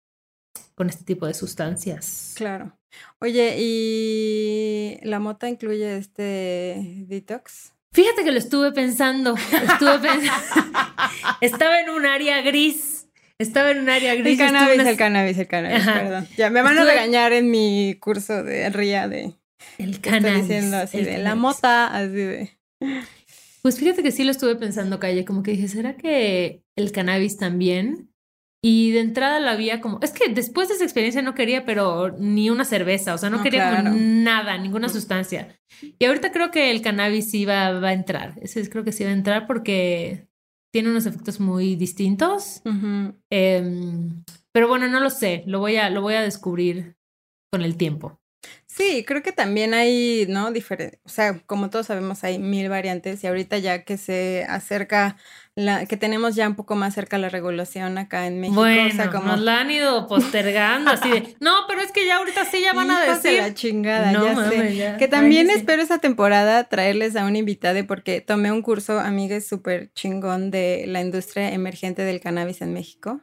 con 0.75 0.89
este 0.89 1.05
tipo 1.05 1.27
de 1.27 1.35
sustancias. 1.35 2.33
Claro. 2.37 2.79
Oye, 3.21 3.57
¿y 3.59 4.99
la 5.03 5.21
mota 5.21 5.51
incluye 5.51 5.99
este 5.99 7.05
detox? 7.07 7.74
Fíjate 7.95 8.25
que 8.25 8.33
lo 8.33 8.39
estuve 8.39 8.73
pensando. 8.73 9.37
Estuve 9.37 9.99
pensando. 10.01 10.79
Estaba 11.41 11.81
en 11.81 11.91
un 11.91 12.05
área 12.07 12.43
gris. 12.43 13.07
Estaba 13.39 13.71
en 13.71 13.79
un 13.79 13.89
área 13.89 14.17
gris. 14.17 14.39
El 14.39 14.47
cannabis, 14.47 14.81
el 14.85 14.97
cannabis, 14.97 15.39
el 15.39 15.47
cannabis, 15.47 15.85
perdón. 15.87 16.29
Ya 16.37 16.51
me 16.51 16.63
van 16.63 16.77
a 16.77 16.85
regañar 16.85 17.33
en 17.33 17.51
mi 17.51 17.97
curso 18.01 18.43
de 18.43 18.69
RIA 18.71 19.07
de. 19.07 19.35
El 19.79 20.01
cannabis. 20.01 20.27
Estoy 20.27 20.41
diciendo 20.41 20.77
así 20.77 21.03
de 21.03 21.19
la 21.19 21.37
mota, 21.37 21.87
así 21.87 22.11
de. 22.11 22.59
Pues 23.63 23.79
fíjate 23.79 24.03
que 24.03 24.11
sí 24.11 24.25
lo 24.25 24.33
estuve 24.33 24.57
pensando, 24.57 24.99
Calle, 24.99 25.25
como 25.25 25.45
que 25.45 25.53
dije, 25.53 25.69
¿será 25.69 25.97
que 25.97 26.65
el 26.77 26.91
cannabis 26.91 27.37
también? 27.37 28.11
Y 28.67 28.93
de 28.93 29.01
entrada 29.01 29.41
la 29.41 29.51
había 29.51 29.83
como, 29.83 29.99
es 30.01 30.13
que 30.13 30.33
después 30.33 30.69
de 30.69 30.77
esa 30.77 30.85
experiencia 30.85 31.21
no 31.21 31.35
quería, 31.35 31.67
pero 31.67 32.17
ni 32.19 32.49
una 32.49 32.65
cerveza, 32.65 33.13
o 33.13 33.19
sea, 33.19 33.29
no, 33.29 33.43
quería 33.43 33.83
nada, 33.83 34.57
ninguna 34.57 34.89
sustancia. 34.89 35.55
Y 35.99 36.07
ahorita 36.07 36.33
creo 36.33 36.51
que 36.51 36.71
el 36.71 36.81
cannabis 36.81 37.31
sí 37.31 37.45
va, 37.45 37.79
va 37.79 37.89
a 37.89 37.93
entrar, 37.93 38.39
ese 38.41 38.67
creo 38.71 38.83
que 38.83 38.93
sí 38.93 39.05
va 39.05 39.11
a 39.11 39.13
entrar 39.13 39.47
porque 39.47 40.29
tiene 40.73 40.89
unos 40.89 41.05
efectos 41.05 41.41
muy 41.41 41.77
distintos. 41.77 42.63
Em, 43.29 44.25
pero 44.51 44.67
bueno, 44.67 44.89
no 44.89 44.99
lo 44.99 45.11
sé, 45.11 45.45
lo 45.47 45.61
voy 45.61 45.77
a, 45.77 45.91
lo 45.91 46.01
voy 46.01 46.15
a 46.15 46.23
descubrir 46.23 46.97
con 47.53 47.61
el 47.61 47.77
tiempo. 47.77 48.19
Sí, 48.77 49.05
creo 49.07 49.23
que 49.23 49.31
también 49.31 49.73
hay, 49.73 50.27
¿no? 50.29 50.51
Diferente, 50.51 50.99
o 51.05 51.09
sea, 51.09 51.39
como 51.47 51.71
todos 51.71 51.87
sabemos, 51.87 52.25
hay 52.25 52.41
mil 52.41 52.69
variantes 52.69 53.23
y 53.23 53.29
ahorita 53.29 53.59
ya 53.59 53.85
que 53.85 53.97
se 53.97 54.45
acerca 54.49 55.17
la, 55.55 55.87
que 55.87 55.97
tenemos 55.97 56.35
ya 56.35 56.49
un 56.49 56.57
poco 56.57 56.75
más 56.75 56.93
cerca 56.93 57.17
la 57.17 57.29
regulación 57.29 57.99
acá 57.99 58.27
en 58.27 58.41
México. 58.41 58.59
Bueno, 58.61 58.89
o 58.89 58.97
sea, 58.97 59.11
como... 59.11 59.27
nos 59.27 59.41
la 59.43 59.61
han 59.61 59.71
ido 59.71 60.09
postergando 60.09 60.91
así 60.91 61.09
de, 61.09 61.37
no, 61.41 61.53
pero 61.69 61.83
es 61.83 61.93
que 61.93 62.05
ya 62.05 62.17
ahorita 62.17 62.47
sí 62.47 62.63
ya 62.63 62.73
van 62.73 62.91
a 62.91 63.01
decir. 63.01 63.41
la 63.41 63.55
chingada, 63.55 64.11
ya 64.11 64.51
sé. 64.51 64.97
Que 64.99 65.07
también 65.07 65.51
espero 65.51 65.81
esa 65.81 65.99
temporada 65.99 66.65
traerles 66.65 67.15
a 67.15 67.27
un 67.27 67.37
invitado 67.37 67.87
porque 67.87 68.23
tomé 68.23 68.51
un 68.51 68.63
curso, 68.63 68.99
amiga, 68.99 69.41
súper 69.41 69.93
chingón 69.95 70.51
de 70.51 70.87
la 70.89 71.01
industria 71.01 71.53
emergente 71.53 72.03
del 72.03 72.21
cannabis 72.21 72.61
en 72.61 72.73
México. 72.73 73.21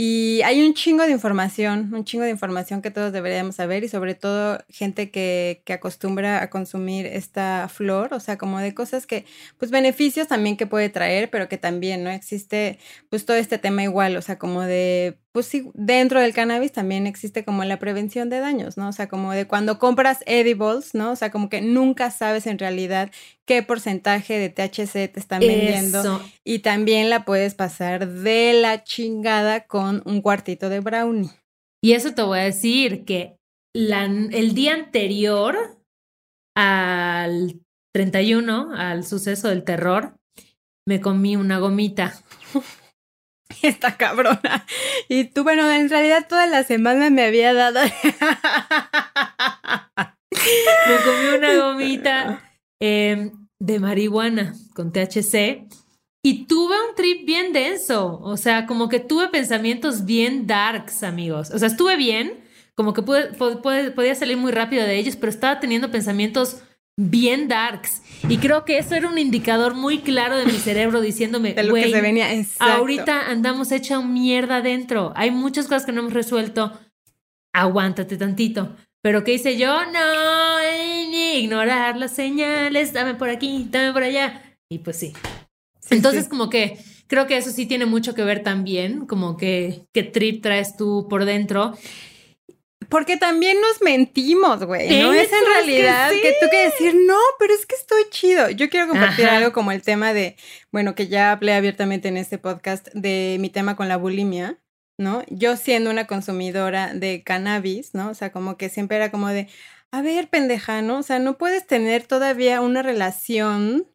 Y 0.00 0.42
hay 0.42 0.64
un 0.64 0.74
chingo 0.74 1.02
de 1.02 1.10
información, 1.10 1.92
un 1.92 2.04
chingo 2.04 2.22
de 2.22 2.30
información 2.30 2.82
que 2.82 2.92
todos 2.92 3.12
deberíamos 3.12 3.56
saber 3.56 3.82
y 3.82 3.88
sobre 3.88 4.14
todo 4.14 4.60
gente 4.68 5.10
que, 5.10 5.60
que, 5.64 5.72
acostumbra 5.72 6.40
a 6.40 6.50
consumir 6.50 7.04
esta 7.06 7.68
flor, 7.68 8.14
o 8.14 8.20
sea, 8.20 8.38
como 8.38 8.60
de 8.60 8.74
cosas 8.74 9.08
que, 9.08 9.26
pues 9.58 9.72
beneficios 9.72 10.28
también 10.28 10.56
que 10.56 10.68
puede 10.68 10.88
traer, 10.88 11.30
pero 11.30 11.48
que 11.48 11.58
también, 11.58 12.04
¿no? 12.04 12.10
Existe 12.10 12.78
pues 13.10 13.26
todo 13.26 13.36
este 13.36 13.58
tema 13.58 13.82
igual, 13.82 14.16
o 14.16 14.22
sea, 14.22 14.38
como 14.38 14.62
de 14.62 15.18
pues 15.32 15.46
sí, 15.46 15.70
dentro 15.74 16.20
del 16.20 16.32
cannabis 16.32 16.72
también 16.72 17.06
existe 17.06 17.44
como 17.44 17.62
la 17.64 17.78
prevención 17.78 18.30
de 18.30 18.40
daños, 18.40 18.76
¿no? 18.76 18.88
O 18.88 18.92
sea, 18.92 19.08
como 19.08 19.32
de 19.32 19.46
cuando 19.46 19.78
compras 19.78 20.20
edibles, 20.26 20.94
¿no? 20.94 21.12
O 21.12 21.16
sea, 21.16 21.30
como 21.30 21.48
que 21.48 21.60
nunca 21.60 22.10
sabes 22.10 22.46
en 22.46 22.58
realidad 22.58 23.10
qué 23.44 23.62
porcentaje 23.62 24.38
de 24.38 24.48
THC 24.48 25.12
te 25.12 25.20
están 25.20 25.40
vendiendo. 25.40 26.22
Y 26.44 26.60
también 26.60 27.10
la 27.10 27.24
puedes 27.24 27.54
pasar 27.54 28.08
de 28.08 28.54
la 28.54 28.84
chingada 28.84 29.66
con 29.66 30.02
un 30.06 30.22
cuartito 30.22 30.68
de 30.68 30.80
brownie. 30.80 31.30
Y 31.82 31.92
eso 31.92 32.14
te 32.14 32.22
voy 32.22 32.38
a 32.38 32.44
decir 32.44 33.04
que 33.04 33.36
el 33.74 34.54
día 34.54 34.74
anterior 34.74 35.78
al 36.56 37.60
31, 37.94 38.74
al 38.74 39.04
suceso 39.04 39.48
del 39.48 39.62
terror, 39.62 40.16
me 40.86 41.00
comí 41.00 41.36
una 41.36 41.58
gomita. 41.58 42.14
esta 43.62 43.96
cabrona. 43.96 44.66
Y 45.08 45.24
tú, 45.24 45.42
bueno, 45.42 45.70
en 45.70 45.88
realidad 45.88 46.26
toda 46.28 46.46
la 46.46 46.64
semana 46.64 47.10
me 47.10 47.24
había 47.24 47.54
dado. 47.54 47.80
me 50.30 50.96
comí 51.04 51.36
una 51.36 51.56
gomita 51.56 52.52
em, 52.80 53.32
de 53.58 53.80
marihuana 53.80 54.54
con 54.74 54.92
THC 54.92 55.66
y 56.22 56.46
tuve 56.46 56.76
un 56.88 56.94
trip 56.94 57.26
bien 57.26 57.52
denso. 57.52 58.20
O 58.22 58.36
sea, 58.36 58.66
como 58.66 58.88
que 58.88 59.00
tuve 59.00 59.28
pensamientos 59.28 60.04
bien 60.04 60.46
darks, 60.46 61.02
amigos. 61.02 61.50
O 61.50 61.58
sea, 61.58 61.68
estuve 61.68 61.96
bien, 61.96 62.44
como 62.74 62.92
que 62.92 63.02
pude, 63.02 63.32
podía 63.32 64.14
salir 64.14 64.36
muy 64.36 64.52
rápido 64.52 64.84
de 64.84 64.96
ellos, 64.98 65.16
pero 65.16 65.30
estaba 65.30 65.58
teniendo 65.60 65.90
pensamientos 65.90 66.62
bien 66.98 67.46
darks. 67.46 68.02
Y 68.28 68.38
creo 68.38 68.64
que 68.64 68.78
eso 68.78 68.96
era 68.96 69.08
un 69.08 69.18
indicador 69.18 69.74
muy 69.74 70.00
claro 70.00 70.36
de 70.36 70.44
mi 70.44 70.58
cerebro 70.58 71.00
diciéndome, 71.00 71.54
güey, 71.68 71.94
ahorita 72.58 73.30
andamos 73.30 73.70
hecha 73.70 74.00
mierda 74.00 74.56
adentro. 74.56 75.12
Hay 75.14 75.30
muchas 75.30 75.66
cosas 75.66 75.86
que 75.86 75.92
no 75.92 76.00
hemos 76.00 76.12
resuelto. 76.12 76.72
Aguántate 77.54 78.16
tantito. 78.16 78.76
Pero 79.00 79.22
¿qué 79.22 79.34
hice 79.34 79.56
yo? 79.56 79.84
No, 79.86 80.58
ignorar 81.38 81.96
las 81.96 82.14
señales, 82.14 82.92
dame 82.92 83.14
por 83.14 83.30
aquí, 83.30 83.68
dame 83.70 83.92
por 83.92 84.02
allá. 84.02 84.42
Y 84.68 84.78
pues 84.78 84.96
sí. 84.96 85.12
Entonces 85.90 86.28
como 86.28 86.50
que 86.50 86.78
creo 87.06 87.26
que 87.26 87.36
eso 87.36 87.50
sí 87.50 87.66
tiene 87.66 87.86
mucho 87.86 88.14
que 88.14 88.24
ver 88.24 88.42
también, 88.42 89.06
como 89.06 89.36
que 89.36 89.86
qué 89.92 90.02
trip 90.02 90.42
traes 90.42 90.76
tú 90.76 91.06
por 91.08 91.24
dentro. 91.24 91.74
Porque 92.88 93.16
también 93.16 93.60
nos 93.60 93.82
mentimos, 93.82 94.64
güey. 94.64 95.02
No 95.02 95.12
es 95.12 95.30
en 95.32 95.44
realidad 95.44 96.10
que, 96.10 96.34
tú 96.40 96.46
que 96.50 96.64
decir, 96.64 96.94
no, 96.94 97.18
pero 97.38 97.52
es 97.52 97.66
que 97.66 97.74
estoy 97.74 98.02
chido. 98.10 98.48
Yo 98.50 98.70
quiero 98.70 98.88
compartir 98.88 99.26
algo 99.26 99.52
como 99.52 99.72
el 99.72 99.82
tema 99.82 100.14
de, 100.14 100.36
bueno, 100.72 100.94
que 100.94 101.08
ya 101.08 101.32
hablé 101.32 101.52
abiertamente 101.52 102.08
en 102.08 102.16
este 102.16 102.38
podcast 102.38 102.88
de 102.94 103.36
mi 103.40 103.50
tema 103.50 103.76
con 103.76 103.88
la 103.88 103.98
bulimia, 103.98 104.58
¿no? 104.98 105.22
Yo 105.28 105.56
siendo 105.56 105.90
una 105.90 106.06
consumidora 106.06 106.94
de 106.94 107.22
cannabis, 107.22 107.94
¿no? 107.94 108.08
O 108.08 108.14
sea, 108.14 108.32
como 108.32 108.56
que 108.56 108.70
siempre 108.70 108.96
era 108.96 109.10
como 109.10 109.28
de, 109.28 109.48
a 109.90 110.00
ver, 110.00 110.28
pendeja, 110.28 110.80
¿no? 110.80 110.98
O 110.98 111.02
sea, 111.02 111.18
no 111.18 111.36
puedes 111.36 111.66
tener 111.66 112.04
todavía 112.04 112.62
una 112.62 112.82
relación 112.82 113.86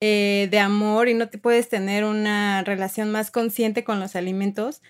eh, 0.00 0.48
de 0.50 0.58
amor 0.58 1.08
y 1.08 1.14
no 1.14 1.28
te 1.28 1.38
puedes 1.38 1.68
tener 1.68 2.04
una 2.04 2.64
relación 2.64 3.12
más 3.12 3.30
consciente 3.30 3.84
con 3.84 4.00
los 4.00 4.16
alimentos 4.16 4.82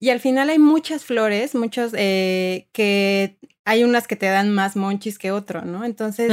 y 0.00 0.10
al 0.10 0.20
final 0.20 0.50
hay 0.50 0.58
muchas 0.58 1.04
flores, 1.04 1.54
muchos 1.54 1.92
eh, 1.96 2.68
que 2.72 3.38
hay 3.68 3.84
unas 3.84 4.08
que 4.08 4.16
te 4.16 4.24
dan 4.24 4.50
más 4.50 4.76
monchis 4.76 5.18
que 5.18 5.30
otro, 5.30 5.60
¿no? 5.60 5.84
Entonces, 5.84 6.32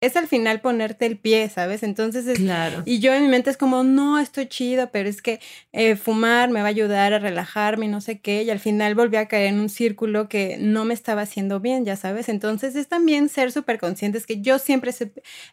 es 0.00 0.16
al 0.16 0.26
final 0.26 0.60
ponerte 0.60 1.06
el 1.06 1.16
pie, 1.16 1.48
¿sabes? 1.48 1.84
Entonces, 1.84 2.26
es, 2.26 2.40
claro. 2.40 2.82
Y 2.84 2.98
yo 2.98 3.14
en 3.14 3.22
mi 3.22 3.28
mente 3.28 3.50
es 3.50 3.56
como, 3.56 3.84
no, 3.84 4.18
estoy 4.18 4.48
chido, 4.48 4.90
pero 4.90 5.08
es 5.08 5.22
que 5.22 5.38
eh, 5.70 5.94
fumar 5.94 6.50
me 6.50 6.58
va 6.58 6.66
a 6.66 6.70
ayudar 6.70 7.12
a 7.12 7.20
relajarme 7.20 7.86
y 7.86 7.88
no 7.88 8.00
sé 8.00 8.18
qué. 8.18 8.42
Y 8.42 8.50
al 8.50 8.58
final 8.58 8.96
volví 8.96 9.16
a 9.16 9.28
caer 9.28 9.46
en 9.46 9.60
un 9.60 9.68
círculo 9.68 10.28
que 10.28 10.56
no 10.58 10.84
me 10.84 10.92
estaba 10.92 11.22
haciendo 11.22 11.60
bien, 11.60 11.84
ya 11.84 11.94
sabes. 11.94 12.28
Entonces, 12.28 12.74
es 12.74 12.88
también 12.88 13.28
ser 13.28 13.52
súper 13.52 13.78
conscientes 13.78 14.26
que 14.26 14.40
yo 14.40 14.58
siempre 14.58 14.90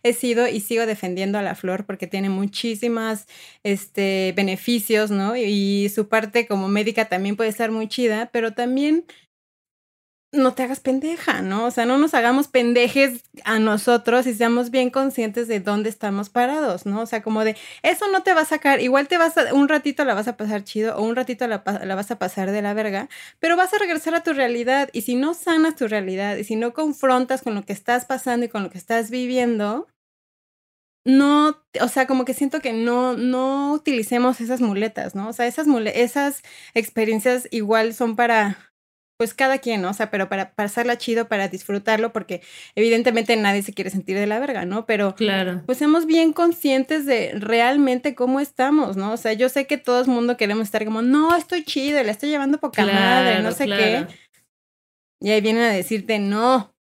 he 0.02 0.14
sido 0.14 0.48
y 0.48 0.62
sigo 0.62 0.88
defendiendo 0.88 1.38
a 1.38 1.44
la 1.44 1.54
flor 1.54 1.86
porque 1.86 2.08
tiene 2.08 2.30
muchísimas 2.30 3.28
este, 3.62 4.34
beneficios, 4.36 5.12
¿no? 5.12 5.36
Y 5.36 5.90
su 5.94 6.10
parte 6.10 6.48
como 6.48 6.70
médica 6.70 7.06
también 7.06 7.36
puede 7.36 7.52
estar 7.52 7.70
muy 7.70 7.88
chida, 7.88 8.32
pero 8.34 8.54
también 8.54 9.06
no 10.32 10.54
te 10.54 10.64
hagas 10.64 10.80
pendeja, 10.80 11.42
¿no? 11.42 11.66
O 11.66 11.72
sea, 11.72 11.86
no 11.86 11.98
nos 11.98 12.14
hagamos 12.14 12.48
pendejes 12.48 13.24
a 13.46 13.58
nosotros 13.60 14.28
y 14.28 14.34
seamos 14.36 14.70
bien 14.70 14.92
conscientes 14.92 15.48
de 15.48 15.60
dónde 15.60 15.90
estamos 15.90 16.30
parados, 16.30 16.86
¿no? 16.86 17.02
O 17.02 17.06
sea, 17.08 17.24
como 17.24 17.44
de, 17.44 17.56
eso 17.82 18.08
no 18.12 18.22
te 18.22 18.34
va 18.36 18.42
a 18.42 18.46
sacar, 18.46 18.80
igual 18.82 19.08
te 19.08 19.18
vas 19.18 19.38
a, 19.38 19.54
un 19.54 19.68
ratito 19.68 20.06
la 20.06 20.14
vas 20.14 20.28
a 20.28 20.38
pasar 20.38 20.64
chido 20.64 20.96
o 20.98 21.04
un 21.04 21.16
ratito 21.16 21.48
la, 21.48 21.64
la 21.84 21.96
vas 21.96 22.12
a 22.12 22.20
pasar 22.20 22.52
de 22.52 22.62
la 22.62 22.74
verga, 22.76 23.10
pero 23.40 23.58
vas 23.58 23.74
a 23.74 23.80
regresar 23.80 24.14
a 24.14 24.24
tu 24.24 24.34
realidad 24.34 24.90
y 24.94 25.02
si 25.02 25.16
no 25.16 25.34
sanas 25.34 25.76
tu 25.76 25.88
realidad 25.88 26.38
y 26.38 26.44
si 26.44 26.56
no 26.56 26.74
confrontas 26.74 27.42
con 27.42 27.56
lo 27.56 27.64
que 27.64 27.74
estás 27.74 28.06
pasando 28.06 28.46
y 28.46 28.50
con 28.50 28.64
lo 28.64 28.70
que 28.70 28.78
estás 28.78 29.10
viviendo, 29.10 29.88
no, 31.06 31.58
o 31.82 31.88
sea, 31.88 32.08
como 32.08 32.26
que 32.26 32.34
siento 32.34 32.62
que 32.62 32.74
no, 32.74 33.16
no 33.18 33.74
utilicemos 33.74 34.42
esas 34.42 34.62
muletas, 34.62 35.16
¿no? 35.16 35.30
O 35.30 35.34
sea, 35.34 35.48
esas, 35.48 35.68
esas 35.96 36.44
experiencias 36.74 37.48
igual 37.52 37.94
son 37.94 38.16
para 38.16 38.69
pues 39.20 39.34
cada 39.34 39.58
quien, 39.58 39.82
¿no? 39.82 39.90
O 39.90 39.94
sea, 39.94 40.10
pero 40.12 40.30
para 40.30 40.54
pasarla 40.54 40.98
chido, 40.98 41.28
para 41.28 41.50
disfrutarlo, 41.50 42.14
porque 42.14 42.42
evidentemente 42.74 43.36
nadie 43.36 43.62
se 43.64 43.74
quiere 43.74 43.90
sentir 43.90 44.18
de 44.18 44.26
la 44.28 44.40
verga, 44.40 44.64
¿no? 44.64 44.86
Pero 44.86 45.14
claro. 45.14 45.62
pues 45.66 45.78
seamos 45.78 46.06
bien 46.06 46.32
conscientes 46.32 47.06
de 47.06 47.34
realmente 47.36 48.16
cómo 48.16 48.40
estamos, 48.40 48.96
¿no? 48.96 49.12
O 49.12 49.18
sea, 49.18 49.34
yo 49.34 49.50
sé 49.50 49.68
que 49.68 49.78
todo 49.78 50.00
el 50.00 50.08
mundo 50.08 50.38
queremos 50.38 50.64
estar 50.64 50.86
como, 50.86 51.02
no, 51.02 51.36
estoy 51.36 51.66
chido, 51.66 52.02
le 52.02 52.12
estoy 52.12 52.30
llevando 52.30 52.60
poca 52.60 52.86
madre, 52.86 53.42
no 53.42 53.52
sé 53.52 53.66
qué. 53.66 54.08
Y 55.20 55.32
ahí 55.32 55.42
vienen 55.42 55.64
a 55.64 55.74
decirte, 55.74 56.18
no. 56.18 56.74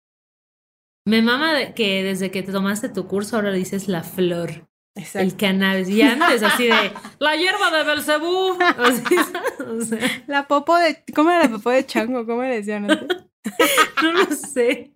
Me 1.06 1.22
mama 1.22 1.72
que 1.72 2.02
desde 2.02 2.30
que 2.30 2.42
te 2.42 2.52
tomaste 2.52 2.90
tu 2.90 3.06
curso 3.06 3.36
ahora 3.36 3.52
dices 3.52 3.88
la 3.88 4.02
flor. 4.02 4.68
El 5.14 5.36
cannabis. 5.36 5.88
Y 5.88 6.02
antes, 6.02 6.42
así 6.42 6.64
de 6.64 6.92
la 7.18 7.36
hierba 7.36 7.70
de 7.70 7.84
Belcebú. 7.84 8.58
La 10.26 10.48
popo 10.48 10.76
de. 10.76 11.02
¿Cómo 11.14 11.30
era 11.30 11.44
la 11.44 11.48
popo 11.50 11.70
de 11.70 11.84
chango? 11.84 12.24
¿Cómo 12.26 12.42
le 12.42 12.56
decían 12.56 12.90
antes? 12.90 13.18
no 14.02 14.12
lo 14.12 14.26
sé. 14.34 14.92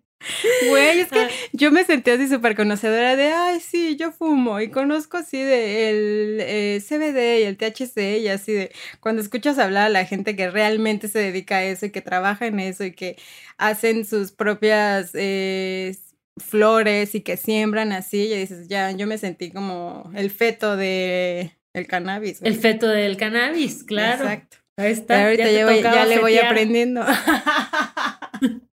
Güey, 0.68 1.00
es 1.00 1.08
que 1.08 1.20
ah. 1.20 1.28
yo 1.52 1.70
me 1.70 1.82
sentí 1.82 2.10
así 2.10 2.28
súper 2.28 2.54
conocedora 2.54 3.16
de, 3.16 3.28
ay, 3.28 3.58
sí, 3.58 3.96
yo 3.96 4.12
fumo 4.12 4.60
y 4.60 4.70
conozco 4.70 5.16
así 5.16 5.38
de 5.42 5.88
el 5.88 6.38
eh, 6.40 6.82
CBD 6.86 7.40
y 7.40 7.44
el 7.44 7.56
THC 7.56 8.20
y 8.20 8.28
así 8.28 8.52
de, 8.52 8.72
cuando 9.00 9.22
escuchas 9.22 9.58
hablar 9.58 9.86
a 9.86 9.88
la 9.88 10.04
gente 10.04 10.36
que 10.36 10.50
realmente 10.50 11.08
se 11.08 11.20
dedica 11.20 11.56
a 11.56 11.64
eso 11.64 11.86
y 11.86 11.90
que 11.90 12.02
trabaja 12.02 12.46
en 12.46 12.60
eso 12.60 12.84
y 12.84 12.92
que 12.92 13.16
hacen 13.56 14.04
sus 14.04 14.30
propias 14.30 15.12
eh, 15.14 15.96
flores 16.38 17.14
y 17.14 17.20
que 17.22 17.36
siembran 17.36 17.92
así, 17.92 18.22
y 18.22 18.36
dices, 18.36 18.68
ya, 18.68 18.90
yo 18.92 19.06
me 19.06 19.18
sentí 19.18 19.50
como 19.50 20.10
el 20.14 20.30
feto 20.30 20.76
de 20.76 21.52
el 21.72 21.86
cannabis. 21.86 22.40
El 22.42 22.56
feto 22.56 22.88
del 22.88 23.16
cannabis, 23.16 23.84
claro. 23.84 24.24
Exacto. 24.24 24.56
Ahí 24.76 24.92
está. 24.92 25.24
ahorita 25.24 25.50
ya, 25.50 26.06
le 26.06 26.18
voy 26.20 26.38
aprendiendo. 26.38 27.04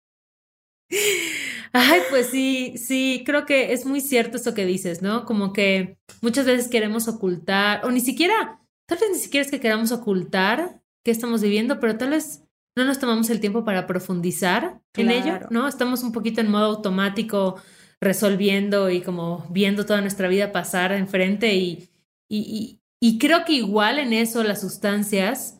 Ay, 1.73 1.99
pues 2.09 2.27
sí, 2.27 2.75
sí, 2.77 3.23
creo 3.25 3.45
que 3.45 3.73
es 3.73 3.85
muy 3.85 3.99
cierto 4.01 4.37
eso 4.37 4.53
que 4.53 4.65
dices, 4.65 5.01
¿no? 5.01 5.25
Como 5.25 5.51
que 5.53 5.97
muchas 6.21 6.45
veces 6.45 6.69
queremos 6.69 7.07
ocultar, 7.07 7.85
o 7.85 7.91
ni 7.91 7.99
siquiera, 7.99 8.61
tal 8.87 8.97
vez 8.99 9.09
ni 9.11 9.19
siquiera 9.19 9.45
es 9.45 9.51
que 9.51 9.59
queramos 9.59 9.91
ocultar 9.91 10.81
qué 11.03 11.11
estamos 11.11 11.41
viviendo, 11.41 11.79
pero 11.79 11.97
tal 11.97 12.11
vez 12.11 12.46
no 12.77 12.85
nos 12.85 12.99
tomamos 12.99 13.29
el 13.31 13.39
tiempo 13.39 13.65
para 13.65 13.87
profundizar 13.87 14.79
en 14.93 15.09
ello, 15.09 15.39
¿no? 15.49 15.67
Estamos 15.67 16.03
un 16.03 16.11
poquito 16.11 16.41
en 16.41 16.51
modo 16.51 16.65
automático 16.65 17.59
resolviendo 17.99 18.91
y 18.91 19.01
como 19.01 19.47
viendo 19.49 19.87
toda 19.87 19.99
nuestra 20.01 20.27
vida 20.27 20.51
pasar 20.51 20.91
enfrente 20.91 21.55
y, 21.55 21.89
y, 22.29 22.79
y, 23.01 23.17
creo 23.17 23.45
que 23.45 23.53
igual 23.53 23.97
en 23.97 24.13
eso 24.13 24.43
las 24.43 24.61
sustancias 24.61 25.59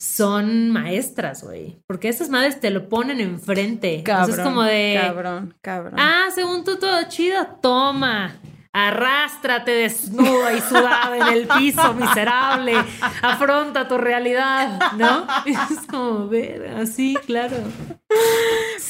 son 0.00 0.70
maestras, 0.70 1.44
güey, 1.44 1.82
porque 1.86 2.08
esas 2.08 2.30
madres 2.30 2.58
te 2.58 2.70
lo 2.70 2.88
ponen 2.88 3.20
enfrente. 3.20 4.02
Cabrón, 4.02 4.40
es 4.40 4.44
como 4.44 4.62
de... 4.62 4.98
Cabrón, 4.98 5.54
cabrón. 5.60 5.94
Ah, 5.98 6.28
según 6.34 6.64
tú 6.64 6.78
todo 6.78 6.98
chido, 7.08 7.46
toma 7.60 8.40
arrástrate 8.74 9.70
desnuda 9.70 10.52
y 10.52 10.60
sudada 10.60 11.16
en 11.16 11.28
el 11.32 11.46
piso 11.46 11.94
miserable, 11.94 12.74
afronta 13.22 13.86
tu 13.86 13.96
realidad, 13.96 14.92
¿no? 14.98 15.26
Es 15.46 15.86
como 15.88 16.28
ver, 16.28 16.74
así, 16.76 17.16
claro. 17.24 17.56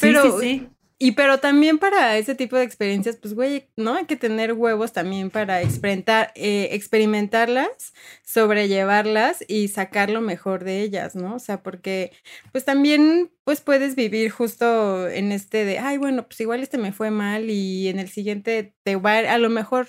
Pero, 0.01 0.41
sí, 0.41 0.41
sí, 0.41 0.69
Y 0.99 1.13
pero 1.13 1.39
también 1.39 1.79
para 1.79 2.17
ese 2.17 2.35
tipo 2.37 2.57
de 2.57 2.63
experiencias, 2.63 3.17
pues, 3.17 3.35
güey, 3.35 3.69
¿no? 3.77 3.95
Hay 3.95 4.07
que 4.07 4.17
tener 4.17 4.53
huevos 4.53 4.93
también 4.93 5.29
para 5.31 5.61
experimentar, 5.61 6.33
eh, 6.37 6.69
experimentarlas, 6.73 7.93
sobrellevarlas 8.25 9.45
y 9.49 9.69
sacar 9.69 10.09
lo 10.11 10.21
mejor 10.21 10.63
de 10.63 10.83
ellas, 10.83 11.17
¿no? 11.17 11.35
O 11.35 11.39
sea, 11.41 11.63
porque, 11.63 12.13
pues 12.53 12.65
también 12.65 13.33
pues 13.45 13.61
puedes 13.61 13.97
vivir 13.97 14.31
justo 14.31 15.09
en 15.09 15.33
este 15.33 15.65
de, 15.65 15.79
ay, 15.81 15.99
bueno, 15.99 16.27
pues 16.27 16.41
igual 16.41 16.63
este 16.63 16.79
me 16.79 16.93
fue 16.93 17.11
mal 17.11 17.51
y 17.51 17.89
en 17.89 17.99
el 17.99 18.09
siguiente 18.09 18.75
te 18.85 18.97
va 18.97 19.15
a, 19.19 19.35
a 19.35 19.39
lo 19.39 19.51
mejor 19.51 19.89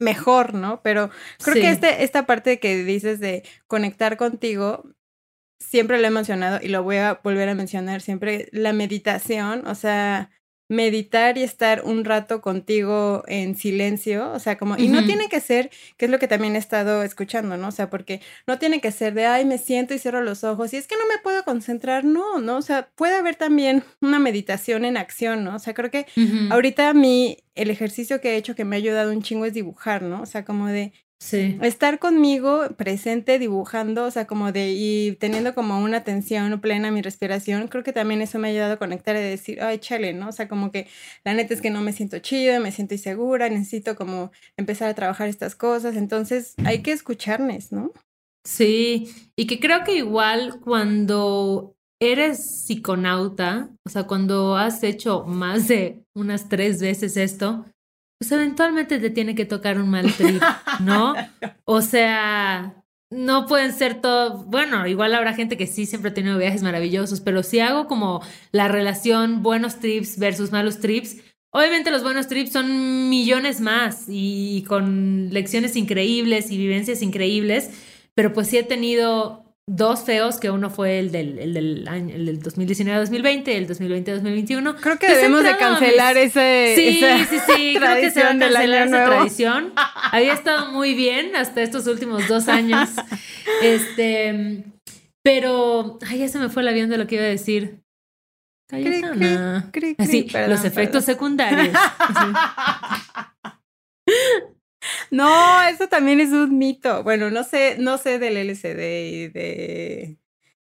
mejor, 0.00 0.54
¿no? 0.54 0.80
Pero 0.82 1.10
creo 1.42 1.54
que 1.54 1.70
este, 1.70 2.04
esta 2.04 2.26
parte 2.26 2.58
que 2.60 2.84
dices 2.84 3.20
de 3.20 3.42
conectar 3.66 4.16
contigo, 4.16 4.84
siempre 5.60 6.00
lo 6.00 6.06
he 6.06 6.10
mencionado 6.10 6.60
y 6.62 6.68
lo 6.68 6.82
voy 6.82 6.96
a 6.96 7.20
volver 7.22 7.48
a 7.48 7.54
mencionar 7.54 8.00
siempre, 8.00 8.48
la 8.52 8.72
meditación, 8.72 9.66
o 9.66 9.74
sea, 9.74 10.30
meditar 10.68 11.38
y 11.38 11.42
estar 11.42 11.82
un 11.84 12.04
rato 12.04 12.40
contigo 12.42 13.24
en 13.26 13.56
silencio, 13.56 14.30
o 14.32 14.38
sea, 14.38 14.58
como, 14.58 14.76
y 14.76 14.88
no 14.88 15.04
tiene 15.06 15.28
que 15.28 15.40
ser, 15.40 15.70
que 15.96 16.04
es 16.04 16.10
lo 16.10 16.18
que 16.18 16.28
también 16.28 16.54
he 16.56 16.58
estado 16.58 17.02
escuchando, 17.02 17.56
¿no? 17.56 17.68
O 17.68 17.72
sea, 17.72 17.88
porque 17.88 18.20
no 18.46 18.58
tiene 18.58 18.80
que 18.80 18.92
ser 18.92 19.14
de, 19.14 19.26
ay, 19.26 19.44
me 19.44 19.58
siento 19.58 19.94
y 19.94 19.98
cierro 19.98 20.20
los 20.20 20.44
ojos, 20.44 20.72
y 20.74 20.76
es 20.76 20.86
que 20.86 20.96
no 20.96 21.06
me 21.08 21.18
puedo 21.22 21.42
concentrar, 21.44 22.04
no, 22.04 22.40
¿no? 22.40 22.58
O 22.58 22.62
sea, 22.62 22.90
puede 22.94 23.16
haber 23.16 23.36
también 23.36 23.82
una 24.00 24.18
meditación 24.18 24.84
en 24.84 24.98
acción, 24.98 25.42
¿no? 25.44 25.56
O 25.56 25.58
sea, 25.58 25.74
creo 25.74 25.90
que 25.90 26.06
ahorita 26.50 26.90
a 26.90 26.94
mí 26.94 27.38
el 27.54 27.70
ejercicio 27.70 28.20
que 28.20 28.34
he 28.34 28.36
hecho 28.36 28.54
que 28.54 28.64
me 28.64 28.76
ha 28.76 28.78
ayudado 28.78 29.10
un 29.10 29.22
chingo 29.22 29.46
es 29.46 29.54
dibujar, 29.54 30.02
¿no? 30.02 30.22
O 30.22 30.26
sea, 30.26 30.44
como 30.44 30.68
de 30.68 30.92
Sí. 31.20 31.58
Estar 31.62 31.98
conmigo 31.98 32.68
presente, 32.76 33.40
dibujando, 33.40 34.04
o 34.04 34.10
sea, 34.10 34.26
como 34.26 34.52
de, 34.52 34.70
y 34.70 35.16
teniendo 35.16 35.52
como 35.52 35.78
una 35.82 35.98
atención 35.98 36.60
plena 36.60 36.88
a 36.88 36.90
mi 36.92 37.02
respiración, 37.02 37.66
creo 37.66 37.82
que 37.82 37.92
también 37.92 38.22
eso 38.22 38.38
me 38.38 38.48
ha 38.48 38.50
ayudado 38.52 38.74
a 38.74 38.78
conectar 38.78 39.16
y 39.16 39.20
decir, 39.20 39.60
ay, 39.60 39.78
chale, 39.78 40.12
¿no? 40.12 40.28
O 40.28 40.32
sea, 40.32 40.46
como 40.46 40.70
que 40.70 40.86
la 41.24 41.34
neta 41.34 41.54
es 41.54 41.60
que 41.60 41.70
no 41.70 41.82
me 41.82 41.92
siento 41.92 42.20
chida, 42.20 42.60
me 42.60 42.70
siento 42.70 42.94
insegura, 42.94 43.48
necesito 43.48 43.96
como 43.96 44.30
empezar 44.56 44.88
a 44.88 44.94
trabajar 44.94 45.28
estas 45.28 45.56
cosas, 45.56 45.96
entonces 45.96 46.54
hay 46.64 46.82
que 46.82 46.92
escucharnos, 46.92 47.72
¿no? 47.72 47.92
Sí, 48.44 49.12
y 49.36 49.46
que 49.46 49.58
creo 49.58 49.82
que 49.84 49.96
igual 49.96 50.60
cuando 50.60 51.74
eres 52.00 52.64
psiconauta, 52.64 53.70
o 53.84 53.90
sea, 53.90 54.04
cuando 54.04 54.56
has 54.56 54.84
hecho 54.84 55.24
más 55.24 55.66
de 55.66 56.04
unas 56.14 56.48
tres 56.48 56.80
veces 56.80 57.16
esto, 57.16 57.66
pues 58.18 58.32
eventualmente 58.32 58.98
te 58.98 59.10
tiene 59.10 59.34
que 59.34 59.44
tocar 59.44 59.78
un 59.80 59.90
mal 59.90 60.12
trip, 60.12 60.42
¿no? 60.80 61.14
O 61.64 61.82
sea, 61.82 62.82
no 63.10 63.46
pueden 63.46 63.72
ser 63.72 64.00
todo, 64.00 64.44
bueno, 64.44 64.86
igual 64.86 65.14
habrá 65.14 65.34
gente 65.34 65.56
que 65.56 65.66
sí 65.66 65.86
siempre 65.86 66.10
ha 66.10 66.14
tenido 66.14 66.38
viajes 66.38 66.62
maravillosos, 66.62 67.20
pero 67.20 67.42
si 67.42 67.60
hago 67.60 67.86
como 67.86 68.22
la 68.52 68.68
relación 68.68 69.42
buenos 69.42 69.80
trips 69.80 70.18
versus 70.18 70.50
malos 70.50 70.80
trips, 70.80 71.18
obviamente 71.52 71.90
los 71.90 72.02
buenos 72.02 72.26
trips 72.26 72.52
son 72.52 73.08
millones 73.08 73.60
más 73.60 74.06
y 74.08 74.64
con 74.66 75.28
lecciones 75.30 75.76
increíbles 75.76 76.50
y 76.50 76.58
vivencias 76.58 77.02
increíbles, 77.02 77.70
pero 78.14 78.32
pues 78.32 78.48
sí 78.48 78.58
he 78.58 78.64
tenido 78.64 79.47
dos 79.68 80.02
feos, 80.02 80.40
que 80.40 80.50
uno 80.50 80.70
fue 80.70 80.98
el 80.98 81.12
del, 81.12 81.38
el 81.38 81.54
del, 81.54 81.86
año, 81.88 82.14
el 82.14 82.26
del 82.26 82.42
2019-2020, 82.42 83.48
el 83.48 83.68
2020-2021. 83.68 84.76
Creo 84.80 84.98
que 84.98 85.08
debemos 85.08 85.44
de 85.44 85.56
cancelar 85.56 86.16
ese 86.16 86.72
Sí, 86.74 87.00
sí, 87.28 87.36
sí, 87.46 87.74
creo 87.76 88.00
que 88.00 88.10
se 88.10 88.22
va 88.22 88.30
a 88.30 88.38
cancelar 88.38 88.88
esa 88.88 89.04
tradición. 89.04 89.72
Había 90.10 90.32
estado 90.32 90.72
muy 90.72 90.94
bien 90.94 91.36
hasta 91.36 91.62
estos 91.62 91.86
últimos 91.86 92.26
dos 92.28 92.48
años. 92.48 92.88
este, 93.62 94.64
pero, 95.22 95.98
ay, 96.08 96.20
ya 96.20 96.28
se 96.28 96.38
me 96.38 96.48
fue 96.48 96.62
el 96.62 96.68
avión 96.68 96.88
de 96.88 96.96
lo 96.96 97.06
que 97.06 97.16
iba 97.16 97.24
a 97.24 97.28
decir. 97.28 97.82
Cayetana. 98.70 99.70
Así, 99.98 100.28
los 100.48 100.64
efectos 100.64 101.04
secundarios. 101.04 101.76
No, 105.10 105.62
eso 105.62 105.88
también 105.88 106.20
es 106.20 106.30
un 106.30 106.58
mito. 106.58 107.02
Bueno, 107.02 107.30
no 107.30 107.44
sé, 107.44 107.76
no 107.78 107.98
sé 107.98 108.18
del 108.18 108.36
LSD 108.36 109.10
y 109.10 109.28
de 109.28 110.18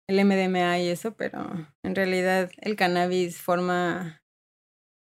el 0.08 0.26
MDMA 0.26 0.80
y 0.80 0.90
eso, 0.90 1.16
pero 1.16 1.68
en 1.84 1.96
realidad 1.96 2.52
el 2.58 2.76
cannabis 2.76 3.42
forma 3.42 4.22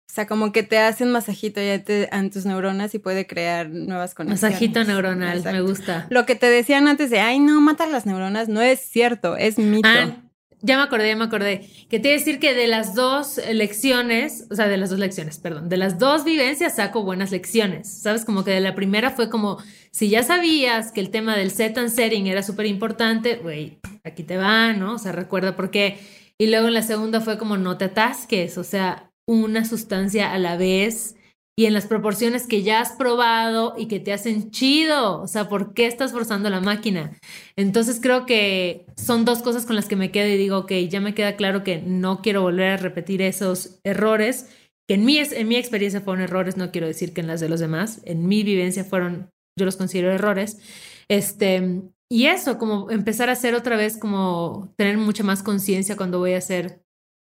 O 0.09 0.13
sea, 0.13 0.27
como 0.27 0.53
que 0.53 0.63
te 0.63 0.79
hace 0.79 1.05
un 1.05 1.13
masajito 1.13 1.61
ya 1.61 1.83
te, 1.83 2.15
en 2.15 2.31
tus 2.31 2.47
neuronas 2.47 2.95
y 2.95 2.99
puede 2.99 3.27
crear 3.27 3.69
nuevas 3.69 4.15
conexiones. 4.15 4.43
Masajito 4.43 4.85
neuronal, 4.85 5.43
me 5.45 5.61
gusta. 5.63 6.07
Lo 6.11 6.27
que 6.27 6.35
te 6.35 6.47
decían 6.47 6.89
antes 6.89 7.11
de, 7.11 7.21
ay, 7.21 7.39
no, 7.41 7.61
mata 7.61 7.87
las 7.87 8.07
neuronas, 8.07 8.49
no 8.49 8.61
es 8.61 8.81
cierto, 8.81 9.37
es 9.37 9.59
mito. 9.59 9.89
Ah, 9.89 10.30
ya 10.63 10.77
me 10.77 10.83
acordé, 10.83 11.09
ya 11.09 11.17
me 11.17 11.25
acordé. 11.25 11.69
Que 11.89 11.99
te 11.99 12.09
iba 12.09 12.17
a 12.17 12.19
decir 12.19 12.39
que 12.39 12.55
de 12.55 12.67
las 12.67 12.95
dos 12.95 13.41
lecciones, 13.53 14.47
o 14.51 14.55
sea, 14.55 14.69
de 14.69 14.77
las 14.77 14.91
dos 14.91 14.99
lecciones, 14.99 15.39
perdón, 15.39 15.69
de 15.69 15.77
las 15.77 15.99
dos 15.99 16.25
vivencias 16.25 16.77
saco 16.77 17.03
buenas 17.03 17.31
lecciones. 17.31 17.89
Sabes, 17.89 18.25
como 18.25 18.45
que 18.45 18.51
de 18.51 18.61
la 18.61 18.75
primera 18.75 19.11
fue 19.11 19.31
como, 19.31 19.59
si 19.91 20.09
ya 20.09 20.23
sabías 20.23 20.93
que 20.93 21.01
el 21.01 21.11
tema 21.11 21.37
del 21.37 21.51
set 21.51 21.79
and 21.79 21.91
setting 21.91 22.27
era 22.27 22.43
súper 22.43 22.67
importante, 22.67 23.37
güey, 23.37 23.79
aquí 24.05 24.23
te 24.23 24.37
va, 24.37 24.73
¿no? 24.73 24.95
O 24.95 24.99
sea, 24.99 25.13
recuerda 25.13 25.57
por 25.57 25.71
qué. 25.71 25.99
Y 26.39 26.47
luego 26.47 26.69
en 26.69 26.75
la 26.75 26.83
segunda 26.83 27.21
fue 27.21 27.39
como, 27.39 27.57
no 27.57 27.77
te 27.77 27.87
atasques, 27.87 28.59
o 28.59 28.65
sea, 28.65 29.11
una 29.27 29.65
sustancia 29.65 30.33
a 30.33 30.39
la 30.39 30.57
vez 30.57 31.17
y 31.61 31.67
en 31.67 31.75
las 31.75 31.85
proporciones 31.85 32.47
que 32.47 32.63
ya 32.63 32.81
has 32.81 32.93
probado 32.93 33.75
y 33.77 33.87
que 33.87 34.01
te 34.01 34.15
hacen 34.15 34.51
chido. 34.51 35.21
O 35.21 35.27
sea, 35.27 35.51
¿por 35.51 35.75
qué 35.75 35.85
estás 35.85 36.11
forzando 36.11 36.49
la 36.49 36.63
máquina? 36.63 37.13
Entonces 37.55 38.01
creo 38.01 38.25
que 38.25 38.87
son 38.97 39.27
dos 39.27 39.43
cosas 39.43 39.67
con 39.67 39.77
las 39.77 39.85
que 39.85 39.95
me 39.95 40.11
quedo 40.11 40.27
y 40.29 40.39
digo, 40.39 40.57
ok, 40.57 40.73
ya 40.89 41.03
me 41.03 41.13
queda 41.13 41.37
claro 41.37 41.63
que 41.63 41.83
no 41.83 42.23
quiero 42.23 42.41
volver 42.41 42.71
a 42.71 42.77
repetir 42.79 43.21
esos 43.21 43.79
errores, 43.85 44.49
que 44.89 44.95
en 44.95 45.05
mi, 45.05 45.19
en 45.19 45.49
mi 45.49 45.57
experiencia 45.57 46.01
fueron 46.01 46.23
errores, 46.23 46.57
no 46.57 46.71
quiero 46.71 46.87
decir 46.87 47.13
que 47.13 47.21
en 47.21 47.27
las 47.27 47.41
de 47.41 47.51
los 47.51 47.61
demás, 47.61 48.01
en 48.07 48.27
mi 48.27 48.43
vivencia 48.43 48.83
fueron, 48.83 49.29
yo 49.59 49.67
los 49.67 49.77
considero 49.77 50.11
errores. 50.11 50.63
Este, 51.11 51.83
y 52.11 52.25
eso, 52.29 52.57
como 52.57 52.91
empezar 52.91 53.29
a 53.29 53.33
hacer 53.33 53.55
otra 53.55 53.77
vez, 53.77 53.99
como 53.99 54.73
tener 54.79 54.97
mucha 54.97 55.25
más 55.25 55.43
conciencia 55.43 55.95
cuando 55.95 56.21
voy 56.21 56.33
a 56.33 56.39
hacer 56.39 56.81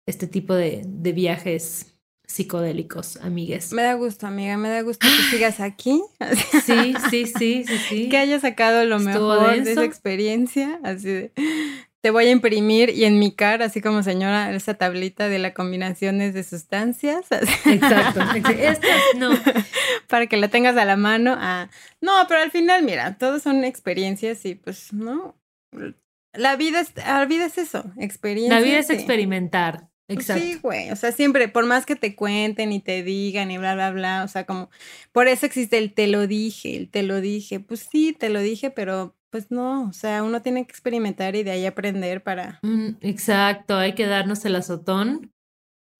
este 0.07 0.25
tipo 0.25 0.55
de, 0.55 0.81
de 0.87 1.11
viajes 1.11 1.92
psicodélicos, 2.25 3.17
amigues. 3.17 3.73
Me 3.73 3.83
da 3.83 3.93
gusto, 3.93 4.27
amiga, 4.27 4.57
me 4.57 4.69
da 4.69 4.81
gusto 4.81 5.07
que 5.07 5.35
sigas 5.35 5.59
aquí. 5.59 6.01
Sí, 6.65 6.95
sí, 7.09 7.25
sí, 7.25 7.65
sí, 7.67 7.77
sí. 7.89 8.09
Que 8.09 8.17
hayas 8.17 8.41
sacado 8.41 8.85
lo 8.85 8.99
mejor 8.99 9.61
de 9.63 9.71
esa 9.71 9.83
experiencia, 9.83 10.79
así 10.83 11.07
de 11.07 11.31
te 12.03 12.11
voy 12.11 12.25
a 12.25 12.31
imprimir 12.31 12.89
y 12.89 13.05
en 13.05 13.17
mi 13.17 13.31
cara, 13.31 13.63
así 13.63 13.79
como 13.79 14.03
señora, 14.03 14.53
esa 14.53 14.73
tablita 14.73 15.29
de 15.29 15.39
las 15.39 15.53
combinaciones 15.53 16.33
de 16.33 16.43
sustancias. 16.43 17.27
Exacto. 17.65 18.19
no. 19.15 19.29
Para 20.09 20.27
que 20.27 20.35
la 20.35 20.49
tengas 20.49 20.75
a 20.75 20.83
la 20.83 20.97
mano. 20.97 21.33
Ah, 21.39 21.69
no, 22.01 22.11
pero 22.27 22.41
al 22.41 22.51
final, 22.51 22.83
mira, 22.83 23.17
todos 23.17 23.41
son 23.41 23.63
experiencias 23.63 24.43
y 24.43 24.55
pues, 24.55 24.91
¿no? 24.91 25.37
La 26.33 26.57
vida 26.57 26.81
es, 26.81 26.93
la 26.97 27.23
vida 27.23 27.45
es 27.45 27.57
eso, 27.57 27.85
experiencia. 27.97 28.59
La 28.59 28.65
vida 28.65 28.79
es 28.79 28.89
experimentar. 28.89 29.87
Pues 30.07 30.19
Exacto. 30.19 30.43
Sí, 30.43 30.59
güey, 30.61 30.91
o 30.91 30.95
sea, 30.97 31.13
siempre, 31.13 31.47
por 31.47 31.65
más 31.65 31.85
que 31.85 31.95
te 31.95 32.13
cuenten 32.15 32.73
y 32.73 32.81
te 32.81 33.03
digan 33.03 33.51
y 33.51 33.57
bla, 33.57 33.73
bla, 33.73 33.91
bla, 33.91 34.23
o 34.23 34.27
sea, 34.27 34.45
como, 34.45 34.69
por 35.13 35.27
eso 35.27 35.45
existe 35.45 35.77
el 35.77 35.93
te 35.93 36.07
lo 36.07 36.27
dije, 36.27 36.75
el 36.75 36.89
te 36.89 37.03
lo 37.03 37.21
dije, 37.21 37.61
pues 37.61 37.87
sí, 37.89 38.13
te 38.13 38.29
lo 38.29 38.41
dije, 38.41 38.69
pero 38.69 39.15
pues 39.29 39.49
no, 39.49 39.87
o 39.87 39.93
sea, 39.93 40.21
uno 40.21 40.41
tiene 40.41 40.65
que 40.65 40.71
experimentar 40.71 41.35
y 41.35 41.43
de 41.43 41.51
ahí 41.51 41.65
aprender 41.65 42.21
para... 42.21 42.59
Mm, 42.63 42.97
exacto, 43.01 43.77
hay 43.77 43.95
que 43.95 44.05
darnos 44.05 44.43
el 44.45 44.55
azotón. 44.55 45.31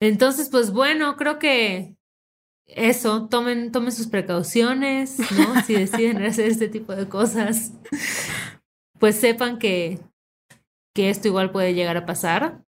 Entonces, 0.00 0.50
pues 0.50 0.70
bueno, 0.70 1.16
creo 1.16 1.38
que 1.38 1.96
eso, 2.66 3.26
tomen, 3.28 3.72
tomen 3.72 3.90
sus 3.90 4.06
precauciones, 4.06 5.18
¿no? 5.32 5.62
si 5.62 5.74
deciden 5.74 6.22
hacer 6.22 6.50
este 6.50 6.68
tipo 6.68 6.94
de 6.94 7.08
cosas, 7.08 7.72
pues 8.98 9.16
sepan 9.16 9.58
que, 9.58 9.98
que 10.94 11.08
esto 11.08 11.26
igual 11.28 11.50
puede 11.50 11.74
llegar 11.74 11.96
a 11.96 12.06
pasar 12.06 12.63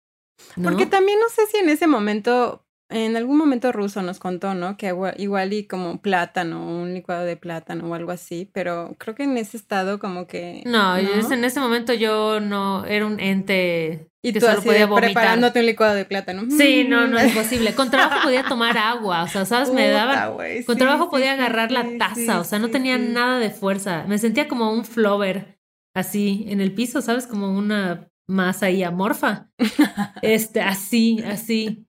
porque 0.62 0.86
también 0.86 1.18
no 1.20 1.28
sé 1.28 1.46
si 1.46 1.58
en 1.58 1.68
ese 1.68 1.86
momento, 1.86 2.64
en 2.88 3.16
algún 3.16 3.38
momento 3.38 3.72
ruso 3.72 4.02
nos 4.02 4.18
contó, 4.18 4.54
¿no? 4.54 4.76
Que 4.76 4.94
igual 5.18 5.52
y 5.52 5.66
como 5.66 6.00
plátano, 6.00 6.66
un 6.66 6.94
licuado 6.94 7.24
de 7.24 7.36
plátano 7.36 7.88
o 7.88 7.94
algo 7.94 8.12
así, 8.12 8.50
pero 8.52 8.94
creo 8.98 9.14
que 9.14 9.24
en 9.24 9.36
ese 9.36 9.56
estado 9.56 9.98
como 9.98 10.26
que... 10.26 10.62
No, 10.66 10.96
en 10.96 11.44
ese 11.44 11.60
momento 11.60 11.94
yo 11.94 12.40
no, 12.40 12.84
era 12.84 13.06
un 13.06 13.20
ente 13.20 14.08
y 14.24 14.32
que 14.32 14.38
tú 14.38 14.46
solo 14.46 14.62
podía 14.62 14.86
vomitar. 14.86 15.12
preparándote 15.12 15.58
un 15.58 15.66
licuado 15.66 15.94
de 15.94 16.04
plátano. 16.04 16.44
Sí, 16.48 16.84
no, 16.84 17.08
no 17.08 17.18
es 17.18 17.34
posible. 17.34 17.74
Con 17.74 17.90
trabajo 17.90 18.22
podía 18.22 18.44
tomar 18.44 18.78
agua, 18.78 19.24
o 19.24 19.28
sea, 19.28 19.44
¿sabes? 19.44 19.72
Me 19.72 19.88
daban... 19.90 20.36
con 20.64 20.78
trabajo 20.78 21.10
podía 21.10 21.32
agarrar 21.32 21.72
la 21.72 21.98
taza, 21.98 22.38
o 22.38 22.44
sea, 22.44 22.60
no 22.60 22.70
tenía 22.70 22.98
nada 22.98 23.40
de 23.40 23.50
fuerza. 23.50 24.04
Me 24.06 24.18
sentía 24.18 24.46
como 24.46 24.72
un 24.72 24.84
flover, 24.84 25.58
así, 25.92 26.44
en 26.48 26.60
el 26.60 26.72
piso, 26.72 27.02
¿sabes? 27.02 27.26
Como 27.26 27.50
una 27.56 28.11
más 28.28 28.62
ahí 28.62 28.82
amorfa. 28.82 29.50
Este, 30.22 30.60
así, 30.60 31.20
así. 31.24 31.86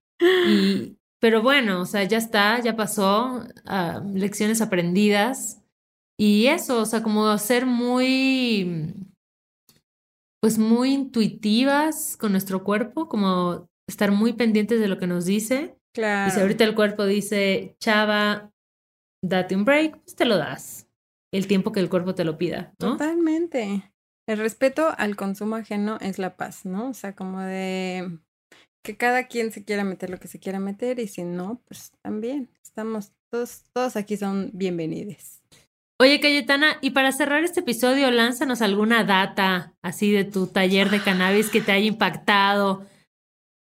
Y, 0.47 0.97
pero 1.19 1.41
bueno, 1.41 1.81
o 1.81 1.86
sea, 1.86 2.03
ya 2.03 2.17
está, 2.17 2.59
ya 2.59 2.75
pasó, 2.75 3.45
ah, 3.65 4.01
lecciones 4.13 4.61
aprendidas. 4.61 5.61
Y 6.19 6.47
eso, 6.47 6.81
o 6.81 6.86
sea, 6.86 7.01
como 7.03 7.38
ser 7.38 7.65
muy, 7.65 8.93
pues 10.41 10.57
muy 10.57 10.93
intuitivas 10.93 12.17
con 12.17 12.31
nuestro 12.31 12.63
cuerpo, 12.63 13.07
como 13.07 13.67
estar 13.88 14.11
muy 14.11 14.34
pendientes 14.34 14.79
de 14.79 14.88
lo 14.88 14.97
que 14.97 15.07
nos 15.07 15.25
dice. 15.25 15.77
Claro. 15.93 16.29
Y 16.29 16.31
si 16.31 16.39
ahorita 16.39 16.63
el 16.63 16.75
cuerpo 16.75 17.05
dice, 17.05 17.75
chava, 17.79 18.51
date 19.23 19.55
un 19.55 19.65
break, 19.65 20.01
pues 20.01 20.15
te 20.15 20.25
lo 20.25 20.38
das. 20.38 20.88
El 21.31 21.47
tiempo 21.47 21.71
que 21.71 21.79
el 21.79 21.89
cuerpo 21.89 22.13
te 22.13 22.25
lo 22.25 22.38
pida, 22.38 22.73
¿no? 22.79 22.91
Totalmente. 22.91 23.92
El 24.28 24.38
respeto 24.38 24.93
al 24.97 25.15
consumo 25.15 25.57
ajeno 25.57 25.97
es 25.99 26.17
la 26.17 26.38
paz, 26.38 26.65
¿no? 26.65 26.89
O 26.89 26.93
sea, 26.93 27.13
como 27.13 27.41
de 27.41 28.19
que 28.84 28.95
cada 28.95 29.28
quien 29.28 29.51
se 29.51 29.63
quiera 29.63 29.84
meter 29.84 30.09
lo 30.09 30.19
que 30.19 30.28
se 30.28 30.39
quiera 30.39 30.59
meter 30.59 30.99
y 30.99 31.07
si 31.07 31.24
no, 31.24 31.61
pues 31.67 31.91
también 32.01 32.49
estamos, 32.61 33.11
todos, 33.30 33.63
todos 33.74 33.95
aquí 33.95 34.17
son 34.17 34.51
bienvenidos. 34.53 35.41
Oye, 35.99 36.19
Cayetana, 36.19 36.78
y 36.82 36.91
para 36.91 37.11
cerrar 37.11 37.43
este 37.43 37.61
episodio, 37.61 38.11
lánzanos 38.11 38.61
alguna 38.61 39.03
data 39.03 39.74
así 39.82 40.11
de 40.11 40.26
tu 40.26 40.47
taller 40.47 40.89
de 40.89 41.01
cannabis 41.01 41.49
que 41.49 41.61
te 41.61 41.71
haya 41.71 41.86
impactado, 41.86 42.86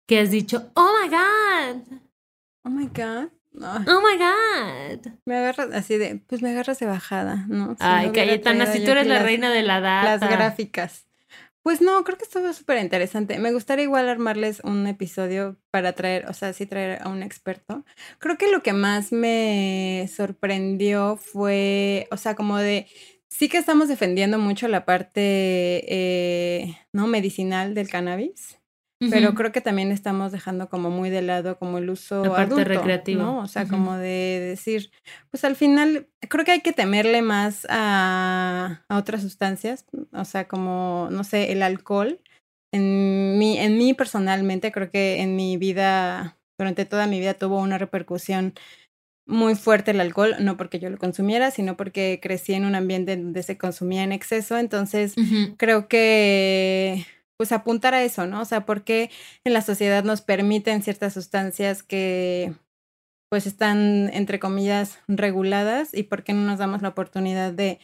que 0.07 0.19
has 0.19 0.31
dicho, 0.31 0.71
oh 0.75 0.89
my 1.01 1.09
God. 1.09 1.99
Oh 2.65 2.69
my 2.69 2.87
God. 2.87 3.29
Oh 3.61 4.01
my 4.01 4.17
God. 4.17 5.13
Me 5.25 5.35
agarras 5.35 5.69
así 5.73 5.97
de, 5.97 6.21
pues 6.27 6.41
me 6.41 6.49
agarras 6.49 6.79
de 6.79 6.85
bajada, 6.85 7.45
¿no? 7.47 7.75
Ay, 7.79 8.11
Cayetana, 8.11 8.65
si 8.67 8.83
tú 8.83 8.91
eres 8.91 9.07
la 9.07 9.19
reina 9.19 9.51
de 9.51 9.63
la 9.63 9.79
data. 9.79 10.17
Las 10.17 10.29
gráficas. 10.29 11.05
Pues 11.65 11.81
no, 11.81 12.03
creo 12.03 12.15
que 12.15 12.25
estuvo 12.25 12.53
súper 12.53 12.77
interesante. 12.77 13.39
Me 13.39 13.51
gustaría 13.51 13.85
igual 13.85 14.07
armarles 14.07 14.59
un 14.63 14.85
episodio 14.85 15.57
para 15.71 15.93
traer, 15.93 16.27
o 16.29 16.33
sea, 16.33 16.53
sí 16.53 16.67
traer 16.67 17.01
a 17.01 17.09
un 17.09 17.23
experto. 17.23 17.83
Creo 18.19 18.37
que 18.37 18.51
lo 18.51 18.61
que 18.61 18.71
más 18.73 19.11
me 19.11 20.07
sorprendió 20.15 21.17
fue, 21.17 22.07
o 22.11 22.17
sea, 22.17 22.35
como 22.35 22.57
de, 22.57 22.85
sí 23.29 23.49
que 23.49 23.57
estamos 23.57 23.87
defendiendo 23.87 24.37
mucho 24.37 24.67
la 24.67 24.85
parte, 24.85 25.21
eh, 25.87 26.77
¿no? 26.93 27.07
Medicinal 27.07 27.73
del 27.73 27.89
cannabis. 27.89 28.59
Pero 29.09 29.33
creo 29.35 29.51
que 29.51 29.61
también 29.61 29.91
estamos 29.91 30.31
dejando 30.31 30.69
como 30.69 30.89
muy 30.89 31.09
de 31.09 31.21
lado 31.21 31.57
como 31.57 31.77
el 31.77 31.89
uso 31.89 32.23
La 32.23 32.31
parte. 32.33 33.15
¿no? 33.15 33.39
O 33.39 33.47
sea, 33.47 33.67
como 33.67 33.95
de 33.97 34.39
decir, 34.41 34.91
pues 35.31 35.43
al 35.43 35.55
final 35.55 36.07
creo 36.29 36.45
que 36.45 36.51
hay 36.51 36.61
que 36.61 36.73
temerle 36.73 37.21
más 37.21 37.65
a, 37.69 38.83
a, 38.87 38.97
otras 38.97 39.21
sustancias, 39.21 39.85
o 40.11 40.25
sea, 40.25 40.47
como, 40.47 41.09
no 41.11 41.23
sé, 41.23 41.51
el 41.51 41.61
alcohol. 41.63 42.19
En 42.73 43.37
mí, 43.37 43.57
en 43.57 43.77
mí 43.77 43.93
personalmente 43.93 44.71
creo 44.71 44.89
que 44.89 45.21
en 45.21 45.35
mi 45.35 45.57
vida, 45.57 46.37
durante 46.57 46.85
toda 46.85 47.07
mi 47.07 47.19
vida 47.19 47.33
tuvo 47.33 47.59
una 47.59 47.77
repercusión 47.77 48.53
muy 49.27 49.55
fuerte 49.55 49.91
el 49.91 50.01
alcohol, 50.01 50.35
no 50.39 50.55
porque 50.55 50.79
yo 50.79 50.89
lo 50.89 50.97
consumiera, 50.97 51.49
sino 51.51 51.75
porque 51.75 52.19
crecí 52.21 52.53
en 52.53 52.65
un 52.65 52.75
ambiente 52.75 53.17
donde 53.17 53.43
se 53.43 53.57
consumía 53.57 54.03
en 54.03 54.11
exceso. 54.11 54.57
Entonces, 54.57 55.15
creo 55.57 55.87
que 55.87 57.05
pues 57.37 57.51
apuntar 57.51 57.93
a 57.93 58.03
eso, 58.03 58.25
¿no? 58.27 58.41
O 58.41 58.45
sea, 58.45 58.65
¿por 58.65 58.83
qué 58.83 59.09
en 59.45 59.53
la 59.53 59.61
sociedad 59.61 60.03
nos 60.03 60.21
permiten 60.21 60.81
ciertas 60.81 61.13
sustancias 61.13 61.83
que 61.83 62.53
pues 63.29 63.47
están, 63.47 64.09
entre 64.13 64.39
comillas, 64.39 64.99
reguladas 65.07 65.93
y 65.93 66.03
por 66.03 66.23
qué 66.23 66.33
no 66.33 66.41
nos 66.41 66.59
damos 66.59 66.81
la 66.81 66.89
oportunidad 66.89 67.51
de 67.51 67.79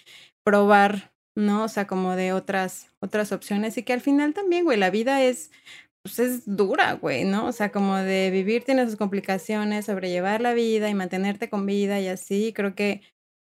probar, 0.45 1.11
¿no? 1.35 1.63
O 1.63 1.67
sea, 1.67 1.87
como 1.87 2.15
de 2.15 2.33
otras, 2.33 2.89
otras 3.01 3.31
opciones 3.31 3.77
y 3.77 3.83
que 3.83 3.93
al 3.93 4.01
final 4.01 4.33
también, 4.33 4.63
güey, 4.63 4.77
la 4.77 4.89
vida 4.91 5.23
es, 5.23 5.51
pues 6.03 6.19
es 6.19 6.43
dura, 6.45 6.93
güey, 6.93 7.25
¿no? 7.25 7.47
O 7.47 7.51
sea, 7.51 7.71
como 7.71 7.97
de 7.97 8.29
vivir 8.31 8.63
tiene 8.63 8.85
sus 8.85 8.95
complicaciones, 8.95 9.85
sobrellevar 9.85 10.41
la 10.41 10.53
vida 10.53 10.89
y 10.89 10.93
mantenerte 10.95 11.49
con 11.49 11.65
vida 11.65 11.99
y 11.99 12.07
así, 12.07 12.53
creo 12.53 12.75
que, 12.75 13.01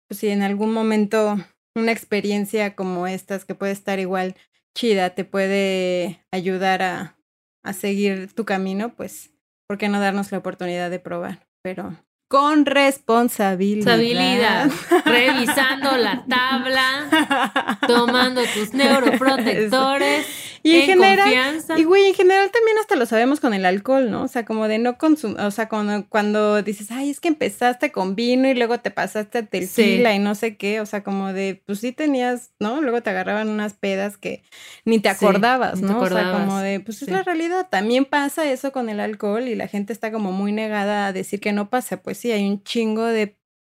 pues 0.09 0.20
si 0.20 0.28
en 0.28 0.42
algún 0.42 0.72
momento 0.72 1.36
una 1.76 1.92
experiencia 1.92 2.76
como 2.76 3.07
estas 3.07 3.44
que 3.44 3.55
puede 3.55 3.72
estar 3.72 3.98
igual 3.98 4.36
chida 4.75 5.11
te 5.11 5.25
puede 5.25 6.25
ayudar 6.33 6.83
a, 6.83 7.18
a 7.64 7.72
seguir 7.72 8.33
tu 8.33 8.45
camino, 8.45 8.95
pues, 8.95 9.33
¿por 9.68 9.79
qué 9.79 9.89
no 9.89 10.01
darnos 10.01 10.33
la 10.33 10.39
oportunidad 10.39 10.91
de 10.91 10.99
probar? 10.99 11.47
Pero 11.62 11.97
con 12.29 12.66
responsabilidad. 12.66 13.97
Responsabilidad. 13.97 14.70
Revisando 15.05 15.97
la 15.97 16.25
tabla, 16.27 17.79
tomando 17.87 18.43
tus 18.55 18.72
neuroprotectores. 18.75 20.27
Y 20.67 20.77
en, 20.77 20.81
en 20.81 20.87
general, 20.87 21.19
confianza. 21.31 21.79
y 21.79 21.85
güey, 21.85 22.07
en 22.09 22.15
general 22.15 22.51
también 22.51 22.79
hasta 22.79 22.97
lo 22.97 23.05
sabemos 23.07 23.39
con 23.39 23.53
el 23.53 23.67
alcohol, 23.67 24.11
¿no? 24.11 24.23
O 24.23 24.29
sea, 24.29 24.45
como 24.47 24.67
de 24.67 24.79
no 24.79 24.97
consumir, 24.97 25.39
o 25.41 25.51
sea, 25.51 25.69
cuando, 25.69 26.09
cuando 26.09 26.62
dices, 26.62 26.91
ay, 26.91 27.11
es 27.11 27.21
que 27.21 27.29
empezaste 27.29 27.93
con 27.93 28.17
vino 28.17 28.49
y 28.49 28.55
luego 28.55 28.81
te 28.81 28.91
pasaste 28.91 29.39
a 29.39 29.43
tequila 29.47 30.15
y 30.15 30.19
no 30.19 30.35
sé 30.35 30.57
qué, 30.57 30.81
o 30.81 30.87
sea, 30.87 31.05
como 31.05 31.33
de, 31.35 31.62
pues 31.67 31.81
sí 31.81 31.93
tenías, 31.93 32.51
¿no? 32.59 32.81
Luego 32.81 33.03
te 33.03 33.11
agarraban 33.11 33.51
unas 33.51 33.75
pedas 33.75 34.17
que 34.17 34.43
ni 34.87 34.99
te 35.01 35.11
Sí, 35.15 35.27
acordabas, 35.27 35.75
ni 35.77 35.83
te 35.83 35.87
¿no? 35.93 36.01
O 36.01 36.07
sea, 36.09 36.19
acordabas. 36.21 36.41
como 36.47 36.59
de, 36.61 36.81
pues 36.81 37.03
es 37.03 37.09
Sí. 37.09 37.12
la 37.15 37.23
realidad. 37.23 37.69
También 37.71 38.07
pasa 38.07 38.51
eso 38.51 38.73
con 38.73 38.89
el 38.89 39.01
alcohol 39.01 39.47
y 39.47 39.55
la 39.55 39.69
gente 39.69 39.93
está 39.93 40.11
como 40.11 40.33
muy 40.33 40.51
negada 40.53 41.07
a 41.09 41.12
decir 41.12 41.41
que 41.41 41.53
no 41.53 41.69
pasa. 41.69 42.01
Pues 42.03 42.17
sí, 42.17 42.33
hay 42.33 42.49
un 42.49 42.62
chingo 42.65 43.05
de 43.05 43.37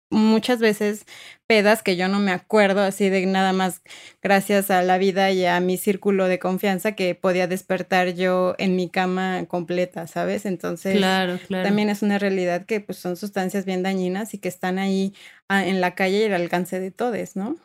muchas 0.10 0.60
veces 0.60 1.06
pedas 1.48 1.84
que 1.84 1.96
yo 1.96 2.08
no 2.08 2.20
me 2.20 2.32
acuerdo 2.32 2.82
así 2.82 3.10
de 3.10 3.26
nada 3.26 3.54
más 3.54 3.82
gracias 4.22 4.72
a 4.72 4.82
la 4.82 4.98
vida 4.98 5.32
y 5.32 5.46
a 5.46 5.60
mi 5.60 5.78
círculo 5.78 6.28
de 6.28 6.40
confianza 6.40 6.94
que 6.94 7.16
podía 7.16 7.48
despertar 7.48 8.14
yo 8.14 8.56
en 8.58 8.76
mi 8.76 8.90
cama 8.90 9.46
completa, 9.48 10.08
¿sabes? 10.08 10.46
Entonces, 10.46 10.96
Claro, 10.98 11.40
claro. 11.48 11.64
también 11.68 11.90
es 11.90 12.02
una 12.02 12.20
realidad 12.20 12.66
que 12.66 12.80
pues 12.82 12.98
son 12.98 13.16
sustancias 13.18 13.66
bien 13.66 13.84
dañinas 13.84 14.34
y 14.34 14.38
que 14.38 14.48
están 14.50 14.80
ahí 14.80 15.14
ah, 15.50 15.66
en 15.66 15.82
la 15.82 15.96
calle 15.96 16.20
y 16.20 16.24
al 16.26 16.34
alcance 16.42 16.80
de 16.80 16.92
todos, 16.92 17.36
¿no? 17.36 17.58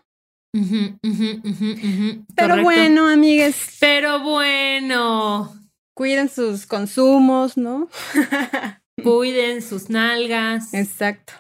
Pero 0.53 2.49
Correcto. 2.49 2.63
bueno, 2.63 3.09
amigues, 3.09 3.77
Pero 3.81 4.21
bueno, 4.21 5.53
cuiden 5.95 6.29
sus 6.29 6.67
consumos, 6.67 7.57
¿no? 7.57 7.89
cuiden 9.03 9.63
sus 9.63 9.89
nalgas, 9.91 10.75
Exacto. 10.75 11.33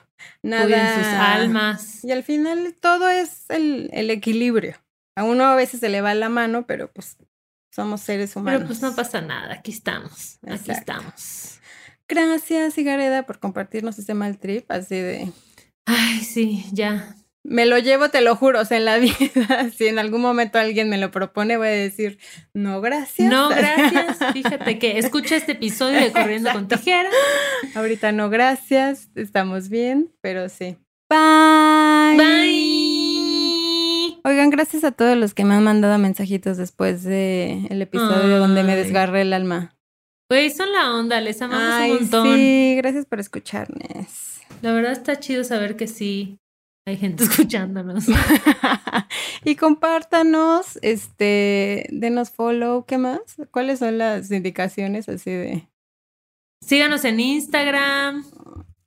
Nada. 0.42 0.64
cuiden 0.64 0.94
sus 0.94 1.06
almas. 1.06 2.04
Y 2.04 2.10
al 2.10 2.22
final 2.22 2.74
todo 2.80 3.08
es 3.08 3.48
el, 3.48 3.90
el 3.92 4.10
equilibrio. 4.10 4.76
A 5.16 5.24
uno 5.24 5.44
a 5.44 5.54
veces 5.54 5.80
se 5.80 5.88
le 5.88 6.00
va 6.00 6.14
la 6.14 6.28
mano, 6.28 6.66
pero 6.66 6.90
pues 6.90 7.16
somos 7.72 8.00
seres 8.00 8.34
humanos. 8.34 8.60
Pero 8.60 8.66
pues 8.66 8.82
no 8.82 8.94
pasa 8.94 9.20
nada, 9.20 9.54
aquí 9.54 9.70
estamos, 9.70 10.38
aquí 10.46 10.70
estamos. 10.70 11.60
Gracias, 12.08 12.76
Igareda, 12.76 13.24
por 13.24 13.38
compartirnos 13.38 13.98
este 13.98 14.14
mal 14.14 14.38
trip. 14.38 14.70
Así 14.70 14.96
de. 14.96 15.32
Ay, 15.86 16.20
sí, 16.20 16.66
ya. 16.72 17.16
Me 17.44 17.66
lo 17.66 17.76
llevo, 17.78 18.08
te 18.08 18.20
lo 18.20 18.36
juro. 18.36 18.60
O 18.60 18.64
sea, 18.64 18.78
en 18.78 18.84
la 18.84 18.98
vida, 18.98 19.70
si 19.76 19.86
en 19.88 19.98
algún 19.98 20.20
momento 20.20 20.58
alguien 20.58 20.88
me 20.88 20.98
lo 20.98 21.10
propone, 21.10 21.56
voy 21.56 21.68
a 21.68 21.70
decir, 21.70 22.18
no, 22.54 22.80
gracias. 22.80 23.28
No, 23.28 23.48
gracias. 23.56 24.18
Fíjate 24.32 24.78
que 24.78 24.98
escucha 24.98 25.36
este 25.36 25.52
episodio 25.52 26.00
de 26.00 26.12
Corriendo 26.12 26.52
con 26.52 26.68
Tijera. 26.68 27.10
Ahorita 27.74 28.12
no, 28.12 28.30
gracias. 28.30 29.10
Estamos 29.14 29.68
bien, 29.68 30.12
pero 30.20 30.48
sí. 30.48 30.76
Bye. 31.10 32.16
Bye. 32.16 33.12
Oigan, 34.24 34.50
gracias 34.50 34.84
a 34.84 34.92
todos 34.92 35.16
los 35.16 35.34
que 35.34 35.44
me 35.44 35.54
han 35.54 35.64
mandado 35.64 35.98
mensajitos 35.98 36.56
después 36.56 37.02
de 37.02 37.66
el 37.70 37.82
episodio 37.82 38.38
donde 38.38 38.62
me 38.62 38.76
desgarré 38.76 39.22
el 39.22 39.32
alma. 39.32 39.76
Güey, 40.30 40.48
son 40.50 40.72
la 40.72 40.94
onda, 40.94 41.20
les 41.20 41.42
amamos 41.42 41.74
Ay, 41.74 41.90
un 41.90 41.98
montón. 41.98 42.36
sí, 42.36 42.74
gracias 42.76 43.04
por 43.04 43.18
escucharnos. 43.20 44.40
La 44.62 44.72
verdad 44.72 44.92
está 44.92 45.18
chido 45.18 45.42
saber 45.44 45.76
que 45.76 45.88
sí 45.88 46.38
hay 46.86 46.96
gente 46.96 47.24
escuchándonos. 47.30 48.06
y 49.44 49.56
compártanos, 49.56 50.78
este, 50.82 51.86
denos 51.90 52.30
follow, 52.30 52.84
¿qué 52.86 52.98
más? 52.98 53.20
¿Cuáles 53.50 53.78
son 53.80 53.98
las 53.98 54.30
indicaciones 54.30 55.08
así 55.08 55.30
de? 55.30 55.68
Síganos 56.64 57.04
en 57.04 57.20
Instagram, 57.20 58.24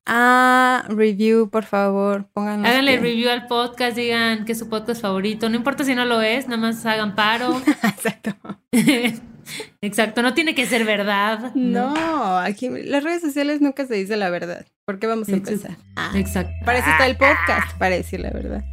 Ah, 0.07 0.85
review, 0.87 1.49
por 1.49 1.63
favor, 1.65 2.29
pónganos. 2.31 2.67
háganle 2.67 2.93
que- 2.95 3.01
review 3.01 3.27
al 3.31 3.47
podcast, 3.47 3.97
digan 3.97 4.45
que 4.45 4.51
es 4.51 4.59
su 4.59 4.69
podcast 4.69 5.01
favorito. 5.01 5.49
No 5.49 5.55
importa 5.55 5.83
si 5.83 5.95
no 5.95 6.05
lo 6.05 6.21
es, 6.21 6.45
nada 6.47 6.61
más 6.61 6.85
hagan 6.85 7.15
paro. 7.15 7.59
Exacto. 7.83 8.35
Exacto, 9.81 10.21
no 10.21 10.33
tiene 10.33 10.55
que 10.55 10.65
ser 10.65 10.85
verdad. 10.85 11.53
No, 11.55 12.37
aquí 12.37 12.69
las 12.69 13.03
redes 13.03 13.21
sociales 13.21 13.61
nunca 13.61 13.85
se 13.85 13.95
dice 13.95 14.17
la 14.17 14.29
verdad. 14.29 14.65
¿Por 14.85 14.99
qué 14.99 15.07
vamos 15.07 15.27
a 15.29 15.31
Exacto. 15.31 15.51
empezar? 15.51 15.77
Ah, 15.95 16.11
Exacto. 16.15 16.53
para 16.65 16.79
eso 16.79 16.89
está 16.89 17.05
el 17.07 17.17
podcast, 17.17 17.77
para 17.77 17.95
decir 17.95 18.19
la 18.19 18.31
verdad. 18.31 18.63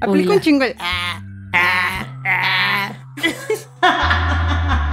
Aplica 0.00 0.28
Hola. 0.28 0.34
un 0.36 0.40
chingo 0.40 0.64
el. 0.64 0.74
ah, 0.78 1.22
ah, 1.52 2.92